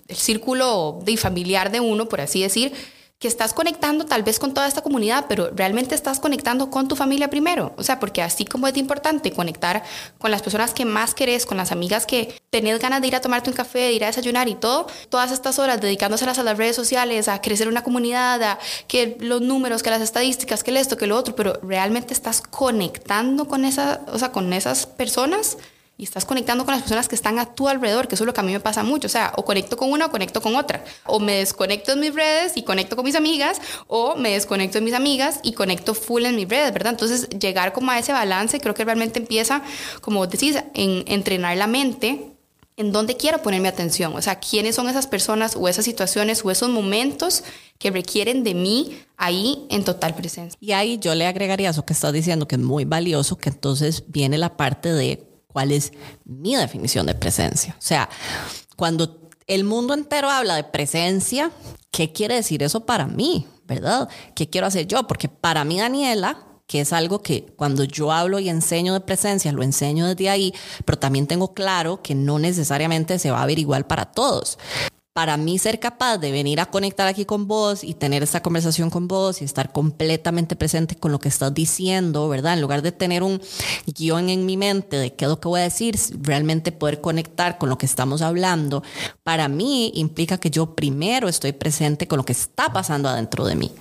círculo 0.09 0.99
de 1.03 1.17
familiar 1.17 1.71
de 1.71 1.79
uno, 1.79 2.07
por 2.07 2.21
así 2.21 2.41
decir, 2.41 2.73
que 3.19 3.27
estás 3.27 3.53
conectando 3.53 4.05
tal 4.05 4.21
vez 4.21 4.37
con 4.37 4.53
toda 4.53 4.67
esta 4.67 4.81
comunidad, 4.81 5.25
pero 5.27 5.49
realmente 5.55 5.95
estás 5.95 6.19
conectando 6.19 6.69
con 6.69 6.87
tu 6.87 6.95
familia 6.95 7.29
primero. 7.29 7.73
O 7.75 7.83
sea, 7.83 7.99
porque 7.99 8.21
así 8.21 8.45
como 8.45 8.67
es 8.67 8.77
importante 8.77 9.31
conectar 9.31 9.83
con 10.19 10.29
las 10.29 10.43
personas 10.43 10.73
que 10.73 10.85
más 10.85 11.15
querés, 11.15 11.47
con 11.47 11.57
las 11.57 11.71
amigas 11.71 12.05
que 12.05 12.39
tenés 12.51 12.79
ganas 12.79 13.01
de 13.01 13.07
ir 13.07 13.15
a 13.15 13.21
tomarte 13.21 13.49
un 13.49 13.55
café, 13.55 13.79
de 13.79 13.93
ir 13.93 14.03
a 14.03 14.07
desayunar 14.07 14.47
y 14.47 14.55
todo, 14.55 14.85
todas 15.09 15.31
estas 15.31 15.57
horas 15.57 15.81
dedicándoselas 15.81 16.37
a 16.37 16.43
las 16.43 16.57
redes 16.57 16.75
sociales, 16.75 17.27
a 17.27 17.41
crecer 17.41 17.67
una 17.67 17.83
comunidad, 17.83 18.41
a 18.43 18.59
que 18.87 19.17
los 19.19 19.41
números, 19.41 19.81
que 19.81 19.89
las 19.89 20.01
estadísticas, 20.01 20.63
que 20.63 20.77
esto, 20.77 20.95
que 20.95 21.07
lo 21.07 21.17
otro, 21.17 21.35
pero 21.35 21.59
realmente 21.63 22.13
estás 22.13 22.41
conectando 22.41 23.47
con, 23.47 23.65
esa, 23.65 24.01
o 24.07 24.19
sea, 24.19 24.31
con 24.31 24.53
esas 24.53 24.85
personas 24.85 25.57
y 25.97 26.03
estás 26.03 26.25
conectando 26.25 26.63
con 26.63 26.73
las 26.73 26.83
personas 26.83 27.07
que 27.07 27.15
están 27.15 27.39
a 27.39 27.55
tu 27.55 27.67
alrededor, 27.67 28.07
que 28.07 28.15
eso 28.15 28.23
es 28.23 28.27
lo 28.27 28.33
que 28.33 28.39
a 28.39 28.43
mí 28.43 28.51
me 28.51 28.59
pasa 28.59 28.83
mucho. 28.83 29.07
O 29.07 29.09
sea, 29.09 29.33
o 29.35 29.43
conecto 29.43 29.77
con 29.77 29.91
una 29.91 30.05
o 30.05 30.11
conecto 30.11 30.41
con 30.41 30.55
otra. 30.55 30.83
O 31.05 31.19
me 31.19 31.37
desconecto 31.37 31.93
en 31.93 31.99
mis 31.99 32.13
redes 32.13 32.53
y 32.55 32.61
conecto 32.61 32.95
con 32.95 33.03
mis 33.03 33.15
amigas, 33.15 33.59
o 33.87 34.15
me 34.15 34.31
desconecto 34.31 34.77
en 34.77 34.83
mis 34.83 34.93
amigas 34.93 35.39
y 35.41 35.53
conecto 35.53 35.95
full 35.95 36.25
en 36.25 36.35
mis 36.35 36.47
redes, 36.47 36.71
¿verdad? 36.71 36.93
Entonces, 36.93 37.27
llegar 37.29 37.73
como 37.73 37.91
a 37.91 37.97
ese 37.97 38.13
balance 38.13 38.59
creo 38.59 38.75
que 38.75 38.85
realmente 38.85 39.19
empieza, 39.19 39.63
como 40.01 40.27
decís, 40.27 40.57
en 40.75 41.03
entrenar 41.07 41.57
la 41.57 41.67
mente 41.67 42.37
en 42.77 42.91
dónde 42.91 43.17
quiero 43.17 43.41
poner 43.41 43.59
mi 43.59 43.67
atención, 43.67 44.15
o 44.15 44.21
sea, 44.21 44.39
quiénes 44.39 44.75
son 44.75 44.87
esas 44.87 45.07
personas 45.07 45.55
o 45.55 45.67
esas 45.67 45.83
situaciones 45.83 46.45
o 46.45 46.51
esos 46.51 46.69
momentos 46.69 47.43
que 47.79 47.89
requieren 47.89 48.43
de 48.43 48.53
mí 48.53 48.99
ahí 49.17 49.65
en 49.69 49.83
total 49.83 50.13
presencia. 50.13 50.55
Y 50.61 50.73
ahí 50.73 50.99
yo 50.99 51.15
le 51.15 51.25
agregaría 51.25 51.71
eso 51.71 51.85
que 51.85 51.93
estás 51.93 52.13
diciendo, 52.13 52.47
que 52.47 52.55
es 52.55 52.61
muy 52.61 52.85
valioso, 52.85 53.35
que 53.35 53.49
entonces 53.49 54.03
viene 54.07 54.37
la 54.37 54.57
parte 54.57 54.93
de 54.93 55.26
cuál 55.57 55.71
es 55.71 55.91
mi 56.23 56.55
definición 56.55 57.07
de 57.07 57.15
presencia. 57.15 57.75
O 57.79 57.81
sea, 57.81 58.07
cuando 58.75 59.27
el 59.47 59.63
mundo 59.63 59.95
entero 59.95 60.29
habla 60.29 60.55
de 60.55 60.63
presencia, 60.63 61.49
¿qué 61.89 62.11
quiere 62.11 62.35
decir 62.35 62.61
eso 62.61 62.85
para 62.85 63.07
mí? 63.07 63.47
¿Verdad? 63.65 64.07
¿Qué 64.35 64.47
quiero 64.47 64.67
hacer 64.67 64.85
yo? 64.85 65.07
Porque 65.07 65.29
para 65.29 65.65
mí, 65.65 65.79
Daniela, 65.79 66.37
que 66.67 66.81
es 66.81 66.93
algo 66.93 67.23
que 67.23 67.47
cuando 67.55 67.85
yo 67.85 68.11
hablo 68.11 68.37
y 68.37 68.49
enseño 68.49 68.93
de 68.93 68.99
presencia, 68.99 69.51
lo 69.51 69.63
enseño 69.63 70.05
desde 70.05 70.29
ahí, 70.29 70.53
pero 70.85 70.99
también 70.99 71.25
tengo 71.25 71.55
claro 71.55 72.03
que 72.03 72.13
no 72.13 72.37
necesariamente 72.37 73.17
se 73.17 73.31
va 73.31 73.41
a 73.41 73.47
ver 73.47 73.57
igual 73.57 73.87
para 73.87 74.05
todos 74.05 74.59
para 75.17 75.35
mí 75.35 75.57
ser 75.57 75.79
capaz 75.79 76.19
de 76.19 76.31
venir 76.31 76.59
a 76.59 76.67
conectar 76.67 77.07
aquí 77.07 77.25
con 77.25 77.47
vos 77.47 77.83
y 77.83 77.95
tener 77.95 78.21
esta 78.21 78.43
conversación 78.43 78.91
con 78.91 79.07
vos 79.07 79.41
y 79.41 79.45
estar 79.45 79.71
completamente 79.71 80.55
presente 80.55 80.95
con 80.95 81.11
lo 81.11 81.17
que 81.17 81.27
estás 81.27 81.51
diciendo, 81.55 82.29
¿verdad? 82.29 82.53
En 82.53 82.61
lugar 82.61 82.83
de 82.83 82.91
tener 82.91 83.23
un 83.23 83.41
guion 83.87 84.29
en 84.29 84.45
mi 84.45 84.57
mente 84.57 84.95
de 84.95 85.15
qué 85.15 85.25
es 85.25 85.29
lo 85.29 85.39
que 85.39 85.47
voy 85.47 85.61
a 85.61 85.63
decir, 85.63 85.97
realmente 86.21 86.71
poder 86.71 87.01
conectar 87.01 87.57
con 87.57 87.67
lo 87.67 87.79
que 87.79 87.87
estamos 87.87 88.21
hablando, 88.21 88.83
para 89.23 89.47
mí 89.47 89.91
implica 89.95 90.37
que 90.37 90.51
yo 90.51 90.75
primero 90.75 91.27
estoy 91.27 91.51
presente 91.51 92.07
con 92.07 92.17
lo 92.17 92.23
que 92.23 92.33
está 92.33 92.71
pasando 92.71 93.09
adentro 93.09 93.43
de 93.47 93.55
mí. 93.55 93.71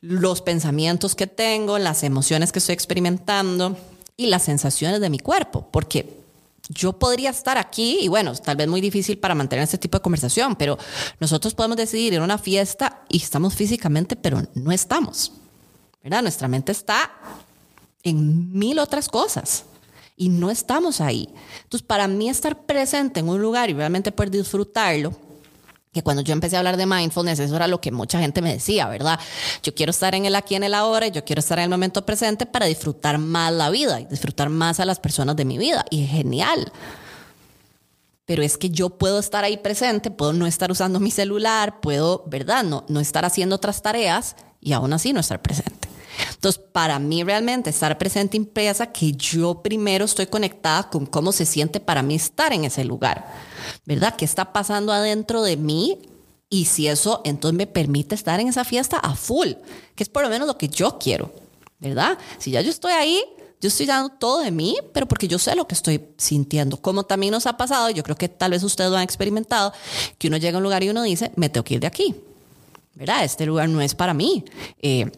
Los 0.00 0.42
pensamientos 0.42 1.16
que 1.16 1.26
tengo, 1.26 1.76
las 1.80 2.04
emociones 2.04 2.52
que 2.52 2.60
estoy 2.60 2.74
experimentando 2.74 3.76
y 4.16 4.26
las 4.26 4.44
sensaciones 4.44 5.00
de 5.00 5.10
mi 5.10 5.18
cuerpo, 5.18 5.66
porque 5.72 6.23
yo 6.68 6.94
podría 6.94 7.30
estar 7.30 7.58
aquí 7.58 7.98
y 8.00 8.08
bueno, 8.08 8.34
tal 8.34 8.56
vez 8.56 8.68
muy 8.68 8.80
difícil 8.80 9.18
para 9.18 9.34
mantener 9.34 9.64
este 9.64 9.78
tipo 9.78 9.98
de 9.98 10.02
conversación, 10.02 10.56
pero 10.56 10.78
nosotros 11.20 11.54
podemos 11.54 11.76
decidir 11.76 12.14
ir 12.14 12.20
a 12.20 12.24
una 12.24 12.38
fiesta 12.38 13.02
y 13.08 13.18
estamos 13.18 13.54
físicamente, 13.54 14.16
pero 14.16 14.42
no 14.54 14.72
estamos. 14.72 15.32
¿Verdad? 16.02 16.22
Nuestra 16.22 16.48
mente 16.48 16.72
está 16.72 17.10
en 18.02 18.52
mil 18.52 18.78
otras 18.78 19.08
cosas 19.08 19.64
y 20.16 20.28
no 20.28 20.50
estamos 20.50 21.00
ahí. 21.00 21.28
Entonces, 21.62 21.86
para 21.86 22.06
mí 22.08 22.28
estar 22.28 22.66
presente 22.66 23.20
en 23.20 23.28
un 23.28 23.40
lugar 23.40 23.70
y 23.70 23.74
realmente 23.74 24.12
poder 24.12 24.30
disfrutarlo 24.30 25.12
que 25.94 26.02
cuando 26.02 26.22
yo 26.22 26.32
empecé 26.32 26.56
a 26.56 26.58
hablar 26.58 26.76
de 26.76 26.86
mindfulness, 26.86 27.38
eso 27.38 27.54
era 27.54 27.68
lo 27.68 27.80
que 27.80 27.92
mucha 27.92 28.18
gente 28.18 28.42
me 28.42 28.52
decía, 28.52 28.88
¿verdad? 28.88 29.18
Yo 29.62 29.74
quiero 29.74 29.90
estar 29.90 30.14
en 30.14 30.26
el 30.26 30.34
aquí, 30.34 30.56
en 30.56 30.64
el 30.64 30.74
ahora, 30.74 31.06
yo 31.06 31.24
quiero 31.24 31.38
estar 31.38 31.58
en 31.58 31.64
el 31.64 31.70
momento 31.70 32.04
presente 32.04 32.46
para 32.46 32.66
disfrutar 32.66 33.16
más 33.18 33.52
la 33.52 33.70
vida 33.70 34.00
y 34.00 34.06
disfrutar 34.06 34.50
más 34.50 34.80
a 34.80 34.84
las 34.84 34.98
personas 34.98 35.36
de 35.36 35.44
mi 35.44 35.56
vida. 35.56 35.84
Y 35.90 36.02
es 36.02 36.10
genial. 36.10 36.72
Pero 38.26 38.42
es 38.42 38.58
que 38.58 38.70
yo 38.70 38.90
puedo 38.90 39.20
estar 39.20 39.44
ahí 39.44 39.56
presente, 39.56 40.10
puedo 40.10 40.32
no 40.32 40.46
estar 40.46 40.72
usando 40.72 40.98
mi 40.98 41.12
celular, 41.12 41.80
puedo, 41.80 42.24
¿verdad? 42.26 42.64
No, 42.64 42.84
no 42.88 42.98
estar 42.98 43.24
haciendo 43.24 43.54
otras 43.54 43.80
tareas 43.80 44.34
y 44.60 44.72
aún 44.72 44.92
así 44.92 45.12
no 45.12 45.20
estar 45.20 45.40
presente. 45.40 45.88
Entonces, 46.34 46.62
para 46.72 46.98
mí 46.98 47.22
realmente 47.24 47.70
estar 47.70 47.96
presente 47.98 48.36
impresa 48.36 48.92
que 48.92 49.12
yo 49.12 49.62
primero 49.62 50.04
estoy 50.04 50.26
conectada 50.26 50.88
con 50.90 51.06
cómo 51.06 51.32
se 51.32 51.46
siente 51.46 51.80
para 51.80 52.02
mí 52.02 52.14
estar 52.14 52.52
en 52.52 52.64
ese 52.64 52.84
lugar, 52.84 53.26
¿verdad? 53.84 54.14
¿Qué 54.16 54.24
está 54.24 54.52
pasando 54.52 54.92
adentro 54.92 55.42
de 55.42 55.56
mí? 55.56 55.98
Y 56.50 56.66
si 56.66 56.86
eso 56.86 57.20
entonces 57.24 57.56
me 57.56 57.66
permite 57.66 58.14
estar 58.14 58.38
en 58.40 58.48
esa 58.48 58.64
fiesta 58.64 58.98
a 58.98 59.14
full, 59.14 59.52
que 59.94 60.02
es 60.02 60.08
por 60.08 60.22
lo 60.22 60.28
menos 60.28 60.46
lo 60.46 60.56
que 60.58 60.68
yo 60.68 60.98
quiero, 60.98 61.32
¿verdad? 61.80 62.18
Si 62.38 62.50
ya 62.50 62.60
yo 62.60 62.70
estoy 62.70 62.92
ahí, 62.92 63.22
yo 63.60 63.68
estoy 63.68 63.86
dando 63.86 64.10
todo 64.10 64.40
de 64.40 64.50
mí, 64.50 64.76
pero 64.92 65.06
porque 65.06 65.26
yo 65.26 65.38
sé 65.38 65.56
lo 65.56 65.66
que 65.66 65.74
estoy 65.74 66.00
sintiendo. 66.18 66.76
Como 66.76 67.04
también 67.04 67.32
nos 67.32 67.46
ha 67.46 67.56
pasado, 67.56 67.88
yo 67.90 68.02
creo 68.02 68.14
que 68.14 68.28
tal 68.28 68.50
vez 68.50 68.62
ustedes 68.62 68.90
lo 68.90 68.96
han 68.98 69.02
experimentado, 69.02 69.72
que 70.18 70.28
uno 70.28 70.36
llega 70.36 70.56
a 70.56 70.58
un 70.58 70.64
lugar 70.64 70.82
y 70.82 70.90
uno 70.90 71.02
dice, 71.02 71.32
me 71.36 71.48
tengo 71.48 71.64
que 71.64 71.74
ir 71.74 71.80
de 71.80 71.86
aquí, 71.86 72.14
¿verdad? 72.94 73.24
Este 73.24 73.46
lugar 73.46 73.68
no 73.68 73.80
es 73.80 73.94
para 73.94 74.12
mí. 74.12 74.44
Eh, 74.82 75.10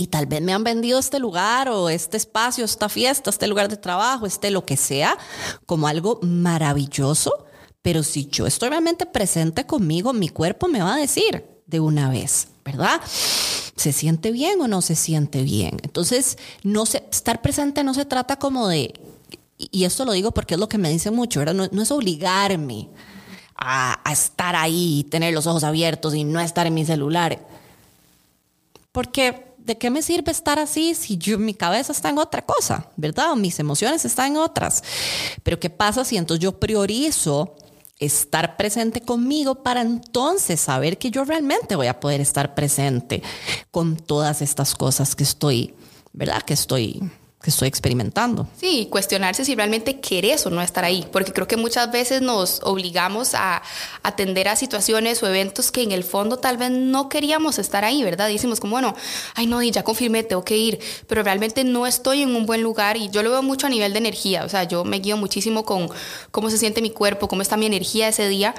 Y 0.00 0.06
tal 0.06 0.24
vez 0.24 0.40
me 0.40 0.54
han 0.54 0.64
vendido 0.64 0.98
este 0.98 1.18
lugar 1.18 1.68
o 1.68 1.90
este 1.90 2.16
espacio, 2.16 2.64
esta 2.64 2.88
fiesta, 2.88 3.28
este 3.28 3.46
lugar 3.46 3.68
de 3.68 3.76
trabajo, 3.76 4.24
este 4.24 4.50
lo 4.50 4.64
que 4.64 4.78
sea, 4.78 5.18
como 5.66 5.88
algo 5.88 6.18
maravilloso. 6.22 7.44
Pero 7.82 8.02
si 8.02 8.24
yo 8.24 8.46
estoy 8.46 8.70
realmente 8.70 9.04
presente 9.04 9.66
conmigo, 9.66 10.14
mi 10.14 10.30
cuerpo 10.30 10.68
me 10.68 10.80
va 10.80 10.94
a 10.94 10.96
decir 10.96 11.44
de 11.66 11.80
una 11.80 12.08
vez, 12.08 12.48
¿verdad? 12.64 12.98
¿Se 13.76 13.92
siente 13.92 14.30
bien 14.30 14.58
o 14.62 14.68
no 14.68 14.80
se 14.80 14.96
siente 14.96 15.42
bien? 15.42 15.76
Entonces, 15.82 16.38
no 16.62 16.86
se, 16.86 17.04
estar 17.12 17.42
presente 17.42 17.84
no 17.84 17.92
se 17.92 18.06
trata 18.06 18.36
como 18.36 18.68
de, 18.68 18.94
y 19.58 19.84
esto 19.84 20.06
lo 20.06 20.12
digo 20.12 20.30
porque 20.30 20.54
es 20.54 20.60
lo 20.60 20.70
que 20.70 20.78
me 20.78 20.88
dicen 20.88 21.14
mucho, 21.14 21.40
¿verdad? 21.40 21.68
No, 21.70 21.82
es 21.82 21.90
obligarme 21.90 22.88
a, 23.54 24.00
a 24.02 24.12
estar 24.14 24.56
ahí, 24.56 25.06
tener 25.10 25.34
los 25.34 25.46
ojos 25.46 25.62
abiertos 25.62 26.14
y 26.14 26.24
no 26.24 26.40
estar 26.40 26.66
en 26.66 26.72
mi 26.72 26.86
celular. 26.86 27.46
Porque 28.92 29.49
¿de 29.70 29.78
qué 29.78 29.88
me 29.88 30.02
sirve 30.02 30.32
estar 30.32 30.58
así 30.58 30.96
si 30.96 31.16
yo, 31.16 31.38
mi 31.38 31.54
cabeza 31.54 31.92
está 31.92 32.08
en 32.08 32.18
otra 32.18 32.44
cosa, 32.44 32.88
verdad? 32.96 33.30
O 33.30 33.36
mis 33.36 33.60
emociones 33.60 34.04
están 34.04 34.32
en 34.32 34.38
otras. 34.38 34.82
Pero 35.44 35.60
¿qué 35.60 35.70
pasa 35.70 36.04
si 36.04 36.16
entonces 36.16 36.42
yo 36.42 36.58
priorizo 36.58 37.54
estar 38.00 38.56
presente 38.56 39.00
conmigo 39.00 39.62
para 39.62 39.82
entonces 39.82 40.60
saber 40.60 40.98
que 40.98 41.12
yo 41.12 41.24
realmente 41.24 41.76
voy 41.76 41.86
a 41.86 42.00
poder 42.00 42.20
estar 42.20 42.56
presente 42.56 43.22
con 43.70 43.94
todas 43.94 44.42
estas 44.42 44.74
cosas 44.74 45.14
que 45.14 45.22
estoy, 45.22 45.72
¿verdad? 46.12 46.42
Que 46.42 46.54
estoy 46.54 47.08
que 47.42 47.50
estoy 47.50 47.68
experimentando. 47.68 48.46
Sí, 48.58 48.88
cuestionarse 48.90 49.44
si 49.44 49.54
realmente 49.54 49.98
querés 50.00 50.44
o 50.44 50.50
no 50.50 50.60
estar 50.60 50.84
ahí, 50.84 51.06
porque 51.10 51.32
creo 51.32 51.48
que 51.48 51.56
muchas 51.56 51.90
veces 51.90 52.20
nos 52.20 52.60
obligamos 52.62 53.34
a 53.34 53.62
atender 54.02 54.48
a 54.48 54.56
situaciones 54.56 55.22
o 55.22 55.26
eventos 55.26 55.72
que 55.72 55.82
en 55.82 55.92
el 55.92 56.04
fondo 56.04 56.36
tal 56.36 56.58
vez 56.58 56.70
no 56.70 57.08
queríamos 57.08 57.58
estar 57.58 57.84
ahí, 57.84 58.02
¿verdad? 58.02 58.28
decimos 58.28 58.60
como, 58.60 58.72
bueno, 58.72 58.94
ay 59.34 59.46
no, 59.46 59.62
ya 59.62 59.82
confirmé, 59.82 60.22
tengo 60.22 60.44
que 60.44 60.56
ir, 60.56 60.80
pero 61.06 61.22
realmente 61.22 61.64
no 61.64 61.86
estoy 61.86 62.22
en 62.22 62.34
un 62.36 62.44
buen 62.46 62.62
lugar 62.62 62.96
y 62.96 63.08
yo 63.08 63.22
lo 63.22 63.30
veo 63.30 63.42
mucho 63.42 63.66
a 63.66 63.70
nivel 63.70 63.92
de 63.92 63.98
energía, 63.98 64.44
o 64.44 64.48
sea, 64.48 64.64
yo 64.64 64.84
me 64.84 64.98
guío 64.98 65.16
muchísimo 65.16 65.64
con 65.64 65.88
cómo 66.30 66.50
se 66.50 66.58
siente 66.58 66.82
mi 66.82 66.90
cuerpo, 66.90 67.28
cómo 67.28 67.42
está 67.42 67.56
mi 67.56 67.66
energía 67.66 68.08
ese 68.08 68.28
día, 68.28 68.54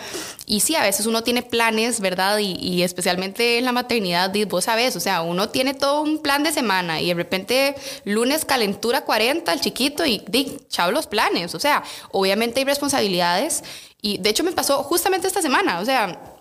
y 0.45 0.61
sí, 0.61 0.75
a 0.75 0.83
veces 0.83 1.05
uno 1.05 1.23
tiene 1.23 1.43
planes, 1.43 1.99
¿verdad? 1.99 2.39
Y, 2.39 2.53
y 2.53 2.81
especialmente 2.81 3.59
en 3.59 3.65
la 3.65 3.71
maternidad, 3.71 4.31
vos 4.49 4.65
sabes, 4.65 4.95
o 4.95 4.99
sea, 4.99 5.21
uno 5.21 5.49
tiene 5.49 5.73
todo 5.73 6.01
un 6.01 6.19
plan 6.19 6.43
de 6.43 6.51
semana 6.51 6.99
y 6.99 7.07
de 7.07 7.13
repente 7.13 7.75
lunes 8.05 8.43
calentado, 8.45 8.70
40, 8.79 9.53
el 9.53 9.61
chiquito, 9.61 10.05
y 10.05 10.23
di, 10.27 10.57
chao 10.69 10.91
los 10.91 11.07
planes. 11.07 11.55
O 11.55 11.59
sea, 11.59 11.83
obviamente 12.11 12.59
hay 12.59 12.65
responsabilidades. 12.65 13.63
Y 14.01 14.17
de 14.17 14.29
hecho 14.29 14.43
me 14.43 14.51
pasó 14.51 14.83
justamente 14.83 15.27
esta 15.27 15.41
semana. 15.41 15.79
O 15.79 15.85
sea, 15.85 16.31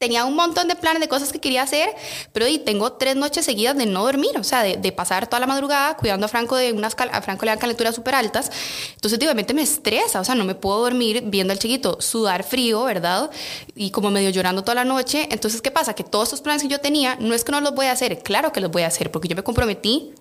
tenía 0.00 0.24
un 0.24 0.34
montón 0.34 0.66
de 0.66 0.76
planes 0.76 1.02
de 1.02 1.08
cosas 1.08 1.30
que 1.30 1.40
quería 1.40 1.62
hacer, 1.62 1.94
pero 2.32 2.48
y 2.48 2.58
tengo 2.58 2.94
tres 2.94 3.16
noches 3.16 3.44
seguidas 3.44 3.76
de 3.76 3.84
no 3.84 4.02
dormir, 4.02 4.30
o 4.38 4.44
sea, 4.44 4.62
de, 4.62 4.92
pasar 4.92 5.26
toda 5.26 5.40
la 5.40 5.46
madrugada 5.46 5.94
cuidando 5.98 6.24
a 6.24 6.28
Franco 6.30 6.56
de 6.56 6.72
unas 6.72 6.96
a 6.98 7.20
Franco 7.20 7.44
le 7.44 7.50
dan 7.50 7.58
calenturas 7.58 7.94
súper 7.94 8.14
altas. 8.14 8.50
Entonces, 8.94 9.18
obviamente 9.18 9.52
me 9.52 9.60
estresa, 9.60 10.18
o 10.20 10.24
sea, 10.24 10.34
no 10.34 10.46
me 10.46 10.54
puedo 10.54 10.80
dormir 10.80 11.24
viendo 11.26 11.52
al 11.52 11.58
chiquito 11.58 12.00
sudar 12.00 12.44
frío, 12.44 12.84
¿verdad? 12.84 13.30
Y 13.74 13.90
como 13.90 14.10
medio 14.10 14.30
llorando 14.30 14.62
toda 14.62 14.76
la 14.76 14.84
noche. 14.84 15.28
Entonces, 15.30 15.60
¿qué 15.60 15.70
pasa? 15.70 15.92
Que 15.94 16.02
todos 16.02 16.28
esos 16.28 16.40
planes 16.40 16.62
que 16.62 16.68
yo 16.68 16.80
tenía, 16.80 17.16
no 17.20 17.34
es 17.34 17.44
que 17.44 17.52
no 17.52 17.60
los 17.60 17.74
voy 17.74 17.84
a 17.84 17.92
hacer, 17.92 18.22
claro 18.22 18.52
que 18.52 18.60
los 18.60 18.70
voy 18.70 18.84
a 18.84 18.86
hacer, 18.86 19.10
porque 19.10 19.28
yo 19.28 19.36
me 19.36 19.42
comprometí 19.42 20.14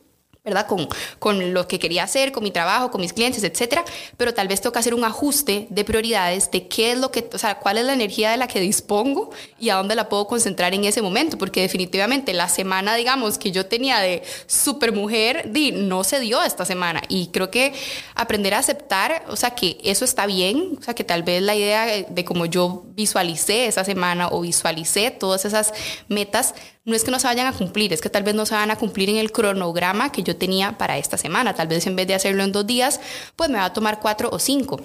¿verdad? 0.43 0.67
Con, 0.67 0.87
con 1.19 1.53
lo 1.53 1.67
que 1.67 1.79
quería 1.79 2.03
hacer, 2.03 2.31
con 2.31 2.43
mi 2.43 2.51
trabajo, 2.51 2.91
con 2.91 3.01
mis 3.01 3.13
clientes, 3.13 3.43
etcétera, 3.43 3.83
pero 4.15 4.33
tal 4.33 4.47
vez 4.47 4.61
que 4.61 4.79
hacer 4.79 4.93
un 4.93 5.03
ajuste 5.03 5.67
de 5.69 5.83
prioridades 5.83 6.51
de 6.51 6.67
qué 6.67 6.91
es 6.91 6.99
lo 6.99 7.11
que, 7.11 7.29
o 7.33 7.37
sea, 7.37 7.59
cuál 7.59 7.77
es 7.77 7.85
la 7.85 7.93
energía 7.93 8.31
de 8.31 8.37
la 8.37 8.47
que 8.47 8.59
dispongo 8.59 9.31
y 9.59 9.69
a 9.69 9.75
dónde 9.75 9.95
la 9.95 10.09
puedo 10.09 10.27
concentrar 10.27 10.73
en 10.73 10.85
ese 10.85 11.01
momento, 11.01 11.37
porque 11.37 11.61
definitivamente 11.61 12.33
la 12.33 12.49
semana, 12.49 12.95
digamos, 12.95 13.37
que 13.37 13.51
yo 13.51 13.65
tenía 13.65 13.99
de 13.99 14.23
supermujer, 14.47 15.51
di, 15.51 15.71
no 15.71 16.03
se 16.03 16.19
dio 16.19 16.41
esta 16.43 16.65
semana. 16.65 17.01
Y 17.07 17.27
creo 17.27 17.49
que 17.51 17.73
aprender 18.15 18.53
a 18.53 18.59
aceptar, 18.59 19.25
o 19.29 19.35
sea, 19.35 19.51
que 19.51 19.77
eso 19.83 20.05
está 20.05 20.25
bien, 20.25 20.77
o 20.79 20.83
sea, 20.83 20.93
que 20.93 21.03
tal 21.03 21.23
vez 21.23 21.41
la 21.41 21.55
idea 21.55 21.85
de, 21.85 22.05
de 22.09 22.25
cómo 22.25 22.45
yo 22.45 22.83
visualicé 22.95 23.67
esa 23.67 23.83
semana 23.83 24.29
o 24.29 24.41
visualicé 24.41 25.11
todas 25.11 25.45
esas 25.45 25.73
metas, 26.07 26.53
no 26.85 26.95
es 26.95 27.03
que 27.03 27.11
no 27.11 27.19
se 27.19 27.27
vayan 27.27 27.47
a 27.47 27.53
cumplir, 27.53 27.93
es 27.93 28.01
que 28.01 28.09
tal 28.09 28.23
vez 28.23 28.35
no 28.35 28.45
se 28.45 28.55
van 28.55 28.71
a 28.71 28.77
cumplir 28.77 29.09
en 29.09 29.17
el 29.17 29.31
cronograma 29.31 30.11
que 30.11 30.23
yo 30.23 30.35
tenía 30.35 30.77
para 30.77 30.97
esta 30.97 31.17
semana. 31.17 31.53
Tal 31.53 31.67
vez 31.67 31.85
en 31.87 31.95
vez 31.95 32.07
de 32.07 32.15
hacerlo 32.15 32.43
en 32.43 32.51
dos 32.51 32.65
días, 32.65 32.99
pues 33.35 33.49
me 33.49 33.57
va 33.57 33.65
a 33.65 33.73
tomar 33.73 33.99
cuatro 33.99 34.29
o 34.31 34.39
cinco. 34.39 34.79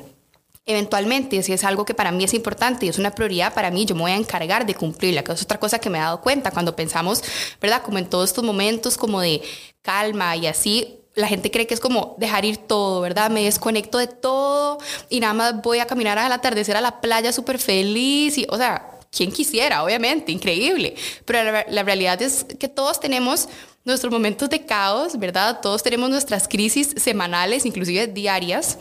Eventualmente, 0.66 1.42
si 1.42 1.53
es 1.53 1.62
algo 1.62 1.84
que 1.84 1.92
para 1.92 2.11
mí 2.11 2.24
es 2.24 2.32
importante 2.32 2.86
y 2.86 2.88
es 2.88 2.99
una 2.99 3.11
prioridad 3.11 3.53
para 3.53 3.70
mí, 3.70 3.84
yo 3.84 3.95
me 3.95 4.03
voy 4.03 4.12
a 4.12 4.16
encargar 4.16 4.64
de 4.64 4.74
cumplirla, 4.74 5.22
que 5.22 5.32
es 5.32 5.42
otra 5.42 5.61
cosa 5.61 5.78
que 5.78 5.90
me 5.90 5.99
he 5.99 6.01
dado 6.01 6.22
cuenta 6.22 6.51
cuando 6.51 6.74
pensamos, 6.74 7.22
¿verdad? 7.61 7.82
Como 7.82 7.99
en 7.99 8.09
todos 8.09 8.30
estos 8.30 8.45
momentos 8.45 8.97
como 8.97 9.20
de 9.20 9.42
calma 9.82 10.34
y 10.36 10.47
así, 10.47 11.01
la 11.14 11.28
gente 11.28 11.51
cree 11.51 11.66
que 11.66 11.74
es 11.74 11.80
como 11.80 12.16
dejar 12.18 12.45
ir 12.47 12.57
todo, 12.57 13.03
¿verdad? 13.03 13.30
Me 13.30 13.45
desconecto 13.45 13.99
de 13.99 14.07
todo 14.07 14.78
y 15.11 15.20
nada 15.20 15.34
más 15.34 15.62
voy 15.62 15.78
a 15.80 15.86
caminar 15.86 16.18
al 16.18 16.32
atardecer 16.32 16.76
a 16.76 16.80
la 16.80 17.01
playa 17.03 17.32
súper 17.32 17.59
feliz 17.59 18.38
y, 18.38 18.47
o 18.49 18.57
sea, 18.57 18.93
quien 19.15 19.31
quisiera, 19.31 19.83
obviamente, 19.83 20.33
increíble. 20.33 20.95
Pero 21.25 21.65
la, 21.69 21.83
realidad 21.83 22.21
es 22.21 22.45
que 22.59 22.69
todos 22.69 23.01
tenemos 23.01 23.49
nuestros 23.85 24.12
momentos 24.12 24.51
de 24.51 24.65
caos, 24.65 25.19
¿verdad? 25.19 25.61
Todos 25.61 25.83
tenemos 25.83 26.11
nuestras 26.11 26.49
crisis 26.49 26.95
semanales, 26.97 27.67
inclusive 27.67 28.07
diarias. 28.09 28.79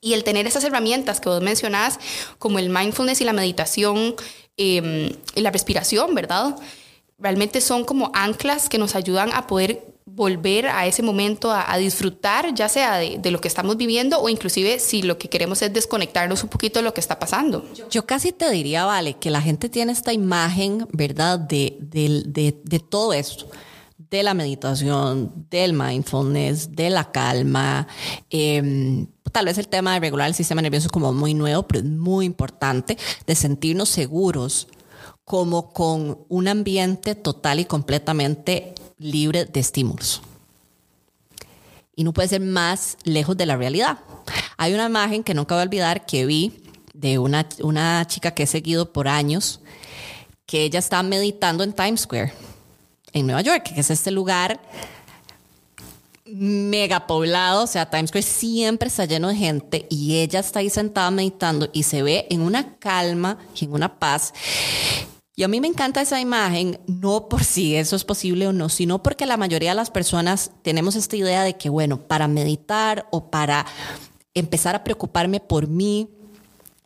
Y 0.00 0.12
el 0.12 0.22
tener 0.22 0.46
esas 0.46 0.64
herramientas 0.64 1.20
que 1.20 1.28
vos 1.28 1.42
mencionás, 1.42 1.98
como 2.38 2.58
el 2.58 2.68
mindfulness 2.68 3.20
y 3.20 3.24
la 3.24 3.32
meditación 3.32 4.14
em, 4.56 5.10
y 5.34 5.40
la 5.40 5.50
respiración, 5.50 6.14
¿verdad? 6.14 6.56
Realmente 7.18 7.60
son 7.60 7.84
como 7.84 8.10
anclas 8.14 8.68
que 8.68 8.78
nos 8.78 8.94
ayudan 8.94 9.32
a 9.32 9.46
poder 9.46 9.93
volver 10.06 10.66
a 10.66 10.86
ese 10.86 11.02
momento 11.02 11.50
a, 11.50 11.76
disfrutar, 11.78 12.54
ya 12.54 12.68
sea 12.68 12.98
de, 12.98 13.30
lo 13.30 13.40
que 13.40 13.48
estamos 13.48 13.76
viviendo 13.76 14.20
o 14.20 14.28
inclusive 14.28 14.78
si 14.78 15.02
lo 15.02 15.16
que 15.18 15.28
queremos 15.28 15.62
es 15.62 15.72
desconectarnos 15.72 16.42
un 16.42 16.50
poquito 16.50 16.78
de 16.78 16.84
lo 16.84 16.92
que 16.92 17.00
está 17.00 17.18
pasando. 17.18 17.64
Yo 17.90 18.04
casi 18.04 18.32
te 18.32 18.50
diría, 18.50 18.84
vale, 18.84 19.14
que 19.14 19.30
la 19.30 19.40
gente 19.40 19.68
tiene 19.68 19.92
esta 19.92 20.12
imagen, 20.12 20.86
¿verdad?, 20.92 21.38
de, 21.38 21.78
de 21.80 22.78
todo 22.80 23.12
esto 23.12 23.46
de 24.14 24.22
la 24.22 24.34
meditación, 24.34 25.46
del 25.50 25.72
mindfulness, 25.72 26.74
de 26.74 26.90
la 26.90 27.10
calma. 27.10 27.88
Em, 28.30 29.06
tal 29.32 29.46
vez 29.46 29.58
el 29.58 29.68
tema 29.68 29.94
de 29.94 30.00
regular 30.00 30.28
el 30.28 30.34
sistema 30.34 30.62
nervioso 30.62 30.86
es 30.86 30.92
como 30.92 31.12
muy 31.12 31.34
nuevo, 31.34 31.64
pero 31.64 31.80
es 31.80 31.86
muy 31.86 32.26
importante 32.26 32.96
de 33.26 33.34
sentirnos 33.34 33.88
seguros 33.88 34.68
como 35.24 35.72
con 35.72 36.18
un 36.28 36.48
ambiente 36.48 37.14
total 37.14 37.58
y 37.60 37.64
completamente 37.64 38.73
libre 38.98 39.44
de 39.44 39.60
estímulos. 39.60 40.22
Y 41.96 42.04
no 42.04 42.12
puede 42.12 42.28
ser 42.28 42.40
más 42.40 42.96
lejos 43.04 43.36
de 43.36 43.46
la 43.46 43.56
realidad. 43.56 43.98
Hay 44.56 44.74
una 44.74 44.86
imagen 44.86 45.22
que 45.22 45.34
nunca 45.34 45.54
voy 45.54 45.62
a 45.62 45.64
olvidar 45.64 46.06
que 46.06 46.26
vi 46.26 46.62
de 46.92 47.18
una, 47.18 47.46
una 47.62 48.06
chica 48.06 48.32
que 48.32 48.44
he 48.44 48.46
seguido 48.46 48.92
por 48.92 49.08
años, 49.08 49.60
que 50.46 50.64
ella 50.64 50.78
está 50.78 51.02
meditando 51.02 51.64
en 51.64 51.72
Times 51.72 52.02
Square, 52.02 52.32
en 53.12 53.26
Nueva 53.26 53.42
York, 53.42 53.72
que 53.74 53.80
es 53.80 53.90
este 53.90 54.10
lugar 54.10 54.60
mega 56.26 57.06
poblado, 57.06 57.64
o 57.64 57.66
sea, 57.66 57.88
Times 57.88 58.08
Square 58.08 58.22
siempre 58.22 58.88
está 58.88 59.04
lleno 59.04 59.28
de 59.28 59.36
gente 59.36 59.86
y 59.90 60.16
ella 60.16 60.40
está 60.40 60.60
ahí 60.60 60.70
sentada 60.70 61.10
meditando 61.10 61.68
y 61.72 61.82
se 61.82 62.02
ve 62.02 62.26
en 62.30 62.40
una 62.40 62.76
calma 62.76 63.38
y 63.54 63.66
en 63.66 63.72
una 63.72 63.98
paz 63.98 64.32
y 65.36 65.42
a 65.42 65.48
mí 65.48 65.60
me 65.60 65.66
encanta 65.66 66.00
esa 66.00 66.20
imagen, 66.20 66.78
no 66.86 67.28
por 67.28 67.42
si 67.42 67.74
eso 67.74 67.96
es 67.96 68.04
posible 68.04 68.46
o 68.46 68.52
no, 68.52 68.68
sino 68.68 69.02
porque 69.02 69.26
la 69.26 69.36
mayoría 69.36 69.70
de 69.70 69.76
las 69.76 69.90
personas 69.90 70.52
tenemos 70.62 70.94
esta 70.94 71.16
idea 71.16 71.42
de 71.42 71.56
que, 71.56 71.68
bueno, 71.68 72.00
para 72.00 72.28
meditar 72.28 73.08
o 73.10 73.30
para 73.30 73.66
empezar 74.32 74.76
a 74.76 74.84
preocuparme 74.84 75.40
por 75.40 75.66
mí, 75.66 76.08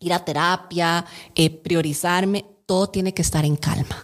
ir 0.00 0.14
a 0.14 0.24
terapia, 0.24 1.04
eh, 1.34 1.50
priorizarme, 1.50 2.46
todo 2.64 2.88
tiene 2.88 3.12
que 3.12 3.20
estar 3.20 3.44
en 3.44 3.56
calma. 3.56 4.02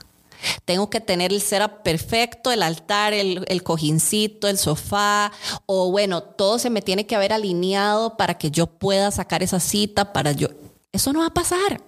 Tengo 0.66 0.90
que 0.90 1.01
tener 1.01 1.32
el 1.32 1.40
setup 1.40 1.82
perfecto, 1.82 2.53
el 2.53 2.62
altar, 2.62 3.14
el, 3.14 3.47
el, 3.49 3.62
cojincito, 3.62 4.47
el 4.47 4.59
sofá, 4.59 5.32
o 5.64 5.90
bueno, 5.90 6.22
todo 6.22 6.59
se 6.59 6.68
me 6.68 6.82
tiene 6.82 7.07
que 7.07 7.16
haber 7.16 7.32
alineado 7.32 8.18
para 8.18 8.36
que 8.36 8.51
yo 8.51 8.66
pueda 8.66 9.11
sacar 9.11 9.42
esa 9.42 9.59
cita, 9.59 10.12
para 10.12 10.32
yo... 10.32 10.49
Eso 10.92 11.12
no 11.14 11.20
va 11.20 11.26
a 11.26 11.34
pasar. 11.34 11.80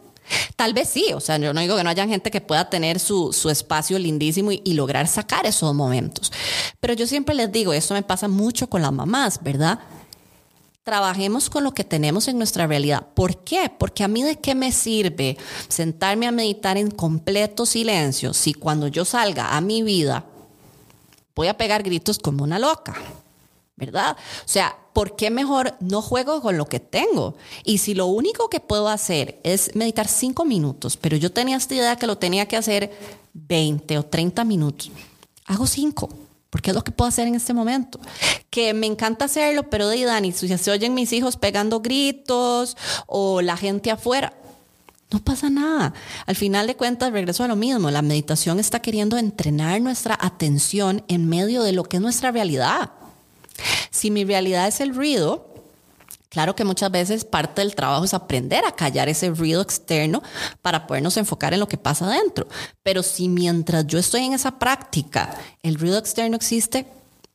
Tal 0.56 0.72
vez 0.72 0.88
sí, 0.88 1.12
o 1.14 1.20
sea, 1.20 1.38
yo 1.38 1.52
no 1.52 1.60
digo 1.60 1.76
que 1.76 1.84
no 1.84 1.90
haya 1.90 2.06
gente 2.06 2.30
que 2.30 2.40
pueda 2.40 2.68
tener 2.68 2.98
su, 2.98 3.30
espacio 3.50 3.98
lindísimo 3.98 4.52
y, 4.52 4.74
lograr 4.74 5.06
sacar 5.06 5.46
esos 5.46 5.74
momentos. 5.74 6.32
Pero 6.80 6.94
yo 6.94 7.06
siempre 7.06 7.34
les 7.34 7.50
digo, 7.50 7.72
esto 7.72 7.94
me 7.94 8.02
pasa 8.02 8.28
mucho 8.28 8.68
con 8.68 8.82
las 8.82 8.92
mamás, 8.92 9.42
¿verdad? 9.42 9.78
Trabajemos 10.82 11.50
con 11.50 11.64
lo 11.64 11.72
que 11.72 11.84
tenemos 11.84 12.28
en 12.28 12.38
nuestra 12.38 12.66
realidad. 12.66 13.06
¿Por 13.14 13.42
qué? 13.42 13.70
Porque 13.76 14.04
a 14.04 14.08
mí 14.08 14.22
de 14.22 14.36
qué 14.38 14.54
me 14.54 14.72
sirve 14.72 15.36
sentarme 15.68 16.26
a 16.26 16.32
meditar 16.32 16.76
en 16.76 16.90
completo 16.90 17.66
silencio 17.66 18.34
si 18.34 18.54
cuando 18.54 18.86
yo 18.88 19.04
salga 19.04 19.56
a 19.56 19.60
mi 19.60 19.82
vida 19.82 20.26
voy 21.34 21.48
a 21.48 21.56
pegar 21.56 21.82
gritos 21.82 22.18
como 22.18 22.44
una 22.44 22.58
loca. 22.58 22.94
¿Verdad? 23.76 24.16
O 24.44 24.48
sea, 24.48 24.76
¿por 24.92 25.16
qué 25.16 25.30
mejor 25.30 25.74
no 25.80 26.02
juego 26.02 26.40
con 26.40 26.56
lo 26.56 26.66
que 26.66 26.80
tengo? 26.80 27.36
Y 27.64 27.78
si 27.78 27.94
lo 27.94 28.06
único 28.06 28.48
que 28.48 28.60
puedo 28.60 28.88
hacer 28.88 29.38
es 29.44 29.74
meditar 29.74 30.08
cinco 30.08 30.44
minutos, 30.44 30.96
pero 30.96 31.16
yo 31.16 31.30
tenía 31.30 31.56
esta 31.56 31.74
idea 31.74 31.96
que 31.96 32.06
lo 32.06 32.18
tenía 32.18 32.46
que 32.46 32.56
hacer 32.56 32.92
20 33.34 33.98
o 33.98 34.02
30 34.04 34.44
minutos, 34.44 34.90
hago 35.46 35.66
cinco 35.66 36.08
porque 36.56 36.70
es 36.70 36.74
lo 36.74 36.82
que 36.82 36.90
puedo 36.90 37.08
hacer 37.08 37.28
en 37.28 37.34
este 37.34 37.52
momento. 37.52 38.00
Que 38.48 38.72
me 38.72 38.86
encanta 38.86 39.26
hacerlo, 39.26 39.68
pero 39.68 39.88
de 39.88 40.02
Dani, 40.04 40.32
si 40.32 40.48
se 40.56 40.70
oyen 40.70 40.94
mis 40.94 41.12
hijos 41.12 41.36
pegando 41.36 41.80
gritos 41.80 42.78
o 43.06 43.42
la 43.42 43.58
gente 43.58 43.90
afuera, 43.90 44.32
no 45.10 45.22
pasa 45.22 45.50
nada. 45.50 45.92
Al 46.24 46.34
final 46.34 46.66
de 46.66 46.74
cuentas, 46.74 47.12
regreso 47.12 47.44
a 47.44 47.48
lo 47.48 47.56
mismo. 47.56 47.90
La 47.90 48.00
meditación 48.00 48.58
está 48.58 48.80
queriendo 48.80 49.18
entrenar 49.18 49.82
nuestra 49.82 50.18
atención 50.18 51.04
en 51.08 51.28
medio 51.28 51.62
de 51.62 51.72
lo 51.72 51.84
que 51.84 51.98
es 51.98 52.02
nuestra 52.02 52.30
realidad. 52.32 52.90
Si 53.90 54.10
mi 54.10 54.24
realidad 54.24 54.68
es 54.68 54.80
el 54.80 54.94
ruido, 54.94 55.56
Claro 56.28 56.54
que 56.54 56.64
muchas 56.64 56.90
veces 56.90 57.24
parte 57.24 57.62
del 57.62 57.74
trabajo 57.74 58.04
es 58.04 58.12
aprender 58.12 58.62
a 58.66 58.72
callar 58.72 59.08
ese 59.08 59.30
ruido 59.30 59.62
externo 59.62 60.22
para 60.60 60.86
podernos 60.86 61.16
enfocar 61.16 61.54
en 61.54 61.60
lo 61.60 61.66
que 61.66 61.78
pasa 61.78 62.04
adentro. 62.04 62.46
Pero 62.82 63.02
si 63.02 63.28
mientras 63.28 63.86
yo 63.86 63.98
estoy 63.98 64.24
en 64.24 64.34
esa 64.34 64.58
práctica 64.58 65.34
el 65.62 65.76
ruido 65.76 65.96
externo 65.96 66.36
existe, 66.36 66.86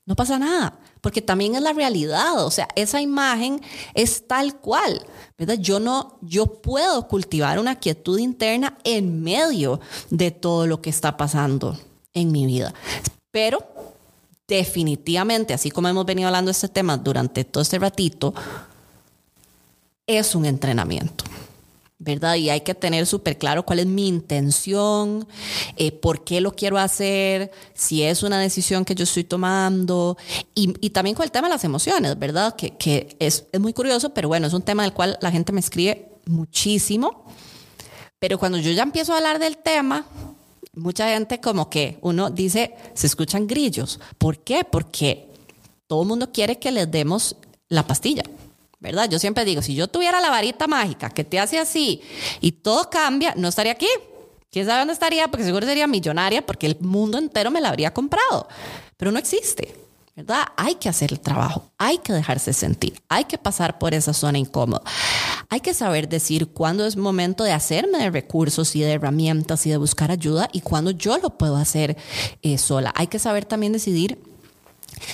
no 0.05 0.15
pasa 0.15 0.37
nada, 0.37 0.77
porque 1.01 1.23
también 1.23 1.55
es 1.55 1.63
la 1.63 1.73
realidad, 1.73 2.45
o 2.45 2.51
sea, 2.51 2.67
esa 2.75 3.01
imagen 3.01 3.59
es 3.95 4.27
tal 4.27 4.59
cual, 4.59 5.03
¿verdad? 5.35 5.57
Yo 5.57 5.79
no, 5.79 6.19
yo 6.21 6.61
puedo 6.61 7.07
cultivar 7.07 7.57
una 7.57 7.79
quietud 7.79 8.19
interna 8.19 8.77
en 8.83 9.23
medio 9.23 9.79
de 10.11 10.29
todo 10.29 10.67
lo 10.67 10.79
que 10.79 10.91
está 10.91 11.17
pasando 11.17 11.75
en 12.13 12.31
mi 12.31 12.45
vida. 12.45 12.73
Pero 13.31 13.70
definitivamente, 14.51 15.53
así 15.53 15.71
como 15.71 15.87
hemos 15.87 16.05
venido 16.05 16.27
hablando 16.27 16.49
de 16.49 16.53
este 16.53 16.67
tema 16.67 16.97
durante 16.97 17.45
todo 17.45 17.63
este 17.63 17.79
ratito, 17.79 18.33
es 20.05 20.35
un 20.35 20.45
entrenamiento. 20.45 21.23
¿verdad? 22.03 22.33
Y 22.33 22.49
hay 22.49 22.61
que 22.61 22.73
tener 22.73 23.05
súper 23.05 23.37
claro 23.37 23.63
cuál 23.63 23.77
es 23.77 23.85
mi 23.85 24.07
intención, 24.07 25.27
eh, 25.77 25.91
por 25.91 26.23
qué 26.23 26.41
lo 26.41 26.51
quiero 26.55 26.79
hacer, 26.79 27.51
si 27.75 28.01
es 28.01 28.23
una 28.23 28.39
decisión 28.39 28.85
que 28.85 28.95
yo 28.95 29.03
estoy 29.03 29.23
tomando 29.23 30.17
y, 30.55 30.89
también 30.89 31.15
con 31.15 31.25
el 31.25 31.31
tema 31.31 31.47
de 31.47 31.53
las 31.53 31.63
emociones, 31.63 32.17
¿verdad? 32.17 32.55
Que, 32.55 33.15
es, 33.19 33.45
muy 33.59 33.71
curioso, 33.71 34.15
pero 34.15 34.29
bueno, 34.29 34.47
es 34.47 34.53
un 34.53 34.63
tema 34.63 34.81
del 34.81 34.93
cual 34.93 35.19
la 35.21 35.29
gente 35.29 35.53
me 35.53 35.59
escribe 35.59 36.09
muchísimo, 36.25 37.23
pero 38.17 38.39
cuando 38.39 38.57
yo 38.57 38.71
ya 38.71 38.81
empiezo 38.81 39.13
a 39.13 39.17
hablar 39.17 39.37
del 39.37 39.57
tema, 39.57 40.07
mucha 40.73 41.09
gente 41.09 41.39
como 41.39 41.69
que 41.69 41.97
uno 42.01 42.29
dice, 42.29 42.75
se 42.93 43.07
escuchan 43.07 43.47
grillos. 43.47 43.99
¿Por 44.17 44.39
qué? 44.39 44.63
Porque 44.63 45.27
todo 45.87 46.03
el 46.03 46.07
mundo 46.07 46.31
quiere 46.31 46.59
que 46.59 46.71
les 46.71 46.89
demos 46.89 47.35
la 47.67 47.85
pastilla. 47.85 48.23
¿verdad? 48.81 49.07
Yo 49.07 49.19
siempre 49.19 49.45
digo, 49.45 49.61
si 49.61 49.75
yo 49.75 49.87
tuviera 49.87 50.19
la 50.19 50.31
varita 50.31 50.67
mágica 50.67 51.11
que 51.11 51.23
te 51.23 51.39
hace 51.39 51.59
así 51.59 52.01
y 52.41 52.51
todo 52.51 52.89
cambia, 52.89 53.33
no 53.37 53.47
estaría 53.47 53.71
aquí. 53.71 53.87
¿Quién 54.49 54.65
sabe 54.65 54.79
dónde 54.79 54.93
estaría? 54.93 55.29
Porque 55.29 55.45
seguro 55.45 55.65
sería 55.65 55.87
millonaria 55.87 56.45
porque 56.45 56.65
el 56.65 56.77
mundo 56.81 57.17
entero 57.17 57.51
me 57.51 57.61
la 57.61 57.69
habría 57.69 57.93
comprado. 57.93 58.47
Pero 58.97 59.11
no 59.11 59.19
existe, 59.19 59.73
¿verdad? 60.15 60.43
Hay 60.57 60.75
que 60.75 60.89
hacer 60.89 61.11
el 61.13 61.19
trabajo, 61.19 61.71
hay 61.77 61.97
que 61.99 62.13
dejarse 62.13 62.53
sentir, 62.53 63.01
hay 63.07 63.25
que 63.25 63.37
pasar 63.37 63.79
por 63.79 63.93
esa 63.93 64.13
zona 64.13 64.37
incómoda. 64.37 64.83
Hay 65.49 65.61
que 65.61 65.73
saber 65.73 66.09
decir 66.09 66.47
cuándo 66.47 66.85
es 66.85 66.95
momento 66.95 67.43
de 67.43 67.53
hacerme 67.53 67.97
de 67.99 68.09
recursos 68.09 68.75
y 68.75 68.81
de 68.81 68.93
herramientas 68.93 69.65
y 69.65 69.69
de 69.69 69.77
buscar 69.77 70.11
ayuda 70.11 70.49
y 70.51 70.61
cuándo 70.61 70.91
yo 70.91 71.17
lo 71.17 71.37
puedo 71.37 71.55
hacer 71.55 71.97
eh, 72.41 72.57
sola. 72.57 72.93
Hay 72.95 73.07
que 73.07 73.19
saber 73.19 73.45
también 73.45 73.73
decidir 73.73 74.17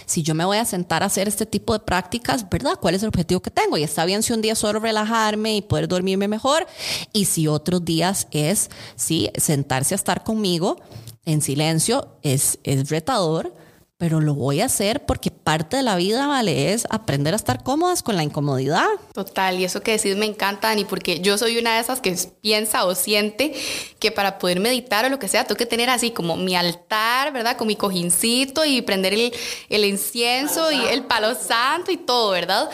si 0.05 0.23
yo 0.23 0.35
me 0.35 0.45
voy 0.45 0.57
a 0.57 0.65
sentar 0.65 1.03
a 1.03 1.07
hacer 1.07 1.27
este 1.27 1.45
tipo 1.45 1.73
de 1.73 1.79
prácticas, 1.79 2.49
¿verdad? 2.49 2.73
¿Cuál 2.79 2.95
es 2.95 3.03
el 3.03 3.09
objetivo 3.09 3.41
que 3.41 3.51
tengo? 3.51 3.77
Y 3.77 3.83
está 3.83 4.05
bien 4.05 4.23
si 4.23 4.33
un 4.33 4.41
día 4.41 4.55
solo 4.55 4.79
relajarme 4.79 5.55
y 5.55 5.61
poder 5.61 5.87
dormirme 5.87 6.27
mejor, 6.27 6.67
y 7.13 7.25
si 7.25 7.47
otros 7.47 7.85
días 7.85 8.27
es, 8.31 8.69
sí, 8.95 9.29
sentarse 9.35 9.93
a 9.93 9.97
estar 9.97 10.23
conmigo 10.23 10.79
en 11.25 11.41
silencio, 11.41 12.17
es, 12.21 12.59
es 12.63 12.89
retador, 12.89 13.53
pero 13.97 14.21
lo 14.21 14.35
voy 14.35 14.61
a 14.61 14.65
hacer 14.65 15.05
porque 15.05 15.31
parte 15.31 15.77
de 15.77 15.81
la 15.81 15.95
vida, 15.95 16.27
¿vale? 16.27 16.73
Es 16.73 16.85
aprender 16.91 17.33
a 17.33 17.35
estar 17.35 17.63
cómodas 17.63 18.03
con 18.03 18.15
la 18.15 18.21
incomodidad. 18.21 18.85
Total, 19.13 19.59
y 19.59 19.63
eso 19.63 19.81
que 19.81 19.93
decís 19.93 20.15
me 20.15 20.27
encanta, 20.27 20.67
Dani, 20.67 20.85
porque 20.85 21.19
yo 21.19 21.35
soy 21.39 21.57
una 21.57 21.73
de 21.73 21.81
esas 21.81 21.99
que 21.99 22.15
piensa 22.41 22.85
o 22.85 22.93
siente 22.93 23.53
que 23.97 24.11
para 24.11 24.37
poder 24.37 24.59
meditar 24.59 25.05
o 25.05 25.09
lo 25.09 25.17
que 25.17 25.27
sea, 25.27 25.45
tengo 25.45 25.57
que 25.57 25.65
tener 25.65 25.89
así 25.89 26.11
como 26.11 26.35
mi 26.35 26.55
altar, 26.55 27.33
¿verdad? 27.33 27.57
Con 27.57 27.65
mi 27.65 27.75
cojincito 27.75 28.65
y 28.65 28.83
prender 28.83 29.13
el, 29.13 29.33
el 29.69 29.85
incienso 29.85 30.71
y 30.71 30.79
el 30.85 31.03
palo 31.03 31.33
santo 31.33 31.91
y 31.91 31.97
todo, 31.97 32.31
¿verdad? 32.31 32.69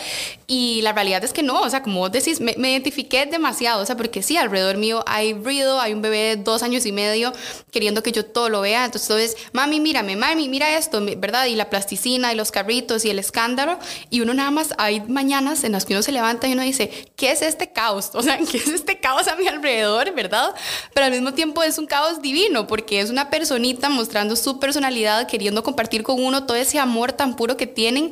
Y 0.46 0.82
la 0.82 0.92
realidad 0.92 1.24
es 1.24 1.32
que 1.32 1.42
no, 1.42 1.62
o 1.62 1.70
sea, 1.70 1.82
como 1.82 2.00
vos 2.00 2.12
decís, 2.12 2.42
me, 2.42 2.54
me, 2.58 2.72
identifiqué 2.72 3.26
demasiado, 3.26 3.82
o 3.82 3.86
sea, 3.86 3.96
porque 3.96 4.22
sí, 4.22 4.36
alrededor 4.36 4.78
mío 4.78 5.04
hay 5.08 5.34
ruido, 5.34 5.80
hay 5.80 5.94
un 5.94 6.02
bebé 6.02 6.36
de 6.36 6.36
dos 6.36 6.64
años 6.64 6.86
y 6.86 6.92
medio 6.92 7.32
queriendo 7.72 8.04
que 8.04 8.12
yo 8.12 8.26
todo 8.26 8.50
lo 8.50 8.62
vea, 8.62 8.84
entonces 8.84 9.38
mami, 9.54 9.80
mírame, 9.80 10.18
mami, 10.18 10.50
mira 10.50 10.78
esto, 10.78 11.00
¿verdad? 11.18 11.46
Y 11.46 11.56
la 11.56 11.70
plasticina 11.70 12.32
y 12.32 12.36
los 12.36 12.52
carritos 12.52 13.06
y 13.06 13.10
el 13.10 13.20
escándalo, 13.20 13.80
y 14.10 14.22
uno 14.22 14.34
nada 14.34 14.52
más, 14.52 14.74
hay 14.78 15.02
mañanas 15.02 15.64
en 15.64 15.74
las 15.74 15.86
que 15.86 15.94
uno 15.94 16.04
se 16.04 16.12
levanta 16.12 16.48
y 16.48 16.54
uno 16.54 16.64
dice, 16.64 16.90
¿qué 17.16 17.32
es 17.32 17.42
este 17.42 17.72
caos? 17.72 18.12
O 18.24 18.26
sea, 18.26 18.38
¿qué 18.38 18.58
es 18.58 18.68
este 18.68 19.00
caos 19.00 19.28
a 19.28 19.36
mi 19.36 19.48
alrededor, 19.48 20.14
verdad? 20.14 20.56
Pero 20.94 21.06
al 21.08 21.12
mismo 21.12 21.34
tiempo 21.34 21.62
es 21.64 21.78
un 21.78 21.88
caos 21.88 22.22
divino, 22.22 22.68
porque 22.68 23.02
es 23.02 23.10
una 23.10 23.30
personita 23.30 23.90
mostrando 23.90 24.36
su 24.36 24.60
personalidad, 24.60 25.28
queriendo 25.28 25.62
compartir 25.64 26.04
con 26.04 26.24
uno 26.24 26.46
todo 26.46 26.56
ese 26.56 26.80
amor 26.80 27.12
tan 27.12 27.36
puro 27.36 27.58
que 27.58 27.68
tienen. 27.68 28.12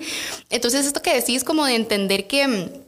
Entonces, 0.50 0.86
esto 0.86 1.02
que 1.02 1.14
decís 1.14 1.44
como 1.44 1.66
de 1.66 1.76
entender 1.76 2.28
que 2.28 2.48
mm, 2.48 2.82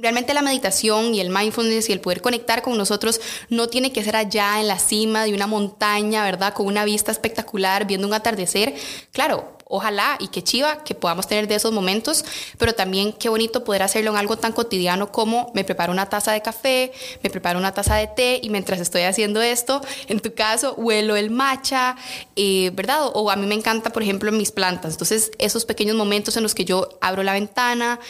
Realmente 0.00 0.32
la 0.32 0.42
meditación 0.42 1.12
y 1.12 1.20
el 1.20 1.28
mindfulness 1.28 1.88
y 1.88 1.92
el 1.92 2.00
poder 2.00 2.22
conectar 2.22 2.62
con 2.62 2.78
nosotros 2.78 3.20
no 3.48 3.66
tiene 3.66 3.90
que 3.90 4.04
ser 4.04 4.14
allá 4.14 4.60
en 4.60 4.68
la 4.68 4.78
cima 4.78 5.24
de 5.24 5.34
una 5.34 5.48
montaña, 5.48 6.22
¿verdad? 6.22 6.54
Con 6.54 6.66
una 6.66 6.84
vista 6.84 7.10
espectacular, 7.10 7.84
viendo 7.84 8.06
un 8.06 8.14
atardecer. 8.14 8.76
Claro, 9.10 9.57
ojalá 9.68 10.16
y 10.18 10.28
qué 10.28 10.42
chiva 10.42 10.82
que 10.82 10.94
podamos 10.94 11.26
tener 11.26 11.46
de 11.46 11.54
esos 11.54 11.72
momentos, 11.72 12.24
pero 12.58 12.74
también 12.74 13.12
qué 13.12 13.28
bonito 13.28 13.64
poder 13.64 13.82
hacerlo 13.82 14.10
en 14.10 14.16
algo 14.16 14.36
tan 14.36 14.52
cotidiano 14.52 15.12
como 15.12 15.50
me 15.54 15.64
preparo 15.64 15.92
una 15.92 16.08
taza 16.08 16.32
de 16.32 16.42
café, 16.42 16.92
me 17.22 17.30
preparo 17.30 17.58
una 17.58 17.72
taza 17.72 17.96
de 17.96 18.06
té 18.06 18.40
y 18.42 18.50
mientras 18.50 18.80
estoy 18.80 19.02
haciendo 19.02 19.40
esto, 19.40 19.80
en 20.08 20.20
tu 20.20 20.34
caso, 20.34 20.74
huelo 20.74 21.16
el 21.16 21.30
matcha, 21.30 21.96
eh, 22.36 22.70
¿verdad? 22.74 23.10
O 23.14 23.30
a 23.30 23.36
mí 23.36 23.46
me 23.46 23.54
encanta, 23.54 23.90
por 23.90 24.02
ejemplo, 24.02 24.32
mis 24.32 24.52
plantas. 24.52 24.92
Entonces, 24.92 25.30
esos 25.38 25.64
pequeños 25.64 25.96
momentos 25.96 26.36
en 26.36 26.42
los 26.42 26.54
que 26.54 26.64
yo 26.64 26.88
abro 27.00 27.22
la 27.22 27.32
ventana, 27.32 28.00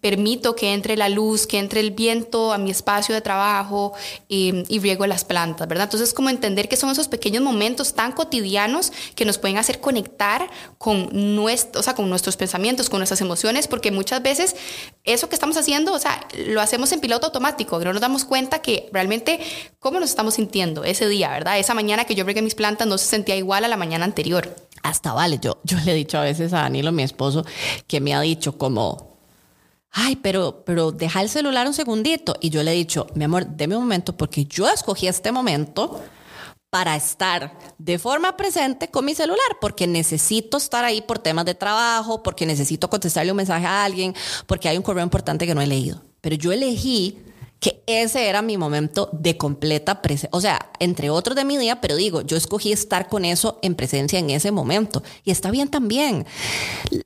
permito 0.00 0.56
que 0.56 0.72
entre 0.72 0.96
la 0.96 1.08
luz, 1.08 1.46
que 1.46 1.58
entre 1.58 1.80
el 1.80 1.92
viento 1.92 2.52
a 2.52 2.58
mi 2.58 2.70
espacio 2.70 3.14
de 3.14 3.20
trabajo 3.20 3.92
y, 4.28 4.64
y 4.68 4.78
riego 4.80 5.06
las 5.06 5.24
plantas, 5.24 5.68
¿verdad? 5.68 5.84
Entonces, 5.84 6.12
como 6.12 6.30
entender 6.30 6.68
que 6.68 6.76
son 6.76 6.90
esos 6.90 7.08
pequeños 7.08 7.42
momentos 7.42 7.94
tan 7.94 8.12
cotidianos 8.12 8.92
que 9.14 9.24
nos 9.24 9.38
pueden 9.38 9.58
hacer 9.58 9.80
conectar 9.80 10.50
con, 10.78 11.08
nuestro, 11.12 11.80
o 11.80 11.82
sea, 11.82 11.94
con 11.94 12.08
nuestros 12.10 12.36
pensamientos, 12.36 12.90
con 12.90 12.98
nuestras 12.98 13.20
emociones, 13.20 13.68
porque 13.68 13.90
muchas 13.90 14.22
veces 14.22 14.56
eso 15.04 15.28
que 15.28 15.34
estamos 15.34 15.56
haciendo, 15.56 15.92
o 15.92 15.98
sea, 15.98 16.26
lo 16.46 16.60
hacemos 16.60 16.92
en 16.92 17.00
piloto 17.00 17.26
automático, 17.26 17.78
no 17.80 17.92
nos 17.92 18.00
damos 18.00 18.24
cuenta 18.24 18.60
que 18.60 18.88
realmente 18.92 19.40
cómo 19.78 20.00
nos 20.00 20.10
estamos 20.10 20.34
sintiendo 20.34 20.84
ese 20.84 21.08
día, 21.08 21.30
¿verdad? 21.30 21.58
Esa 21.58 21.74
mañana 21.74 22.04
que 22.04 22.14
yo 22.14 22.24
regué 22.24 22.42
mis 22.42 22.54
plantas 22.54 22.86
no 22.86 22.98
se 22.98 23.06
sentía 23.06 23.36
igual 23.36 23.64
a 23.64 23.68
la 23.68 23.76
mañana 23.76 24.04
anterior. 24.04 24.54
Hasta 24.82 25.12
vale, 25.12 25.38
yo, 25.40 25.58
yo 25.64 25.76
le 25.84 25.92
he 25.92 25.94
dicho 25.94 26.18
a 26.18 26.22
veces 26.22 26.52
a 26.52 26.58
Danilo, 26.62 26.92
mi 26.92 27.02
esposo, 27.02 27.44
que 27.86 28.00
me 28.00 28.14
ha 28.14 28.20
dicho 28.20 28.56
como 28.56 29.17
ay, 29.90 30.16
pero, 30.16 30.64
pero 30.64 30.92
deja 30.92 31.22
el 31.22 31.28
celular 31.28 31.66
un 31.66 31.74
segundito. 31.74 32.36
Y 32.40 32.50
yo 32.50 32.62
le 32.62 32.72
he 32.72 32.74
dicho, 32.74 33.06
mi 33.14 33.24
amor, 33.24 33.46
deme 33.46 33.76
un 33.76 33.82
momento 33.82 34.16
porque 34.16 34.44
yo 34.44 34.68
escogí 34.68 35.08
este 35.08 35.32
momento 35.32 36.02
para 36.70 36.96
estar 36.96 37.58
de 37.78 37.98
forma 37.98 38.36
presente 38.36 38.88
con 38.88 39.04
mi 39.04 39.14
celular, 39.14 39.56
porque 39.60 39.86
necesito 39.86 40.58
estar 40.58 40.84
ahí 40.84 41.00
por 41.00 41.18
temas 41.18 41.46
de 41.46 41.54
trabajo, 41.54 42.22
porque 42.22 42.44
necesito 42.44 42.90
contestarle 42.90 43.32
un 43.32 43.38
mensaje 43.38 43.66
a 43.66 43.84
alguien, 43.84 44.14
porque 44.46 44.68
hay 44.68 44.76
un 44.76 44.82
correo 44.82 45.02
importante 45.02 45.46
que 45.46 45.54
no 45.54 45.62
he 45.62 45.66
leído. 45.66 46.02
Pero 46.20 46.36
yo 46.36 46.52
elegí 46.52 47.18
que 47.60 47.82
ese 47.86 48.28
era 48.28 48.42
mi 48.42 48.56
momento 48.56 49.08
de 49.12 49.36
completa 49.36 50.00
presencia, 50.00 50.30
o 50.32 50.40
sea, 50.40 50.70
entre 50.78 51.10
otros 51.10 51.36
de 51.36 51.44
mi 51.44 51.56
día, 51.56 51.80
pero 51.80 51.96
digo, 51.96 52.22
yo 52.22 52.36
escogí 52.36 52.72
estar 52.72 53.08
con 53.08 53.24
eso 53.24 53.58
en 53.62 53.74
presencia 53.74 54.18
en 54.18 54.30
ese 54.30 54.52
momento 54.52 55.02
y 55.24 55.30
está 55.30 55.50
bien 55.50 55.68
también. 55.68 56.26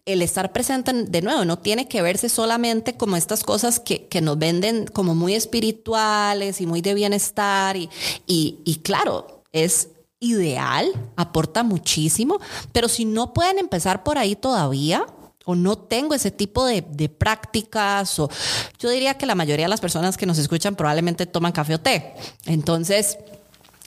El 0.05 0.21
estar 0.21 0.53
presente, 0.53 0.93
de 0.93 1.23
nuevo, 1.23 1.45
no 1.45 1.59
tiene 1.59 1.89
que 1.89 2.03
verse 2.03 2.29
solamente 2.29 2.97
como 2.97 3.17
estas 3.17 3.45
cosas 3.45 3.81
que, 3.81 4.07
que 4.09 4.21
nos 4.21 4.39
venden 4.39 4.87
como 4.87 5.15
muy 5.15 5.35
espirituales 5.35 6.61
y 6.61 6.67
muy 6.67 6.83
de 6.83 6.95
bienestar 6.95 7.77
y, 7.77 7.89
y, 8.27 8.59
y 8.65 8.77
claro, 8.77 9.43
es 9.53 9.89
ideal, 10.21 10.87
aporta 11.17 11.63
muchísimo, 11.63 12.39
pero 12.73 12.89
si 12.89 13.05
no 13.05 13.33
pueden 13.33 13.59
empezar 13.59 14.05
por 14.05 14.19
ahí 14.19 14.37
todavía, 14.37 15.07
o 15.45 15.55
no 15.55 15.77
tengo 15.77 16.15
ese 16.15 16.31
tipo 16.31 16.65
de, 16.67 16.83
prácticas, 17.09 18.19
o 18.19 18.31
yo 18.79 18.91
diría 18.91 19.15
que 19.15 19.27
la 19.27 19.35
mayoría 19.35 19.67
de 19.67 19.71
las 19.71 19.81
personas 19.81 20.17
que 20.17 20.27
nos 20.27 20.39
escuchan 20.39 20.77
probablemente 20.77 21.27
toman 21.27 21.53
café 21.53 21.75
o 21.75 21.81
té. 21.81 22.15
Entonces, 22.47 23.19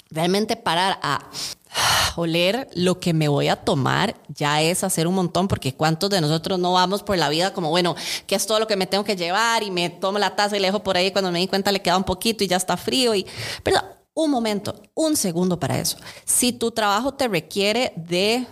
realmente 0.09 0.55
parar 0.55 0.99
a 1.01 1.29
oler 2.15 2.69
lo 2.75 2.99
que 2.99 3.13
me 3.13 3.27
voy 3.27 3.49
a 3.49 3.57
tomar 3.57 4.15
ya 4.29 4.61
es 4.61 4.83
hacer 4.83 5.07
un 5.07 5.15
montón, 5.15 5.47
porque 5.47 5.73
cuántos 5.73 6.09
de 6.09 6.21
nosotros 6.21 6.59
no 6.59 6.73
vamos 6.73 7.03
por 7.03 7.17
la 7.17 7.29
vida 7.29 7.53
como, 7.53 7.69
bueno, 7.69 7.95
¿qué 8.27 8.35
es 8.35 8.45
todo 8.45 8.59
lo 8.59 8.67
que 8.67 8.75
me 8.75 8.87
tengo 8.87 9.03
que 9.03 9.15
llevar? 9.15 9.63
Y 9.63 9.71
me 9.71 9.89
tomo 9.89 10.19
la 10.19 10.35
taza 10.35 10.55
y 10.57 10.59
le 10.59 10.67
dejo 10.67 10.83
por 10.83 10.97
ahí, 10.97 11.11
cuando 11.11 11.31
me 11.31 11.39
di 11.39 11.47
cuenta 11.47 11.71
le 11.71 11.81
queda 11.81 11.97
un 11.97 12.03
poquito 12.03 12.43
y 12.43 12.47
ya 12.47 12.57
está 12.57 12.77
frío. 12.77 13.13
Y, 13.15 13.25
pero 13.63 13.79
un 14.13 14.31
momento, 14.31 14.81
un 14.93 15.15
segundo 15.17 15.59
para 15.59 15.77
eso. 15.77 15.97
Si 16.23 16.53
tu 16.53 16.71
trabajo 16.71 17.13
te 17.13 17.27
requiere 17.27 17.91
de 17.95 18.47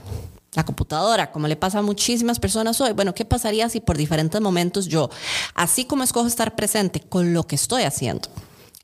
la 0.55 0.65
computadora, 0.65 1.31
como 1.31 1.47
le 1.47 1.55
pasa 1.55 1.79
a 1.79 1.81
muchísimas 1.81 2.39
personas 2.39 2.79
hoy. 2.81 2.93
Bueno, 2.93 3.13
¿qué 3.13 3.25
pasaría 3.25 3.69
si 3.69 3.79
por 3.79 3.97
diferentes 3.97 4.39
momentos 4.41 4.87
yo, 4.87 5.09
así 5.55 5.85
como 5.85 6.03
escojo 6.03 6.27
estar 6.27 6.55
presente 6.55 6.99
con 7.01 7.33
lo 7.33 7.43
que 7.43 7.55
estoy 7.55 7.83
haciendo, 7.83 8.29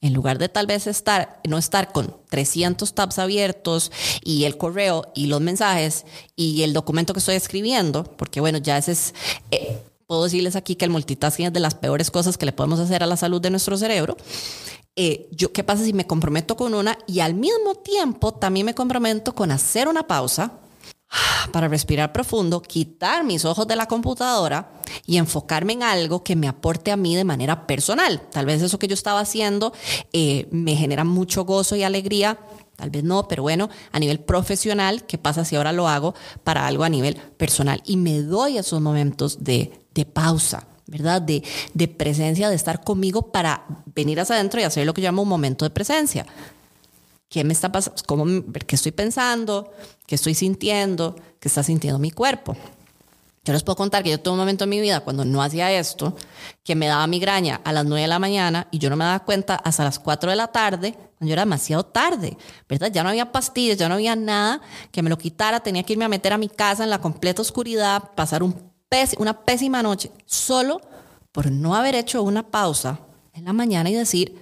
en 0.01 0.13
lugar 0.13 0.37
de 0.37 0.49
tal 0.49 0.65
vez 0.65 0.87
estar, 0.87 1.41
no 1.47 1.57
estar 1.57 1.91
con 1.91 2.15
300 2.29 2.93
tabs 2.93 3.19
abiertos 3.19 3.91
y 4.23 4.45
el 4.45 4.57
correo 4.57 5.11
y 5.13 5.27
los 5.27 5.41
mensajes 5.41 6.05
y 6.35 6.63
el 6.63 6.73
documento 6.73 7.13
que 7.13 7.19
estoy 7.19 7.35
escribiendo, 7.35 8.03
porque 8.03 8.39
bueno, 8.39 8.57
ya 8.59 8.77
ese 8.77 8.93
es, 8.93 9.13
eh, 9.51 9.77
puedo 10.07 10.23
decirles 10.23 10.55
aquí 10.55 10.75
que 10.75 10.85
el 10.85 10.91
multitasking 10.91 11.47
es 11.47 11.53
de 11.53 11.59
las 11.59 11.75
peores 11.75 12.11
cosas 12.11 12.37
que 12.37 12.45
le 12.45 12.53
podemos 12.53 12.79
hacer 12.79 13.03
a 13.03 13.07
la 13.07 13.17
salud 13.17 13.41
de 13.41 13.49
nuestro 13.49 13.77
cerebro. 13.77 14.17
Eh, 14.95 15.29
yo, 15.31 15.53
¿Qué 15.53 15.63
pasa 15.63 15.83
si 15.83 15.93
me 15.93 16.07
comprometo 16.07 16.57
con 16.57 16.73
una 16.73 16.97
y 17.05 17.19
al 17.19 17.33
mismo 17.33 17.75
tiempo 17.75 18.33
también 18.33 18.65
me 18.65 18.73
comprometo 18.73 19.35
con 19.35 19.51
hacer 19.51 19.87
una 19.87 20.07
pausa? 20.07 20.59
Para 21.51 21.67
respirar 21.67 22.13
profundo, 22.13 22.61
quitar 22.61 23.23
mis 23.23 23.45
ojos 23.45 23.67
de 23.67 23.75
la 23.75 23.87
computadora 23.87 24.71
y 25.05 25.17
enfocarme 25.17 25.73
en 25.73 25.83
algo 25.83 26.23
que 26.23 26.35
me 26.35 26.47
aporte 26.47 26.91
a 26.91 26.97
mí 26.97 27.15
de 27.15 27.23
manera 27.23 27.67
personal. 27.67 28.21
Tal 28.31 28.45
vez 28.45 28.61
eso 28.61 28.79
que 28.79 28.87
yo 28.87 28.93
estaba 28.93 29.19
haciendo 29.19 29.73
eh, 30.13 30.47
me 30.51 30.75
genera 30.75 31.03
mucho 31.03 31.45
gozo 31.45 31.75
y 31.75 31.83
alegría, 31.83 32.39
tal 32.75 32.89
vez 32.89 33.03
no, 33.03 33.27
pero 33.27 33.43
bueno, 33.43 33.69
a 33.91 33.99
nivel 33.99 34.19
profesional, 34.19 35.05
¿qué 35.05 35.17
pasa 35.17 35.45
si 35.45 35.55
ahora 35.55 35.73
lo 35.73 35.87
hago 35.87 36.13
para 36.43 36.67
algo 36.67 36.83
a 36.83 36.89
nivel 36.89 37.15
personal? 37.15 37.81
Y 37.85 37.97
me 37.97 38.21
doy 38.21 38.57
esos 38.57 38.81
momentos 38.81 39.43
de, 39.43 39.71
pausa. 40.13 40.65
¿verdad? 40.87 41.21
De, 41.21 41.43
de 41.75 41.87
presencia, 41.87 42.49
de 42.49 42.55
estar 42.55 42.83
conmigo 42.83 43.31
para 43.31 43.63
venir 43.93 44.19
hacia 44.19 44.33
adentro 44.33 44.59
y 44.59 44.63
hacer 44.63 44.87
lo 44.87 44.93
que 44.95 45.03
llamo 45.03 45.21
un 45.21 45.29
momento 45.29 45.63
de 45.63 45.69
presencia. 45.69 46.25
¿Qué 47.29 47.43
me 47.43 47.53
está 47.53 47.71
pasando? 47.71 48.01
¿Cómo, 48.05 48.25
¿Qué 48.65 48.75
estoy 48.75 48.91
pensando? 48.91 49.71
¿Qué 50.07 50.15
estoy 50.15 50.33
sintiendo? 50.33 51.15
¿Qué 51.39 51.47
está 51.47 51.63
sintiendo 51.63 51.99
mi 51.99 52.11
cuerpo? 52.11 52.57
Yo 53.45 53.53
les 53.53 53.63
puedo 53.63 53.77
contar 53.77 54.03
que 54.03 54.09
yo 54.09 54.19
tuve 54.19 54.33
un 54.33 54.39
momento 54.39 54.65
en 54.65 54.69
mi 54.69 54.81
vida 54.81 54.99
cuando 54.99 55.23
no 55.25 55.41
hacía 55.41 55.71
esto, 55.71 56.15
que 56.63 56.75
me 56.75 56.87
daba 56.87 57.07
migraña 57.07 57.61
a 57.63 57.71
las 57.71 57.85
9 57.85 58.01
de 58.01 58.07
la 58.07 58.19
mañana 58.19 58.67
y 58.71 58.79
yo 58.79 58.89
no 58.89 58.95
me 58.95 59.05
daba 59.05 59.23
cuenta 59.23 59.55
hasta 59.55 59.83
las 59.83 59.97
4 59.97 60.29
de 60.29 60.35
la 60.35 60.47
tarde, 60.47 60.95
cuando 61.17 61.33
era 61.33 61.43
demasiado 61.43 61.83
tarde, 61.83 62.37
¿verdad? 62.67 62.91
Ya 62.91 63.01
no 63.01 63.09
había 63.09 63.31
pastillas, 63.31 63.77
ya 63.77 63.87
no 63.87 63.95
había 63.95 64.15
nada 64.15 64.61
que 64.91 65.01
me 65.01 65.09
lo 65.09 65.17
quitara, 65.17 65.61
tenía 65.61 65.83
que 65.83 65.93
irme 65.93 66.05
a 66.05 66.09
meter 66.09 66.33
a 66.33 66.37
mi 66.37 66.49
casa 66.49 66.83
en 66.83 66.89
la 66.89 66.99
completa 66.99 67.41
oscuridad, 67.41 68.11
pasar 68.15 68.43
un 68.43 68.69
una 69.17 69.45
pésima 69.45 69.83
noche, 69.83 70.11
solo 70.25 70.81
por 71.31 71.51
no 71.51 71.75
haber 71.75 71.95
hecho 71.95 72.23
una 72.23 72.49
pausa 72.49 72.99
en 73.33 73.45
la 73.45 73.53
mañana 73.53 73.89
y 73.89 73.93
decir, 73.93 74.35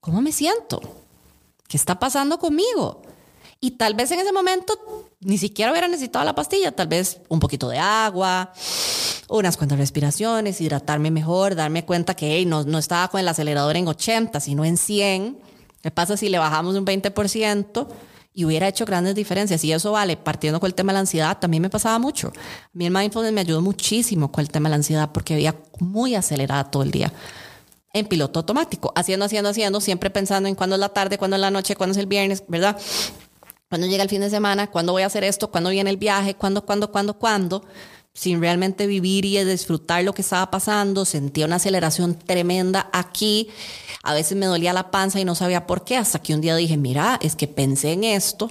¿cómo 0.00 0.22
me 0.22 0.32
siento? 0.32 0.80
¿Qué 1.72 1.78
está 1.78 1.98
pasando 1.98 2.38
conmigo? 2.38 3.00
Y 3.58 3.70
tal 3.72 3.94
vez 3.94 4.10
en 4.10 4.20
ese 4.20 4.30
momento 4.30 4.74
ni 5.20 5.38
siquiera 5.38 5.70
hubiera 5.70 5.88
necesitado 5.88 6.22
la 6.22 6.34
pastilla, 6.34 6.70
tal 6.72 6.86
vez 6.86 7.20
un 7.30 7.40
poquito 7.40 7.70
de 7.70 7.78
agua, 7.78 8.52
unas 9.30 9.56
cuantas 9.56 9.78
respiraciones, 9.78 10.60
hidratarme 10.60 11.10
mejor, 11.10 11.54
darme 11.54 11.86
cuenta 11.86 12.14
que 12.14 12.44
no, 12.44 12.64
no 12.64 12.76
estaba 12.76 13.08
con 13.08 13.20
el 13.20 13.28
acelerador 13.28 13.78
en 13.78 13.88
80, 13.88 14.38
sino 14.40 14.66
en 14.66 14.76
100. 14.76 15.38
¿Qué 15.82 15.90
pasa 15.90 16.18
si 16.18 16.28
le 16.28 16.36
bajamos 16.38 16.76
un 16.76 16.84
20%? 16.84 17.86
y 18.34 18.46
hubiera 18.46 18.66
hecho 18.66 18.86
grandes 18.86 19.14
diferencias. 19.14 19.62
Y 19.62 19.74
eso 19.74 19.92
vale, 19.92 20.16
partiendo 20.16 20.58
con 20.58 20.66
el 20.66 20.74
tema 20.74 20.92
de 20.92 20.94
la 20.94 21.00
ansiedad, 21.00 21.38
también 21.38 21.62
me 21.62 21.68
pasaba 21.68 21.98
mucho. 21.98 22.28
A 22.28 22.70
mí 22.72 22.86
el 22.86 22.90
mindfulness 22.90 23.30
me 23.30 23.42
ayudó 23.42 23.60
muchísimo 23.60 24.32
con 24.32 24.40
el 24.40 24.48
tema 24.48 24.68
de 24.68 24.70
la 24.70 24.76
ansiedad 24.76 25.10
porque 25.12 25.34
veía 25.34 25.54
muy 25.80 26.14
acelerada 26.14 26.70
todo 26.70 26.82
el 26.82 26.90
día 26.90 27.12
en 27.92 28.06
piloto 28.06 28.40
automático, 28.40 28.92
haciendo, 28.96 29.26
haciendo, 29.26 29.50
haciendo, 29.50 29.80
siempre 29.80 30.10
pensando 30.10 30.48
en 30.48 30.54
cuándo 30.54 30.76
es 30.76 30.80
la 30.80 30.88
tarde, 30.88 31.18
cuándo 31.18 31.36
es 31.36 31.40
la 31.40 31.50
noche, 31.50 31.76
cuándo 31.76 31.92
es 31.92 31.98
el 31.98 32.06
viernes, 32.06 32.42
¿verdad? 32.48 32.78
Cuándo 33.68 33.86
llega 33.86 34.02
el 34.02 34.08
fin 34.08 34.20
de 34.20 34.30
semana, 34.30 34.70
cuándo 34.70 34.92
voy 34.92 35.02
a 35.02 35.06
hacer 35.06 35.24
esto, 35.24 35.50
cuándo 35.50 35.70
viene 35.70 35.90
el 35.90 35.96
viaje, 35.96 36.34
cuándo, 36.34 36.64
cuándo, 36.64 36.90
cuándo, 36.90 37.18
cuándo, 37.18 37.64
sin 38.14 38.40
realmente 38.40 38.86
vivir 38.86 39.24
y 39.24 39.42
disfrutar 39.44 40.04
lo 40.04 40.12
que 40.12 40.22
estaba 40.22 40.50
pasando. 40.50 41.04
Sentía 41.04 41.46
una 41.46 41.56
aceleración 41.56 42.18
tremenda 42.18 42.90
aquí. 42.92 43.48
A 44.02 44.12
veces 44.14 44.36
me 44.36 44.46
dolía 44.46 44.72
la 44.72 44.90
panza 44.90 45.20
y 45.20 45.24
no 45.24 45.34
sabía 45.34 45.66
por 45.66 45.84
qué, 45.84 45.96
hasta 45.96 46.20
que 46.20 46.34
un 46.34 46.40
día 46.40 46.56
dije, 46.56 46.76
mira, 46.76 47.18
es 47.22 47.34
que 47.34 47.48
pensé 47.48 47.92
en 47.92 48.04
esto, 48.04 48.50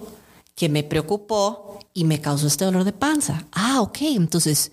que 0.55 0.69
me 0.69 0.83
preocupó 0.83 1.79
y 1.93 2.03
me 2.03 2.21
causó 2.21 2.47
este 2.47 2.65
dolor 2.65 2.83
de 2.83 2.93
panza. 2.93 3.45
Ah, 3.51 3.81
ok, 3.81 3.97
entonces, 4.01 4.71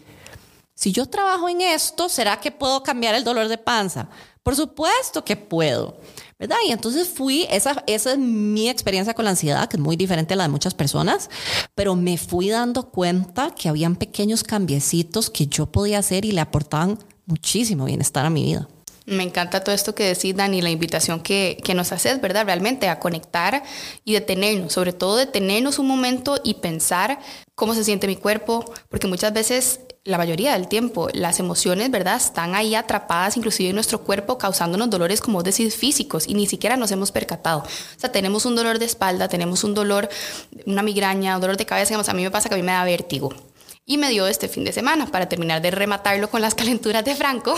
si 0.74 0.92
yo 0.92 1.06
trabajo 1.06 1.48
en 1.48 1.60
esto, 1.60 2.08
¿será 2.08 2.40
que 2.40 2.52
puedo 2.52 2.82
cambiar 2.82 3.14
el 3.14 3.24
dolor 3.24 3.48
de 3.48 3.58
panza? 3.58 4.08
Por 4.49 4.57
supuesto 4.57 5.26
que 5.26 5.36
puedo, 5.36 6.01
¿verdad? 6.38 6.57
Y 6.66 6.72
entonces 6.72 7.07
fui, 7.07 7.46
esa, 7.51 7.84
esa 7.86 8.12
es 8.12 8.18
mi 8.18 8.70
experiencia 8.70 9.12
con 9.12 9.26
la 9.26 9.32
ansiedad, 9.32 9.68
que 9.68 9.76
es 9.76 9.82
muy 9.82 9.94
diferente 9.94 10.32
a 10.32 10.38
la 10.38 10.44
de 10.44 10.49
muchas 10.49 10.72
personas, 10.72 11.28
pero 11.74 11.94
me 11.94 12.16
fui 12.16 12.49
dando 12.49 12.88
cuenta 12.88 13.55
que 13.55 13.68
habían 13.68 13.96
pequeños 13.96 14.44
cambiecitos 14.44 15.28
que 15.28 15.49
yo 15.49 15.66
podía 15.66 15.99
hacer 15.99 16.24
y 16.24 16.32
le 16.32 16.40
aportaban 16.40 16.99
muchísimo 17.26 17.84
bienestar 17.84 18.24
a 18.24 18.30
mi 18.30 18.42
vida. 18.42 18.66
Me 19.05 19.22
encanta 19.22 19.62
todo 19.62 19.74
esto 19.74 19.94
que 19.94 20.05
decís, 20.05 20.34
Dani, 20.34 20.62
la 20.62 20.70
invitación 20.70 21.20
que, 21.20 21.61
que, 21.62 21.74
nos 21.74 21.92
haces, 21.92 22.18
¿verdad? 22.22 22.46
Realmente 22.46 22.88
a 22.88 23.01
conectar 23.01 23.62
y 24.03 24.14
detenernos, 24.14 24.72
sobre 24.72 24.94
todo 24.94 25.16
detenernos 25.16 25.78
un 25.78 25.88
momento 25.88 26.40
y 26.42 26.55
pensar 26.55 27.18
cómo 27.55 27.74
se 27.74 27.84
siente 27.84 28.07
mi 28.07 28.16
cuerpo, 28.16 28.64
porque 28.88 29.09
muchas 29.09 29.34
veces 29.34 29.80
la 30.09 30.16
mayoría 30.16 30.54
del 30.54 30.68
tiempo 30.68 31.09
las 31.12 31.38
emociones, 31.38 31.90
¿verdad? 31.90 32.16
Están 32.16 32.54
ahí 32.54 32.74
atrapadas 32.74 33.36
inclusive 33.36 33.68
en 33.68 33.74
nuestro 33.74 34.00
cuerpo 34.00 34.38
causándonos 34.38 34.88
dolores, 34.88 35.20
como 35.20 35.42
decís, 35.42 35.76
físicos 35.76 36.26
y 36.26 36.32
ni 36.34 36.46
siquiera 36.46 36.76
nos 36.76 36.90
hemos 36.92 37.12
percatado. 37.12 37.59
O 37.59 38.00
sea, 38.00 38.11
tenemos 38.11 38.46
un 38.46 38.56
dolor 38.56 38.78
de 38.78 38.86
espalda, 38.86 39.28
tenemos 39.28 39.64
un 39.64 39.74
dolor, 39.74 40.09
una 40.64 40.82
migraña, 40.82 41.34
un 41.34 41.42
dolor 41.42 41.59
de 41.59 41.66
cabeza, 41.66 41.90
digamos, 41.90 42.09
a 42.09 42.14
mí 42.14 42.22
me 42.22 42.30
pasa 42.30 42.48
que 42.48 42.54
a 42.54 42.59
mí 42.59 42.62
me 42.62 42.72
da 42.72 42.84
vértigo 42.84 43.34
y 43.91 43.97
me 43.97 44.11
dio 44.11 44.26
este 44.26 44.49
fin 44.49 44.64
de 44.64 44.72
semana. 44.72 45.07
Para 45.07 45.30
terminar 45.30 45.62
de 45.62 45.70
rematarlo 45.70 46.28
con 46.28 46.43
las 46.43 46.55
calenturas 46.59 47.05
de 47.07 47.16
Franco, 47.16 47.57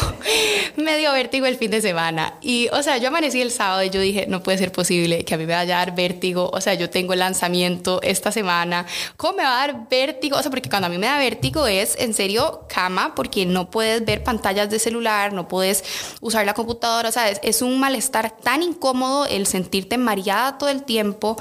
me 0.77 0.97
dio 0.97 1.13
vértigo 1.13 1.45
el 1.45 1.57
fin 1.57 1.73
de 1.73 1.83
semana. 1.83 2.35
Y, 2.41 2.69
o 2.69 2.83
sea, 2.85 2.99
yo 2.99 3.09
amanecí 3.09 3.43
el 3.43 3.51
sábado 3.51 3.83
y 3.83 3.91
yo 3.91 4.01
dije, 4.01 4.27
no 4.29 4.41
puede 4.41 4.57
ser 4.57 4.71
posible 4.71 5.25
que 5.25 5.35
a 5.35 5.37
mí 5.37 5.45
me 5.45 5.55
vaya 5.55 5.75
a 5.75 5.85
dar 5.85 5.95
vértigo. 5.97 6.49
O 6.53 6.61
sea, 6.61 6.75
yo 6.75 6.89
tengo 6.89 7.15
el 7.15 7.19
lanzamiento 7.19 8.01
esta 8.03 8.31
semana. 8.31 8.87
¿Cómo 9.17 9.39
me 9.39 9.43
va 9.43 9.61
a 9.61 9.67
dar 9.67 9.89
vértigo? 9.89 10.37
O 10.39 10.41
sea, 10.43 10.53
porque 10.53 10.71
cuando 10.71 10.87
a 10.87 10.89
mí 10.89 10.99
me 10.99 11.09
da 11.09 11.19
vértigo 11.19 11.67
es 11.67 11.97
en 11.99 12.15
serio 12.15 12.63
cama, 12.69 13.13
porque 13.17 13.45
no 13.45 13.69
puedes 13.69 14.05
ver 14.05 14.23
pantallas 14.23 14.71
de 14.71 14.79
celular, 14.79 15.33
no 15.33 15.49
puedes 15.49 15.83
usar 16.21 16.47
la 16.47 16.55
computadora. 16.55 17.09
O 17.09 17.13
sea, 17.13 17.29
es, 17.29 17.61
un 17.61 17.81
malestar 17.81 18.31
tan 18.31 18.63
incómodo 18.63 19.27
el 19.27 19.49
sentirte 19.49 19.99
mareada 19.99 20.59
todo 20.59 20.71
el 20.71 20.85
tiempo 20.85 21.37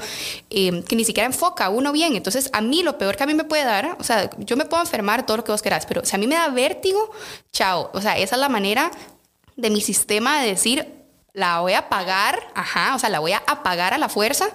eh, 0.50 0.82
que 0.88 0.96
ni 0.96 1.04
siquiera 1.04 1.28
enfoca 1.28 1.70
uno 1.70 1.92
bien. 1.92 2.16
Entonces, 2.16 2.50
a 2.52 2.60
mí 2.60 2.82
lo 2.82 2.98
peor 2.98 3.16
que 3.16 3.22
a 3.22 3.26
mí 3.26 3.34
me 3.34 3.44
puede 3.44 3.64
dar, 3.64 3.96
o 4.00 4.02
sea, 4.02 4.28
yo 4.38 4.56
me 4.56 4.64
puedo 4.64 4.79
enfermar, 4.80 5.26
todo 5.26 5.38
lo 5.38 5.44
que 5.44 5.52
vos 5.52 5.62
querás, 5.62 5.86
pero 5.86 6.04
si 6.04 6.14
a 6.14 6.18
mí 6.18 6.26
me 6.26 6.34
da 6.34 6.48
vértigo, 6.48 7.10
chao. 7.52 7.90
O 7.92 8.00
sea, 8.00 8.18
esa 8.18 8.36
es 8.36 8.40
la 8.40 8.48
manera 8.48 8.90
de 9.56 9.70
mi 9.70 9.80
sistema 9.80 10.40
de 10.40 10.48
decir, 10.48 11.00
la 11.32 11.60
voy 11.60 11.74
a 11.74 11.80
apagar, 11.80 12.40
ajá, 12.54 12.94
o 12.94 12.98
sea, 12.98 13.08
la 13.08 13.20
voy 13.20 13.32
a 13.32 13.42
apagar 13.46 13.94
a 13.94 13.98
la 13.98 14.08
fuerza 14.08 14.48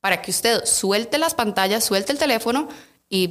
para 0.00 0.22
que 0.22 0.30
usted 0.30 0.64
suelte 0.64 1.18
las 1.18 1.34
pantallas, 1.34 1.84
suelte 1.84 2.12
el 2.12 2.18
teléfono 2.18 2.68
y 3.14 3.26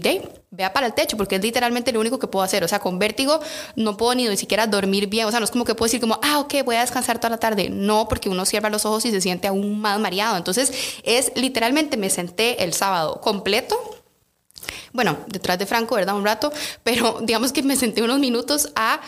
vea 0.51 0.71
para 0.73 0.85
el 0.85 0.93
techo, 0.93 1.17
porque 1.17 1.37
es 1.37 1.41
literalmente 1.41 1.91
lo 1.91 1.99
único 1.99 2.19
que 2.19 2.27
puedo 2.27 2.43
hacer. 2.43 2.63
O 2.63 2.67
sea, 2.67 2.77
con 2.77 2.99
vértigo 2.99 3.39
no 3.75 3.97
puedo 3.97 4.13
ni 4.13 4.37
siquiera 4.37 4.67
dormir 4.67 5.07
bien. 5.07 5.25
O 5.25 5.31
sea, 5.31 5.39
no 5.39 5.45
es 5.45 5.49
como 5.49 5.65
que 5.65 5.73
puedo 5.73 5.87
decir 5.87 5.99
como, 5.99 6.19
ah, 6.21 6.37
ok, 6.37 6.63
voy 6.63 6.75
a 6.75 6.81
descansar 6.81 7.17
toda 7.17 7.31
la 7.31 7.39
tarde. 7.39 7.67
No, 7.71 8.07
porque 8.07 8.29
uno 8.29 8.45
cierra 8.45 8.69
los 8.69 8.85
ojos 8.85 9.05
y 9.05 9.11
se 9.11 9.21
siente 9.21 9.47
aún 9.47 9.81
más 9.81 9.99
mareado. 9.99 10.37
Entonces, 10.37 10.71
es 11.03 11.31
literalmente 11.33 11.97
me 11.97 12.11
senté 12.11 12.63
el 12.63 12.73
sábado 12.73 13.21
completo 13.21 13.75
bueno, 14.93 15.17
detrás 15.27 15.57
de 15.59 15.65
Franco, 15.65 15.95
¿verdad? 15.95 16.15
Un 16.15 16.25
rato, 16.25 16.51
pero 16.83 17.19
digamos 17.23 17.51
que 17.51 17.63
me 17.63 17.75
senté 17.75 18.01
unos 18.01 18.19
minutos 18.19 18.69
a 18.75 19.01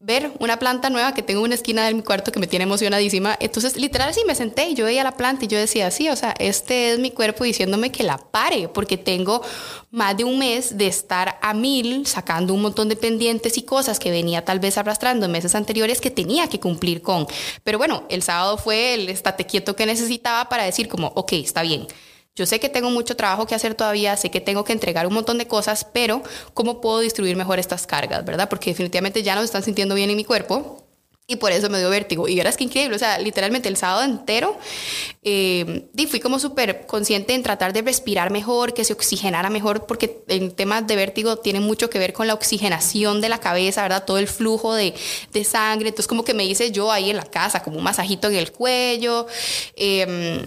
ver 0.00 0.32
una 0.40 0.58
planta 0.58 0.90
nueva 0.90 1.14
que 1.14 1.22
tengo 1.22 1.40
en 1.40 1.46
una 1.46 1.54
esquina 1.54 1.86
de 1.86 1.94
mi 1.94 2.02
cuarto 2.02 2.32
que 2.32 2.40
me 2.40 2.46
tiene 2.46 2.64
emocionadísima. 2.64 3.36
Entonces, 3.38 3.76
literal, 3.76 4.12
sí 4.12 4.22
me 4.26 4.34
senté 4.34 4.68
y 4.68 4.74
yo 4.74 4.84
veía 4.84 5.04
la 5.04 5.12
planta 5.12 5.44
y 5.44 5.48
yo 5.48 5.58
decía, 5.58 5.90
sí, 5.90 6.08
o 6.08 6.16
sea, 6.16 6.34
este 6.38 6.92
es 6.92 6.98
mi 6.98 7.10
cuerpo 7.12 7.44
diciéndome 7.44 7.92
que 7.92 8.02
la 8.02 8.18
pare, 8.18 8.68
porque 8.68 8.98
tengo 8.98 9.42
más 9.90 10.16
de 10.16 10.24
un 10.24 10.38
mes 10.38 10.76
de 10.76 10.88
estar 10.88 11.38
a 11.40 11.54
mil, 11.54 12.06
sacando 12.06 12.52
un 12.52 12.62
montón 12.62 12.88
de 12.88 12.96
pendientes 12.96 13.56
y 13.58 13.62
cosas 13.62 13.98
que 13.98 14.10
venía 14.10 14.44
tal 14.44 14.58
vez 14.58 14.76
arrastrando 14.76 15.26
en 15.26 15.32
meses 15.32 15.54
anteriores 15.54 16.00
que 16.00 16.10
tenía 16.10 16.48
que 16.48 16.58
cumplir 16.58 17.00
con. 17.00 17.26
Pero 17.62 17.78
bueno, 17.78 18.04
el 18.08 18.22
sábado 18.22 18.58
fue 18.58 18.94
el 18.94 19.08
estate 19.08 19.46
quieto 19.46 19.76
que 19.76 19.86
necesitaba 19.86 20.48
para 20.48 20.64
decir 20.64 20.88
como, 20.88 21.12
ok, 21.14 21.32
está 21.34 21.62
bien 21.62 21.86
yo 22.34 22.46
sé 22.46 22.60
que 22.60 22.68
tengo 22.68 22.90
mucho 22.90 23.14
trabajo 23.14 23.46
que 23.46 23.54
hacer 23.54 23.74
todavía, 23.74 24.16
sé 24.16 24.30
que 24.30 24.40
tengo 24.40 24.64
que 24.64 24.72
entregar 24.72 25.06
un 25.06 25.14
montón 25.14 25.38
de 25.38 25.46
cosas, 25.46 25.86
pero 25.92 26.22
¿cómo 26.54 26.80
puedo 26.80 27.00
distribuir 27.00 27.36
mejor 27.36 27.58
estas 27.58 27.86
cargas, 27.86 28.24
verdad? 28.24 28.48
Porque 28.48 28.70
definitivamente 28.70 29.22
ya 29.22 29.34
no 29.34 29.42
se 29.42 29.46
están 29.46 29.62
sintiendo 29.62 29.94
bien 29.94 30.08
en 30.08 30.16
mi 30.16 30.24
cuerpo 30.24 30.82
y 31.26 31.36
por 31.36 31.52
eso 31.52 31.68
me 31.68 31.78
dio 31.78 31.90
vértigo. 31.90 32.28
Y 32.28 32.36
verás 32.36 32.56
que 32.56 32.64
increíble, 32.64 32.96
o 32.96 32.98
sea, 32.98 33.18
literalmente 33.18 33.68
el 33.68 33.76
sábado 33.76 34.02
entero 34.02 34.58
eh, 35.22 35.88
fui 36.08 36.20
como 36.20 36.38
súper 36.38 36.86
consciente 36.86 37.34
en 37.34 37.42
tratar 37.42 37.72
de 37.72 37.82
respirar 37.82 38.30
mejor, 38.30 38.74
que 38.74 38.84
se 38.84 38.94
oxigenara 38.94 39.50
mejor, 39.50 39.86
porque 39.86 40.24
en 40.28 40.52
temas 40.52 40.86
de 40.86 40.96
vértigo 40.96 41.36
tiene 41.36 41.60
mucho 41.60 41.90
que 41.90 41.98
ver 41.98 42.12
con 42.12 42.26
la 42.26 42.34
oxigenación 42.34 43.20
de 43.20 43.28
la 43.28 43.38
cabeza, 43.38 43.82
¿verdad? 43.82 44.04
Todo 44.04 44.18
el 44.18 44.26
flujo 44.26 44.74
de, 44.74 44.94
de 45.32 45.44
sangre. 45.44 45.90
Entonces, 45.90 46.08
como 46.08 46.24
que 46.24 46.34
me 46.34 46.44
hice 46.44 46.72
yo 46.72 46.90
ahí 46.90 47.10
en 47.10 47.16
la 47.16 47.24
casa, 47.24 47.62
como 47.62 47.76
un 47.76 47.84
masajito 47.84 48.28
en 48.28 48.36
el 48.36 48.52
cuello. 48.52 49.26
Eh, 49.76 50.46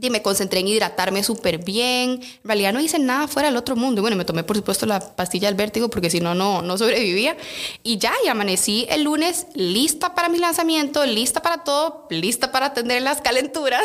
y 0.00 0.10
me 0.10 0.22
concentré 0.22 0.60
en 0.60 0.68
hidratarme 0.68 1.22
súper 1.22 1.58
bien. 1.58 2.20
En 2.22 2.40
realidad 2.44 2.72
no 2.72 2.80
hice 2.80 2.98
nada 2.98 3.28
fuera 3.28 3.48
del 3.48 3.56
otro 3.56 3.76
mundo. 3.76 4.00
Bueno, 4.02 4.16
me 4.16 4.24
tomé 4.24 4.42
por 4.44 4.56
supuesto 4.56 4.86
la 4.86 5.00
pastilla 5.14 5.48
del 5.48 5.56
vértigo 5.56 5.88
porque 5.90 6.10
si 6.10 6.20
no, 6.20 6.34
no 6.34 6.78
sobrevivía. 6.78 7.36
Y 7.82 7.98
ya, 7.98 8.12
y 8.24 8.28
amanecí 8.28 8.86
el 8.88 9.04
lunes 9.04 9.46
lista 9.54 10.14
para 10.14 10.28
mi 10.28 10.38
lanzamiento, 10.38 11.04
lista 11.06 11.42
para 11.42 11.64
todo, 11.64 12.06
lista 12.10 12.52
para 12.52 12.66
atender 12.66 13.02
las 13.02 13.20
calenturas. 13.20 13.84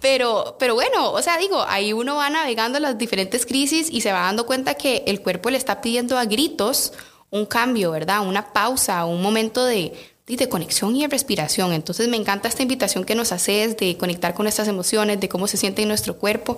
Pero, 0.00 0.56
pero 0.58 0.74
bueno, 0.74 1.12
o 1.12 1.22
sea, 1.22 1.38
digo, 1.38 1.64
ahí 1.68 1.92
uno 1.92 2.16
va 2.16 2.28
navegando 2.30 2.78
las 2.78 2.98
diferentes 2.98 3.46
crisis 3.46 3.88
y 3.90 4.00
se 4.00 4.12
va 4.12 4.20
dando 4.20 4.46
cuenta 4.46 4.74
que 4.74 5.04
el 5.06 5.22
cuerpo 5.22 5.50
le 5.50 5.56
está 5.56 5.80
pidiendo 5.80 6.18
a 6.18 6.24
gritos 6.24 6.92
un 7.30 7.46
cambio, 7.46 7.90
¿verdad? 7.90 8.26
Una 8.26 8.52
pausa, 8.52 9.04
un 9.04 9.22
momento 9.22 9.64
de 9.64 9.92
de 10.34 10.48
conexión 10.48 10.96
y 10.96 11.02
de 11.02 11.08
respiración. 11.08 11.72
Entonces 11.72 12.08
me 12.08 12.16
encanta 12.16 12.48
esta 12.48 12.62
invitación 12.62 13.04
que 13.04 13.14
nos 13.14 13.30
haces 13.30 13.76
de 13.76 13.96
conectar 13.96 14.34
con 14.34 14.44
nuestras 14.44 14.66
emociones, 14.66 15.20
de 15.20 15.28
cómo 15.28 15.46
se 15.46 15.56
siente 15.56 15.82
en 15.82 15.88
nuestro 15.88 16.18
cuerpo. 16.18 16.56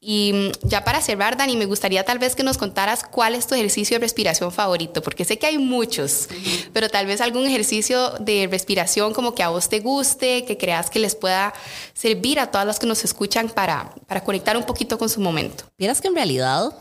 Y 0.00 0.32
mm, 0.32 0.68
ya 0.68 0.84
para 0.84 1.00
cerrar, 1.00 1.36
Dani, 1.36 1.56
me 1.56 1.66
gustaría 1.66 2.04
tal 2.04 2.18
vez 2.18 2.34
que 2.34 2.42
nos 2.42 2.56
contaras 2.56 3.02
cuál 3.04 3.34
es 3.34 3.46
tu 3.46 3.54
ejercicio 3.54 3.96
de 3.96 4.00
respiración 4.00 4.52
favorito, 4.52 5.02
porque 5.02 5.24
sé 5.24 5.38
que 5.38 5.46
hay 5.46 5.58
muchos, 5.58 6.28
pero 6.72 6.88
tal 6.88 7.06
vez 7.06 7.20
algún 7.20 7.46
ejercicio 7.46 8.10
de 8.20 8.48
respiración 8.50 9.12
como 9.12 9.34
que 9.34 9.42
a 9.42 9.48
vos 9.48 9.68
te 9.68 9.80
guste, 9.80 10.44
que 10.44 10.56
creas 10.56 10.90
que 10.90 10.98
les 10.98 11.14
pueda 11.14 11.52
servir 11.94 12.38
a 12.38 12.50
todas 12.50 12.66
las 12.66 12.78
que 12.78 12.86
nos 12.86 13.04
escuchan 13.04 13.48
para, 13.48 13.92
para 14.06 14.22
conectar 14.22 14.56
un 14.56 14.64
poquito 14.64 14.98
con 14.98 15.08
su 15.08 15.20
momento. 15.20 15.64
Vieras 15.76 16.00
que 16.00 16.08
en 16.08 16.14
realidad 16.14 16.72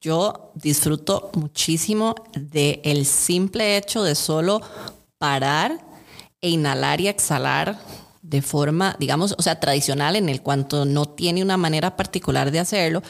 yo 0.00 0.50
disfruto 0.54 1.30
muchísimo 1.34 2.14
del 2.32 2.80
el 2.82 3.06
simple 3.06 3.76
hecho 3.76 4.02
de 4.02 4.14
solo 4.16 4.60
parar 5.24 5.78
e 6.42 6.50
inhalar 6.50 7.00
y 7.00 7.08
exhalar 7.08 7.78
de 8.20 8.42
forma, 8.42 8.94
digamos, 8.98 9.34
o 9.38 9.42
sea, 9.42 9.58
tradicional 9.58 10.16
en 10.16 10.28
el 10.28 10.42
cuanto 10.42 10.84
no 10.84 11.06
tiene 11.06 11.42
una 11.42 11.56
manera 11.56 11.96
particular 11.96 12.50
de 12.50 12.58
hacerlo. 12.58 13.02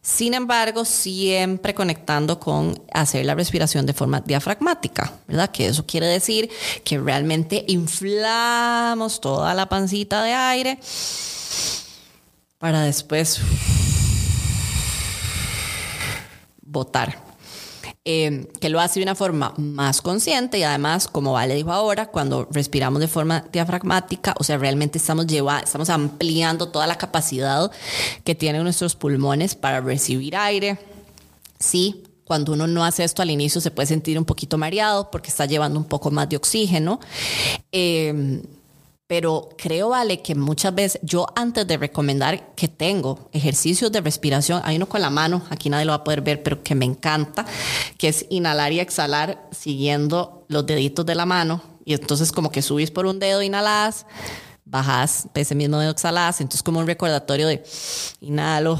Sin 0.00 0.34
embargo, 0.34 0.84
siempre 0.84 1.74
conectando 1.74 2.38
con 2.38 2.80
hacer 2.92 3.26
la 3.26 3.34
respiración 3.34 3.86
de 3.86 3.92
forma 3.92 4.20
diafragmática, 4.20 5.12
¿verdad? 5.26 5.50
Que 5.50 5.66
eso 5.66 5.84
quiere 5.84 6.06
decir 6.06 6.48
que 6.84 6.96
realmente 6.96 7.64
inflamos 7.66 9.20
toda 9.20 9.52
la 9.54 9.68
pancita 9.68 10.22
de 10.22 10.34
aire 10.34 10.78
para 12.58 12.82
después 12.82 13.40
botar. 16.62 17.27
Em, 18.04 18.46
que 18.60 18.70
lo 18.70 18.80
hace 18.80 19.00
de 19.00 19.04
una 19.04 19.14
forma 19.14 19.52
más 19.58 20.00
consciente 20.00 20.58
y 20.58 20.62
además, 20.62 21.08
como 21.08 21.32
Vale 21.32 21.54
dijo 21.54 21.72
ahora, 21.72 22.06
cuando 22.06 22.48
respiramos 22.50 23.00
de 23.00 23.08
forma 23.08 23.44
diafragmática, 23.52 24.34
o 24.38 24.44
sea, 24.44 24.56
realmente 24.56 24.96
estamos, 24.98 25.26
llevando, 25.26 25.64
estamos 25.64 25.90
ampliando 25.90 26.68
toda 26.68 26.86
la 26.86 26.96
capacidad 26.96 27.70
que 28.24 28.34
tienen 28.34 28.62
nuestros 28.62 28.96
pulmones 28.96 29.54
para 29.54 29.80
recibir 29.80 30.36
aire. 30.36 30.78
Sí, 31.58 32.04
cuando 32.24 32.52
uno 32.52 32.66
no 32.66 32.84
hace 32.84 33.04
esto 33.04 33.20
al 33.20 33.30
inicio 33.30 33.60
se 33.60 33.70
puede 33.70 33.86
sentir 33.86 34.18
un 34.18 34.24
poquito 34.24 34.56
mareado 34.56 35.10
porque 35.10 35.28
está 35.28 35.44
llevando 35.44 35.78
un 35.78 35.86
poco 35.86 36.10
más 36.10 36.28
de 36.28 36.36
oxígeno. 36.36 37.00
Eh, 37.72 38.42
pero 39.08 39.48
creo, 39.56 39.88
vale, 39.88 40.20
que 40.20 40.34
muchas 40.34 40.74
veces 40.74 41.00
yo 41.02 41.26
antes 41.34 41.66
de 41.66 41.78
recomendar 41.78 42.54
que 42.54 42.68
tengo 42.68 43.30
ejercicios 43.32 43.90
de 43.90 44.02
respiración, 44.02 44.60
hay 44.64 44.76
uno 44.76 44.86
con 44.86 45.00
la 45.00 45.08
mano, 45.08 45.42
aquí 45.48 45.70
nadie 45.70 45.86
lo 45.86 45.92
va 45.92 45.96
a 45.96 46.04
poder 46.04 46.20
ver, 46.20 46.42
pero 46.42 46.62
que 46.62 46.74
me 46.74 46.84
encanta, 46.84 47.46
que 47.96 48.08
es 48.08 48.26
inhalar 48.28 48.70
y 48.72 48.80
exhalar 48.80 49.48
siguiendo 49.50 50.44
los 50.48 50.66
deditos 50.66 51.06
de 51.06 51.14
la 51.14 51.24
mano. 51.24 51.62
Y 51.86 51.94
entonces 51.94 52.32
como 52.32 52.52
que 52.52 52.60
subís 52.60 52.90
por 52.90 53.06
un 53.06 53.18
dedo, 53.18 53.40
inhalas, 53.40 54.04
bajas 54.66 55.26
ese 55.32 55.54
mismo 55.54 55.78
dedo, 55.78 55.90
exhalas. 55.90 56.42
Entonces 56.42 56.62
como 56.62 56.80
un 56.80 56.86
recordatorio 56.86 57.48
de 57.48 57.64
inhalo, 58.20 58.78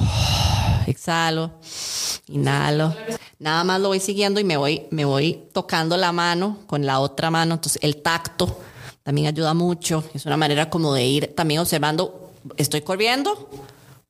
exhalo, 0.87 1.53
inhalo. 2.26 2.95
Nada 3.39 3.64
más 3.64 3.81
lo 3.81 3.89
voy 3.89 4.01
siguiendo 4.01 4.41
y 4.41 4.45
me 4.45 4.59
voy, 4.59 4.89
me 4.91 5.07
voy 5.07 5.49
tocando 5.55 5.97
la 5.97 6.12
mano 6.12 6.59
con 6.66 6.85
la 6.85 7.01
otra 7.01 7.31
mano. 7.31 7.55
Entonces 7.55 7.81
el 7.83 8.03
tacto 8.03 8.61
también 9.09 9.29
ayuda 9.29 9.55
mucho. 9.55 10.05
Es 10.13 10.27
una 10.27 10.37
manera 10.37 10.69
como 10.69 10.93
de 10.93 11.07
ir 11.07 11.35
también 11.35 11.61
observando, 11.61 12.31
¿estoy 12.59 12.83
corriendo 12.83 13.49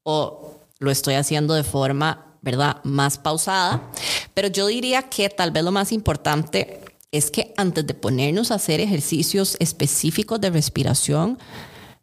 o 0.03 0.55
lo 0.80 0.90
estoy 0.90 1.14
haciendo 1.14 1.55
de 1.55 1.62
forma, 1.62 2.34
¿verdad?, 2.42 2.82
más 2.82 3.16
pausada. 3.16 3.80
Pero 4.34 4.49
yo 4.49 4.66
diría 4.66 5.03
que 5.03 5.28
tal 5.28 5.53
vez 5.53 5.62
lo 5.62 5.70
más 5.70 5.92
importante 5.92 6.80
es 7.12 7.30
que 7.30 7.55
antes 7.57 7.86
de 7.86 7.94
ponernos 7.94 8.51
a 8.51 8.57
hacer 8.57 8.80
ejercicios 8.80 9.57
específicos 9.61 10.40
de 10.40 10.51
respiración, 10.51 11.38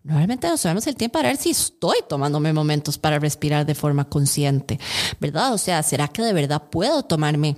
Normalmente 0.04 0.48
nos 0.48 0.62
tomamos 0.62 0.86
el 0.86 0.96
tiempo 0.96 1.18
para 1.18 1.30
ver 1.30 1.38
si 1.38 1.50
estoy 1.50 1.98
tomándome 2.08 2.54
momentos 2.54 2.96
para 3.00 3.18
respirar 3.18 3.66
de 3.66 3.74
forma 3.74 4.08
consciente, 4.08 4.80
¿verdad? 5.20 5.52
O 5.52 5.58
sea, 5.58 5.82
¿será 5.82 6.08
que 6.10 6.22
de 6.22 6.32
verdad 6.32 6.70
puedo 6.70 7.02
tomarme? 7.02 7.58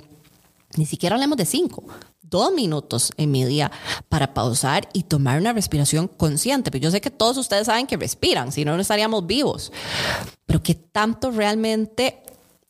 Ni 0.77 0.85
siquiera 0.85 1.15
hablemos 1.15 1.37
de 1.37 1.45
cinco, 1.45 1.83
dos 2.29 2.51
minutos 2.53 3.11
en 3.17 3.31
mi 3.31 3.45
día 3.45 3.71
para 4.09 4.33
pausar 4.33 4.89
y 4.93 5.03
tomar 5.03 5.39
una 5.39 5.53
respiración 5.53 6.07
consciente. 6.07 6.71
Pero 6.71 6.83
yo 6.83 6.91
sé 6.91 7.01
que 7.01 7.11
todos 7.11 7.37
ustedes 7.37 7.67
saben 7.67 7.87
que 7.87 7.97
respiran, 7.97 8.51
si 8.51 8.65
no, 8.65 8.75
no 8.75 8.81
estaríamos 8.81 9.25
vivos. 9.25 9.71
Pero 10.45 10.61
que 10.61 10.75
tanto 10.75 11.31
realmente 11.31 12.23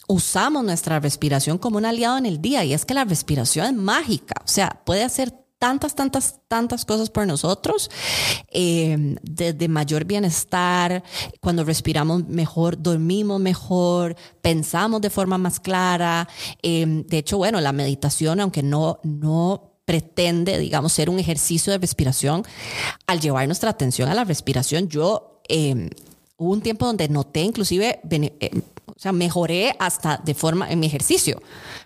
usamos 0.08 0.64
nuestra 0.64 1.00
respiración 1.00 1.58
como 1.58 1.78
un 1.78 1.86
aliado 1.86 2.18
en 2.18 2.26
el 2.26 2.42
día. 2.42 2.64
Y 2.64 2.74
es 2.74 2.86
que 2.86 2.94
la 2.94 3.06
respiración 3.06 3.66
es 3.66 3.74
mágica. 3.74 4.42
O 4.44 4.48
sea, 4.48 4.82
puede 4.86 5.04
hacer 5.04 5.47
tantas, 5.60 5.96
tantas, 5.96 6.40
tantas 6.48 6.86
cosas 6.86 7.10
por 7.10 7.26
nosotros, 7.26 7.90
eh, 8.50 9.16
desde 9.22 9.68
mayor 9.68 10.06
bienestar, 10.06 11.04
cuando 11.42 11.64
respiramos 11.64 12.28
mejor, 12.28 12.82
dormimos 12.82 13.40
mejor, 13.40 14.16
pensamos 14.42 15.02
de 15.02 15.10
forma 15.10 15.38
más 15.38 15.60
clara. 15.60 16.28
Eh, 16.62 16.86
de 17.08 17.18
hecho, 17.18 17.38
bueno, 17.38 17.60
la 17.62 17.72
meditación, 17.72 18.40
aunque 18.40 18.64
no, 18.64 19.00
no 19.04 19.74
pretende, 19.86 20.60
digamos, 20.60 20.94
ser 20.94 21.10
un 21.10 21.18
ejercicio 21.18 21.72
de 21.72 21.80
respiración, 21.80 22.44
al 23.08 23.20
llevar 23.22 23.48
nuestra 23.48 23.70
atención 23.70 24.10
a 24.10 24.14
la 24.14 24.26
respiración, 24.26 24.90
yo 24.90 25.42
eh, 25.48 25.90
hubo 26.38 26.54
un 26.54 26.62
tiempo 26.62 26.86
donde 26.86 27.10
noté 27.10 27.42
inclusive, 27.42 28.00
o 28.86 29.00
sea, 29.00 29.12
mejoré 29.12 29.76
hasta 29.80 30.18
de 30.18 30.34
forma 30.34 30.70
en 30.70 30.80
mi 30.80 30.88
ejercicio. 30.88 31.42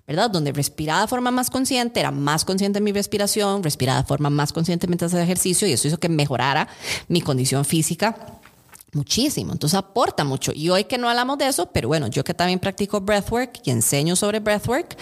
¿verdad? 0.08 0.30
Donde 0.30 0.52
respiraba 0.52 1.02
de 1.02 1.08
forma 1.08 1.32
más 1.32 1.50
consciente, 1.50 2.00
era 2.00 2.12
más 2.12 2.44
consciente 2.44 2.80
de 2.80 2.84
mi 2.84 2.92
respiración, 2.92 3.64
respiraba 3.64 4.02
de 4.02 4.08
forma 4.08 4.30
más 4.30 4.52
consciente 4.52 4.88
mientras 4.88 5.14
hacía 5.14 5.24
ejercicio 5.24 5.68
y 5.68 5.72
eso 5.72 5.88
hizo 5.88 6.00
que 6.00 6.10
mejorara 6.10 6.68
mi 7.08 7.22
condición 7.22 7.64
física 7.64 8.41
muchísimo. 8.94 9.54
Entonces 9.54 9.78
aporta 9.78 10.24
mucho. 10.24 10.52
Y 10.54 10.70
hoy 10.70 10.84
que 10.84 10.98
no 10.98 11.10
hablamos 11.10 11.38
de 11.38 11.48
eso, 11.48 11.68
pero 11.72 11.88
bueno, 11.88 12.08
yo 12.08 12.24
que 12.24 12.34
también 12.34 12.60
practico 12.60 13.00
breathwork 13.02 13.62
y 13.64 13.72
enseño 13.72 14.16
sobre 14.16 14.40
breathwork, 14.40 14.98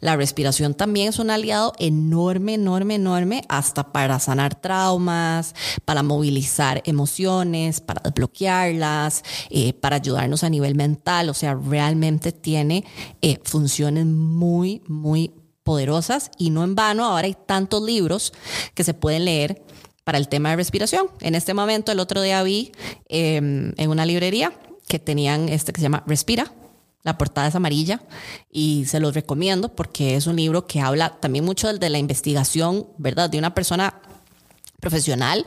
la 0.00 0.16
respiración 0.16 0.74
también 0.74 1.08
es 1.08 1.18
un 1.18 1.30
aliado 1.30 1.72
enorme, 1.78 2.54
enorme, 2.54 2.96
enorme, 2.96 3.44
hasta 3.48 3.92
para 3.92 4.18
sanar 4.18 4.60
traumas, 4.60 5.54
para 5.84 6.02
movilizar 6.02 6.82
emociones, 6.84 7.80
para 7.80 8.02
desbloquearlas, 8.02 9.22
eh, 9.50 9.72
para 9.72 9.96
ayudarnos 9.96 10.44
a 10.44 10.50
nivel 10.50 10.74
mental. 10.74 11.30
O 11.30 11.34
sea, 11.34 11.54
realmente 11.54 12.32
tiene 12.32 12.84
eh, 13.22 13.40
funciones 13.44 14.06
muy, 14.06 14.82
muy 14.86 15.32
poderosas 15.62 16.30
y 16.36 16.50
no 16.50 16.62
en 16.62 16.74
vano 16.74 17.06
ahora 17.06 17.26
hay 17.26 17.34
tantos 17.46 17.82
libros 17.82 18.34
que 18.74 18.84
se 18.84 18.92
pueden 18.92 19.24
leer 19.24 19.64
para 20.04 20.18
el 20.18 20.28
tema 20.28 20.50
de 20.50 20.56
respiración. 20.56 21.08
En 21.20 21.34
este 21.34 21.54
momento, 21.54 21.90
el 21.90 21.98
otro 21.98 22.22
día 22.22 22.42
vi 22.42 22.72
em, 23.08 23.72
en 23.76 23.90
una 23.90 24.06
librería 24.06 24.52
que 24.86 24.98
tenían 24.98 25.48
este 25.48 25.72
que 25.72 25.80
se 25.80 25.84
llama 25.84 26.04
Respira. 26.06 26.52
La 27.02 27.18
portada 27.18 27.48
es 27.48 27.54
amarilla 27.54 28.00
y 28.50 28.86
se 28.86 29.00
los 29.00 29.14
recomiendo 29.14 29.74
porque 29.74 30.16
es 30.16 30.26
un 30.26 30.36
libro 30.36 30.66
que 30.66 30.80
habla 30.80 31.18
también 31.20 31.44
mucho 31.44 31.72
de 31.72 31.90
la 31.90 31.98
investigación, 31.98 32.86
¿verdad? 32.96 33.28
De 33.28 33.38
una 33.38 33.54
persona 33.54 34.00
profesional, 34.80 35.44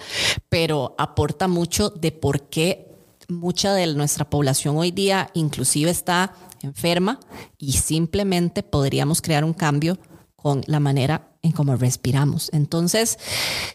pero 0.49 0.95
aporta 0.97 1.47
mucho 1.47 1.89
de 1.89 2.11
por 2.11 2.49
qué 2.49 2.87
mucha 3.27 3.73
de 3.73 3.87
nuestra 3.93 4.29
población 4.29 4.77
hoy 4.77 4.91
día 4.91 5.29
inclusive 5.33 5.91
está 5.91 6.33
enferma 6.61 7.19
y 7.57 7.73
simplemente 7.73 8.63
podríamos 8.63 9.21
crear 9.21 9.43
un 9.43 9.53
cambio 9.53 9.97
con 10.35 10.61
la 10.65 10.79
manera 10.79 11.29
en 11.41 11.51
cómo 11.51 11.75
respiramos. 11.75 12.49
Entonces, 12.53 13.17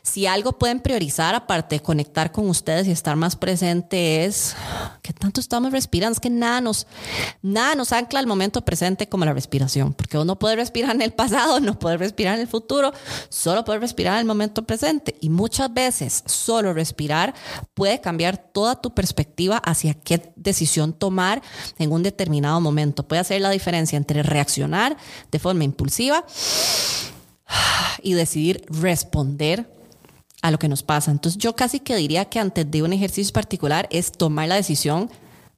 si 0.03 0.27
algo 0.27 0.53
pueden 0.59 0.81
priorizar, 0.81 1.35
aparte 1.35 1.77
de 1.77 1.81
conectar 1.81 2.33
con 2.33 2.49
ustedes 2.49 2.87
y 2.87 2.91
estar 2.91 3.17
más 3.17 3.37
presente, 3.37 4.25
es 4.25 4.55
que 5.03 5.13
tanto 5.13 5.41
estamos 5.41 5.73
respirando. 5.73 6.15
Es 6.15 6.21
que 6.21 6.31
nada 6.31 6.61
nos, 6.61 6.87
nada 7.43 7.75
nos 7.75 7.93
ancla 7.93 8.21
al 8.21 8.27
momento 8.27 8.65
presente 8.65 9.09
como 9.09 9.25
la 9.25 9.33
respiración, 9.33 9.95
porque 9.95 10.19
uno 10.19 10.39
puede 10.39 10.57
respirar 10.57 10.95
en 10.95 11.03
el 11.03 11.13
pasado, 11.13 11.61
no 11.61 11.79
puede 11.79 11.97
respirar 11.97 12.35
en 12.35 12.43
el 12.43 12.49
futuro, 12.49 12.93
solo 13.29 13.65
puede 13.65 13.81
respirar 13.81 14.15
en 14.15 14.21
el 14.21 14.27
momento 14.27 14.65
presente. 14.65 15.17
Y 15.21 15.29
muchas 15.29 15.73
veces 15.73 16.23
solo 16.27 16.73
respirar 16.75 17.35
puede 17.75 18.01
cambiar 18.01 18.37
toda 18.37 18.81
tu 18.81 18.95
perspectiva 18.95 19.59
hacia 19.59 19.95
qué 19.95 20.33
decisión 20.37 20.93
tomar 20.93 21.43
en 21.79 21.93
un 21.93 22.03
determinado 22.03 22.61
momento. 22.61 23.07
Puede 23.07 23.21
hacer 23.21 23.41
la 23.41 23.51
diferencia 23.51 23.97
entre 23.97 24.23
reaccionar 24.23 24.97
de 25.31 25.39
forma 25.39 25.65
impulsiva 25.65 26.25
y 28.03 28.15
decidir 28.15 28.65
responder 28.69 29.69
a 30.43 30.51
lo 30.51 30.59
que 30.59 30.69
nos 30.69 30.83
pasa. 30.83 31.11
Entonces 31.11 31.41
yo 31.41 31.55
casi 31.55 31.81
que 31.81 31.97
diría 31.97 32.25
que 32.27 32.39
antes 32.39 32.71
de 32.71 32.83
un 32.83 32.93
ejercicio 32.93 33.33
particular 33.33 33.89
es 33.91 34.13
tomar 34.13 34.49
la 34.49 34.57
decisión 34.57 35.11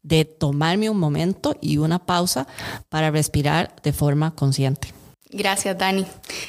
de 0.03 0.27
tomarme 0.27 0.91
un 0.91 0.99
momento 0.99 1.57
y 1.61 1.79
una 1.79 1.99
pausa 1.99 2.47
para 2.91 3.11
respirar 3.11 3.75
de 3.83 3.93
forma 3.93 4.35
consciente. 4.35 4.93
Gracias, 5.31 5.77
Dani. 5.77 6.07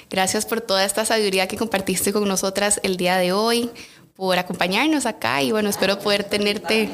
Gracias 0.10 0.46
por 0.46 0.62
toda 0.62 0.86
esta 0.86 1.06
sabiduría 1.06 1.48
que 1.48 1.58
compartiste 1.58 2.14
con 2.14 2.28
nosotras 2.28 2.80
el 2.84 2.98
día 2.98 3.18
de 3.18 3.32
hoy, 3.32 3.72
por 4.16 4.38
acompañarnos 4.38 5.06
acá 5.06 5.41
y 5.41 5.52
bueno, 5.52 5.70
espero 5.70 6.00
poder 6.00 6.24
tenerte 6.24 6.89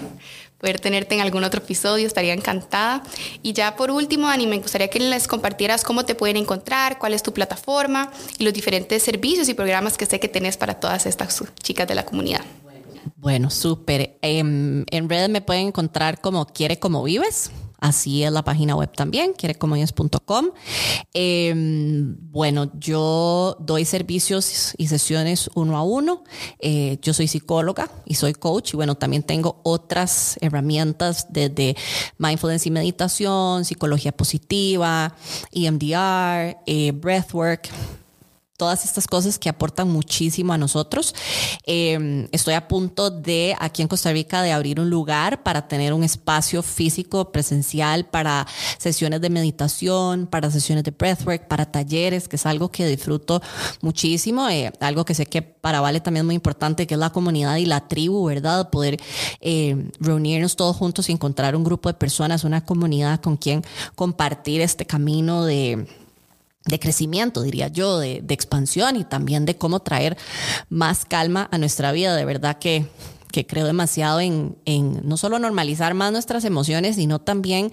poder 0.62 0.80
tenerte 0.80 1.16
en 1.16 1.22
algún 1.22 1.44
otro 1.44 1.60
episodio, 1.60 2.06
estaría 2.06 2.34
encantada. 2.34 3.04
Y 3.42 3.54
ya 3.54 3.76
por 3.76 3.90
último, 3.90 4.28
Dani, 4.28 4.46
me 4.46 4.60
gustaría 4.60 4.90
que 4.90 5.00
les 5.00 5.28
compartieras 5.28 5.84
cómo 5.84 6.06
te 6.06 6.14
pueden 6.14 6.38
encontrar, 6.38 7.00
cuál 7.00 7.14
es 7.14 7.24
tu 7.24 7.34
plataforma 7.34 8.12
y 8.38 8.44
los 8.44 8.54
diferentes 8.54 9.02
servicios 9.02 9.50
y 9.50 9.56
programas 9.56 9.98
que 9.98 10.06
sé 10.06 10.20
que 10.20 10.28
tenés 10.28 10.58
para 10.58 10.76
todas 10.76 11.08
estas 11.08 11.44
chicas 11.64 11.88
de 11.88 11.96
la 11.96 12.06
comunidad. 12.06 12.42
Bueno, 13.16 13.50
súper. 13.50 14.18
En, 14.22 14.86
en 14.92 15.10
redes 15.10 15.30
me 15.30 15.42
pueden 15.42 15.68
encontrar 15.68 16.22
como 16.22 16.46
Quiere 16.46 16.78
Como 16.78 17.04
Vives. 17.04 17.52
Así 17.82 18.24
es 18.24 18.32
la 18.32 18.44
página 18.44 18.76
web 18.76 18.92
también, 18.96 19.34
quierecomovives.com. 19.34 20.52
Em, 21.16 22.16
bueno, 22.32 22.72
yo 22.80 23.58
doy 23.60 23.86
servicios 23.86 24.76
y 24.78 24.86
sesiones 24.86 25.50
uno 25.56 25.76
a 25.76 25.82
uno. 25.82 26.24
Eh, 26.60 27.00
yo 27.02 27.12
soy 27.16 27.28
psicóloga 27.28 27.90
y 28.06 28.14
soy 28.14 28.34
coach 28.34 28.76
y 28.76 28.78
bueno, 28.78 28.94
también 28.94 29.24
tengo 29.24 29.62
otras 29.64 30.38
herramientas 30.42 31.26
desde 31.32 31.76
mindfulness 32.20 32.68
y 32.68 32.72
meditación, 32.72 33.66
psicología 33.66 34.12
positiva, 34.12 35.16
EMDR, 35.52 36.58
eh, 36.68 36.92
breathwork 36.94 37.68
todas 38.62 38.86
estas 38.86 39.08
cosas 39.08 39.40
que 39.40 39.50
aportan 39.50 39.90
muchísimo 39.90 40.54
a 40.54 40.58
nosotros. 40.60 41.16
Em, 41.66 42.28
estoy 42.32 42.54
a 42.54 42.68
punto 42.68 43.10
de, 43.10 43.56
aquí 43.60 43.82
en 43.82 43.88
Costa 43.88 44.12
Rica, 44.12 44.44
de 44.44 44.52
abrir 44.52 44.80
un 44.80 44.88
lugar 44.88 45.42
para 45.42 45.68
tener 45.68 45.94
un 45.94 46.04
espacio 46.04 46.62
físico 46.62 47.32
presencial 47.32 48.06
para 48.06 48.46
sesiones 48.78 49.20
de 49.20 49.32
meditación, 49.32 50.28
para 50.28 50.52
sesiones 50.52 50.84
de 50.84 50.92
breathwork, 50.92 51.48
para 51.48 51.72
talleres, 51.72 52.28
que 52.28 52.36
es 52.36 52.46
algo 52.46 52.70
que 52.70 52.86
disfruto 52.86 53.42
muchísimo, 53.82 54.48
eh, 54.48 54.72
algo 54.80 55.06
que 55.06 55.16
sé 55.16 55.26
que 55.26 55.42
para 55.42 55.82
Vale 55.82 56.00
también 56.00 56.24
es 56.24 56.28
muy 56.28 56.36
importante, 56.36 56.86
que 56.86 56.94
es 56.94 57.00
la 57.00 57.10
comunidad 57.10 57.56
y 57.56 57.66
la 57.66 57.88
tribu, 57.88 58.26
¿verdad? 58.26 58.70
Poder 58.70 59.00
eh, 59.40 59.90
reunirnos 60.00 60.56
todos 60.56 60.76
juntos 60.76 61.10
y 61.10 61.14
encontrar 61.14 61.56
un 61.56 61.64
grupo 61.64 61.90
de 61.90 61.96
personas, 61.96 62.44
una 62.44 62.64
comunidad 62.64 63.22
con 63.22 63.38
quien 63.38 63.64
compartir 63.96 64.62
este 64.62 64.86
camino 64.86 65.46
de 65.46 65.88
de 66.66 66.80
crecimiento, 66.80 67.42
diría 67.42 67.68
yo, 67.68 68.00
de, 68.00 68.24
expansión 68.30 68.96
y 68.96 69.04
también 69.04 69.46
de 69.46 69.58
cómo 69.58 69.80
traer 69.82 70.18
más 70.70 71.06
calma 71.06 71.48
a 71.52 71.58
nuestra 71.58 71.92
vida. 71.92 72.16
De 72.16 72.26
verdad 72.26 72.58
que, 72.60 72.86
creo 73.48 73.66
demasiado 73.66 74.20
en, 74.20 74.58
no 75.04 75.18
solo 75.18 75.40
normalizar 75.40 75.94
más 75.94 76.12
nuestras 76.12 76.46
emociones, 76.46 76.98
sino 76.98 77.20
también 77.20 77.72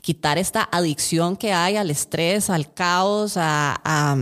quitar 0.00 0.38
esta 0.38 0.68
adicción 0.70 1.36
que 1.36 1.52
hay 1.52 1.76
al 1.76 1.90
estrés, 1.90 2.50
al 2.50 2.72
caos, 2.72 3.34
a 3.36 4.16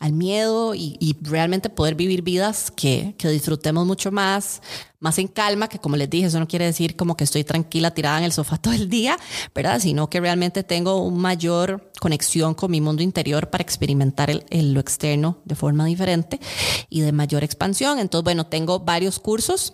al 0.00 0.12
miedo 0.12 0.74
y, 0.74 1.16
realmente 1.22 1.70
poder 1.70 1.94
vivir 1.94 2.22
vidas 2.22 2.70
que, 2.70 3.14
que, 3.18 3.28
disfrutemos 3.28 3.84
mucho 3.84 4.12
más, 4.12 4.62
más 5.00 5.18
en 5.18 5.26
calma, 5.26 5.68
que 5.68 5.78
como 5.78 5.96
les 5.96 6.08
dije, 6.08 6.26
eso 6.26 6.38
no 6.38 6.46
quiere 6.46 6.64
decir 6.64 6.94
como 6.94 7.16
que 7.16 7.24
estoy 7.24 7.42
tranquila 7.44 7.90
tirada 7.92 8.18
en 8.18 8.24
el 8.24 8.32
sofá 8.32 8.56
todo 8.62 8.74
el 8.74 8.88
día, 8.88 9.16
¿verdad? 9.54 9.80
Sino 9.80 10.08
que 10.08 10.20
realmente 10.20 10.62
tengo 10.62 11.02
una 11.02 11.18
mayor 11.18 11.90
conexión 12.00 12.54
con 12.54 12.70
mi 12.70 12.80
mundo 12.80 13.02
interior 13.02 13.50
para 13.50 13.62
experimentar 13.62 14.30
el, 14.30 14.72
lo 14.72 14.80
externo 14.80 15.38
de 15.44 15.54
forma 15.54 15.84
diferente 15.84 16.40
y 16.88 17.00
de 17.00 17.12
mayor 17.12 17.42
expansión. 17.42 17.98
Entonces, 17.98 18.24
bueno, 18.24 18.46
tengo 18.46 18.80
varios 18.80 19.18
cursos 19.18 19.72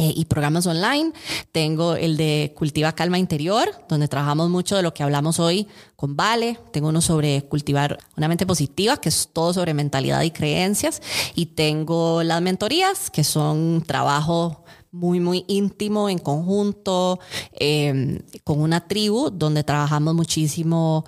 eh, 0.00 0.12
y 0.14 0.26
programas 0.26 0.66
online. 0.66 1.12
Tengo 1.50 1.96
el 1.96 2.16
de 2.16 2.54
Cultiva 2.56 2.92
Calma 2.92 3.18
Interior, 3.18 3.68
donde 3.88 4.06
trabajamos 4.06 4.48
mucho 4.48 4.76
de 4.76 4.82
lo 4.82 4.94
que 4.94 5.02
hablamos 5.02 5.40
hoy 5.40 5.66
con 5.96 6.14
Vale. 6.14 6.56
Tengo 6.72 6.88
uno 6.88 7.00
sobre 7.00 7.42
cultivar 7.42 7.98
una 8.16 8.28
mente 8.28 8.46
positiva, 8.46 8.98
que 8.98 9.08
es 9.08 9.30
todo 9.32 9.52
sobre 9.52 9.74
mentalidad 9.74 10.22
y 10.22 10.30
creencias. 10.30 11.02
Y 11.34 11.46
tengo 11.46 12.22
las 12.22 12.40
mentorías, 12.40 13.10
que 13.10 13.24
son 13.24 13.82
trabajo 13.84 14.64
muy, 14.90 15.20
muy 15.20 15.44
íntimo, 15.48 16.08
en 16.08 16.18
conjunto, 16.18 17.20
em, 17.52 18.20
con 18.44 18.60
una 18.60 18.86
tribu 18.88 19.30
donde 19.30 19.64
trabajamos 19.64 20.14
muchísimo 20.14 21.04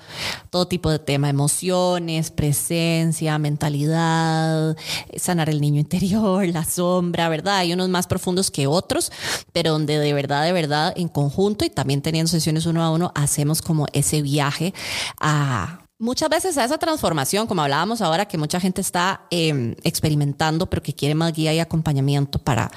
todo 0.51 0.69
tipo 0.69 0.91
de 0.91 0.99
temas, 0.99 1.31
emociones, 1.31 2.31
presencia, 2.31 3.39
mentalidad, 3.39 4.77
sanar 5.17 5.49
el 5.49 5.61
niño 5.61 5.81
interior, 5.81 6.47
la 6.47 6.65
sombra, 6.65 7.29
¿verdad? 7.29 7.59
Hay 7.59 7.73
unos 7.73 7.89
más 7.89 8.07
profundos 8.07 8.51
que 8.51 8.67
otros, 8.67 9.11
pero 9.53 9.73
donde 9.73 9.99
de 9.99 10.13
verdad, 10.13 10.45
de 10.45 10.53
verdad, 10.53 10.93
en 10.97 11.09
conjunto 11.09 11.65
y 11.65 11.71
también 11.71 12.03
teniendo 12.03 12.31
sesiones 12.31 12.67
uno 12.67 12.83
a 12.83 12.91
uno, 12.91 13.13
hacemos 13.15 13.63
como 13.63 13.87
ese 13.93 14.23
viaje 14.23 14.75
a 15.21 15.80
Muchas 16.01 16.31
veces 16.31 16.57
a 16.57 16.65
esa 16.65 16.79
transformación, 16.79 17.47
como 17.47 17.61
hablábamos 17.61 18.01
ahora, 18.01 18.25
que 18.25 18.39
mucha 18.39 18.59
gente 18.59 18.81
está 18.81 19.27
em, 19.29 19.75
experimentando, 19.83 20.65
pero 20.65 20.83
que 20.83 20.95
quiere 20.95 21.15
más 21.15 21.31
guía 21.35 21.53
y 21.53 21.59
acompañamiento 21.59 22.39
para, 22.39 22.71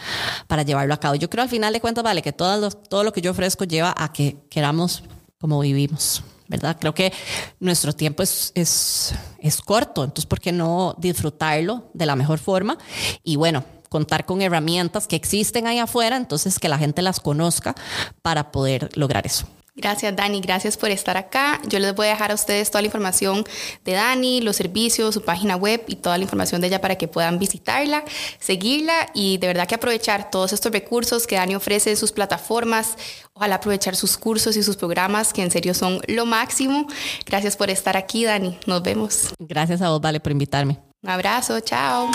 para 0.46 0.64
llevarlo 0.64 0.94
a 0.94 1.00
cabo. 1.00 1.16
Yo 1.16 1.30
creo 1.30 1.44
al 1.44 1.50
final 1.50 1.72
de 1.72 1.80
cuentas, 1.80 2.04
vale, 2.04 2.22
que 2.22 2.34
todo 2.34 2.58
lo, 2.58 2.70
todo 2.70 3.06
lo 3.06 3.14
que 3.14 3.22
yo 3.22 3.32
ofrezco 3.32 3.64
lleva 3.64 3.96
a 3.98 4.12
que 4.12 4.36
queramos 4.50 5.04
como 5.40 5.62
vivimos, 5.62 6.22
¿verdad? 6.50 6.76
Creo 6.78 6.94
que 6.94 7.14
nuestro 7.62 7.94
tiempo 7.94 8.24
es, 8.24 8.52
es, 8.56 9.16
es 9.40 9.62
corto, 9.62 10.04
entonces, 10.04 10.26
¿por 10.26 10.42
qué 10.42 10.52
no 10.52 10.94
disfrutarlo 10.98 11.92
de 11.94 12.06
la 12.06 12.18
mejor 12.18 12.40
forma? 12.40 12.78
Y 13.24 13.38
bueno, 13.38 13.64
contar 13.88 14.26
con 14.26 14.42
herramientas 14.42 15.08
que 15.08 15.16
existen 15.16 15.66
ahí 15.68 15.80
afuera, 15.80 16.18
entonces 16.18 16.60
que 16.60 16.68
la 16.68 16.78
gente 16.78 17.02
las 17.02 17.22
conozca 17.22 17.74
para 18.22 18.52
poder 18.52 18.90
lograr 18.98 19.26
eso. 19.26 19.48
Gracias 19.76 20.16
Dani, 20.16 20.40
gracias 20.40 20.78
por 20.78 20.92
estar 20.92 21.18
acá. 21.18 21.60
Yo 21.68 21.80
les 21.80 21.96
voy 21.96 22.06
a 22.06 22.12
dejar 22.12 22.30
a 22.30 22.36
ustedes 22.36 22.70
toda 22.70 22.84
la 22.84 22.86
información 22.86 23.44
de 23.84 23.94
Dani, 23.94 24.40
los 24.42 24.56
servicios, 24.56 25.16
su 25.16 25.24
página 25.24 25.56
web 25.56 25.84
y 25.88 25.96
toda 25.96 26.18
la 26.20 26.24
información 26.24 26.62
de 26.62 26.68
ella 26.68 26.80
para 26.80 26.96
que 26.96 27.08
puedan 27.08 27.40
visitarla, 27.40 28.04
seguirla 28.40 29.10
y 29.16 29.40
de 29.40 29.48
verdad 29.48 29.68
que 29.68 29.74
aprovechar 29.74 30.30
todos 30.30 30.54
estos 30.54 30.72
recursos 30.72 31.26
que 31.26 31.38
Dani 31.38 31.56
ofrece 31.56 31.90
en 31.90 31.98
sus 31.98 32.12
plataformas. 32.12 32.98
Ojalá 33.34 33.56
aprovechar 33.56 33.96
sus 33.96 34.16
cursos 34.16 34.56
y 34.58 34.62
sus 34.62 34.78
programas 34.78 35.34
que 35.34 35.42
en 35.42 35.50
serio 35.50 35.74
son 35.74 36.02
lo 36.08 36.28
máximo. 36.28 36.86
Gracias 37.26 37.58
por 37.58 37.72
estar 37.72 37.98
aquí 37.98 38.26
Dani, 38.26 38.60
nos 38.68 38.84
vemos. 38.84 39.34
Gracias 39.40 39.82
a 39.82 39.90
vos, 39.90 40.02
Vale, 40.02 40.20
por 40.20 40.32
invitarme. 40.32 40.78
Un 41.02 41.10
abrazo, 41.10 41.60
chao. 41.62 42.12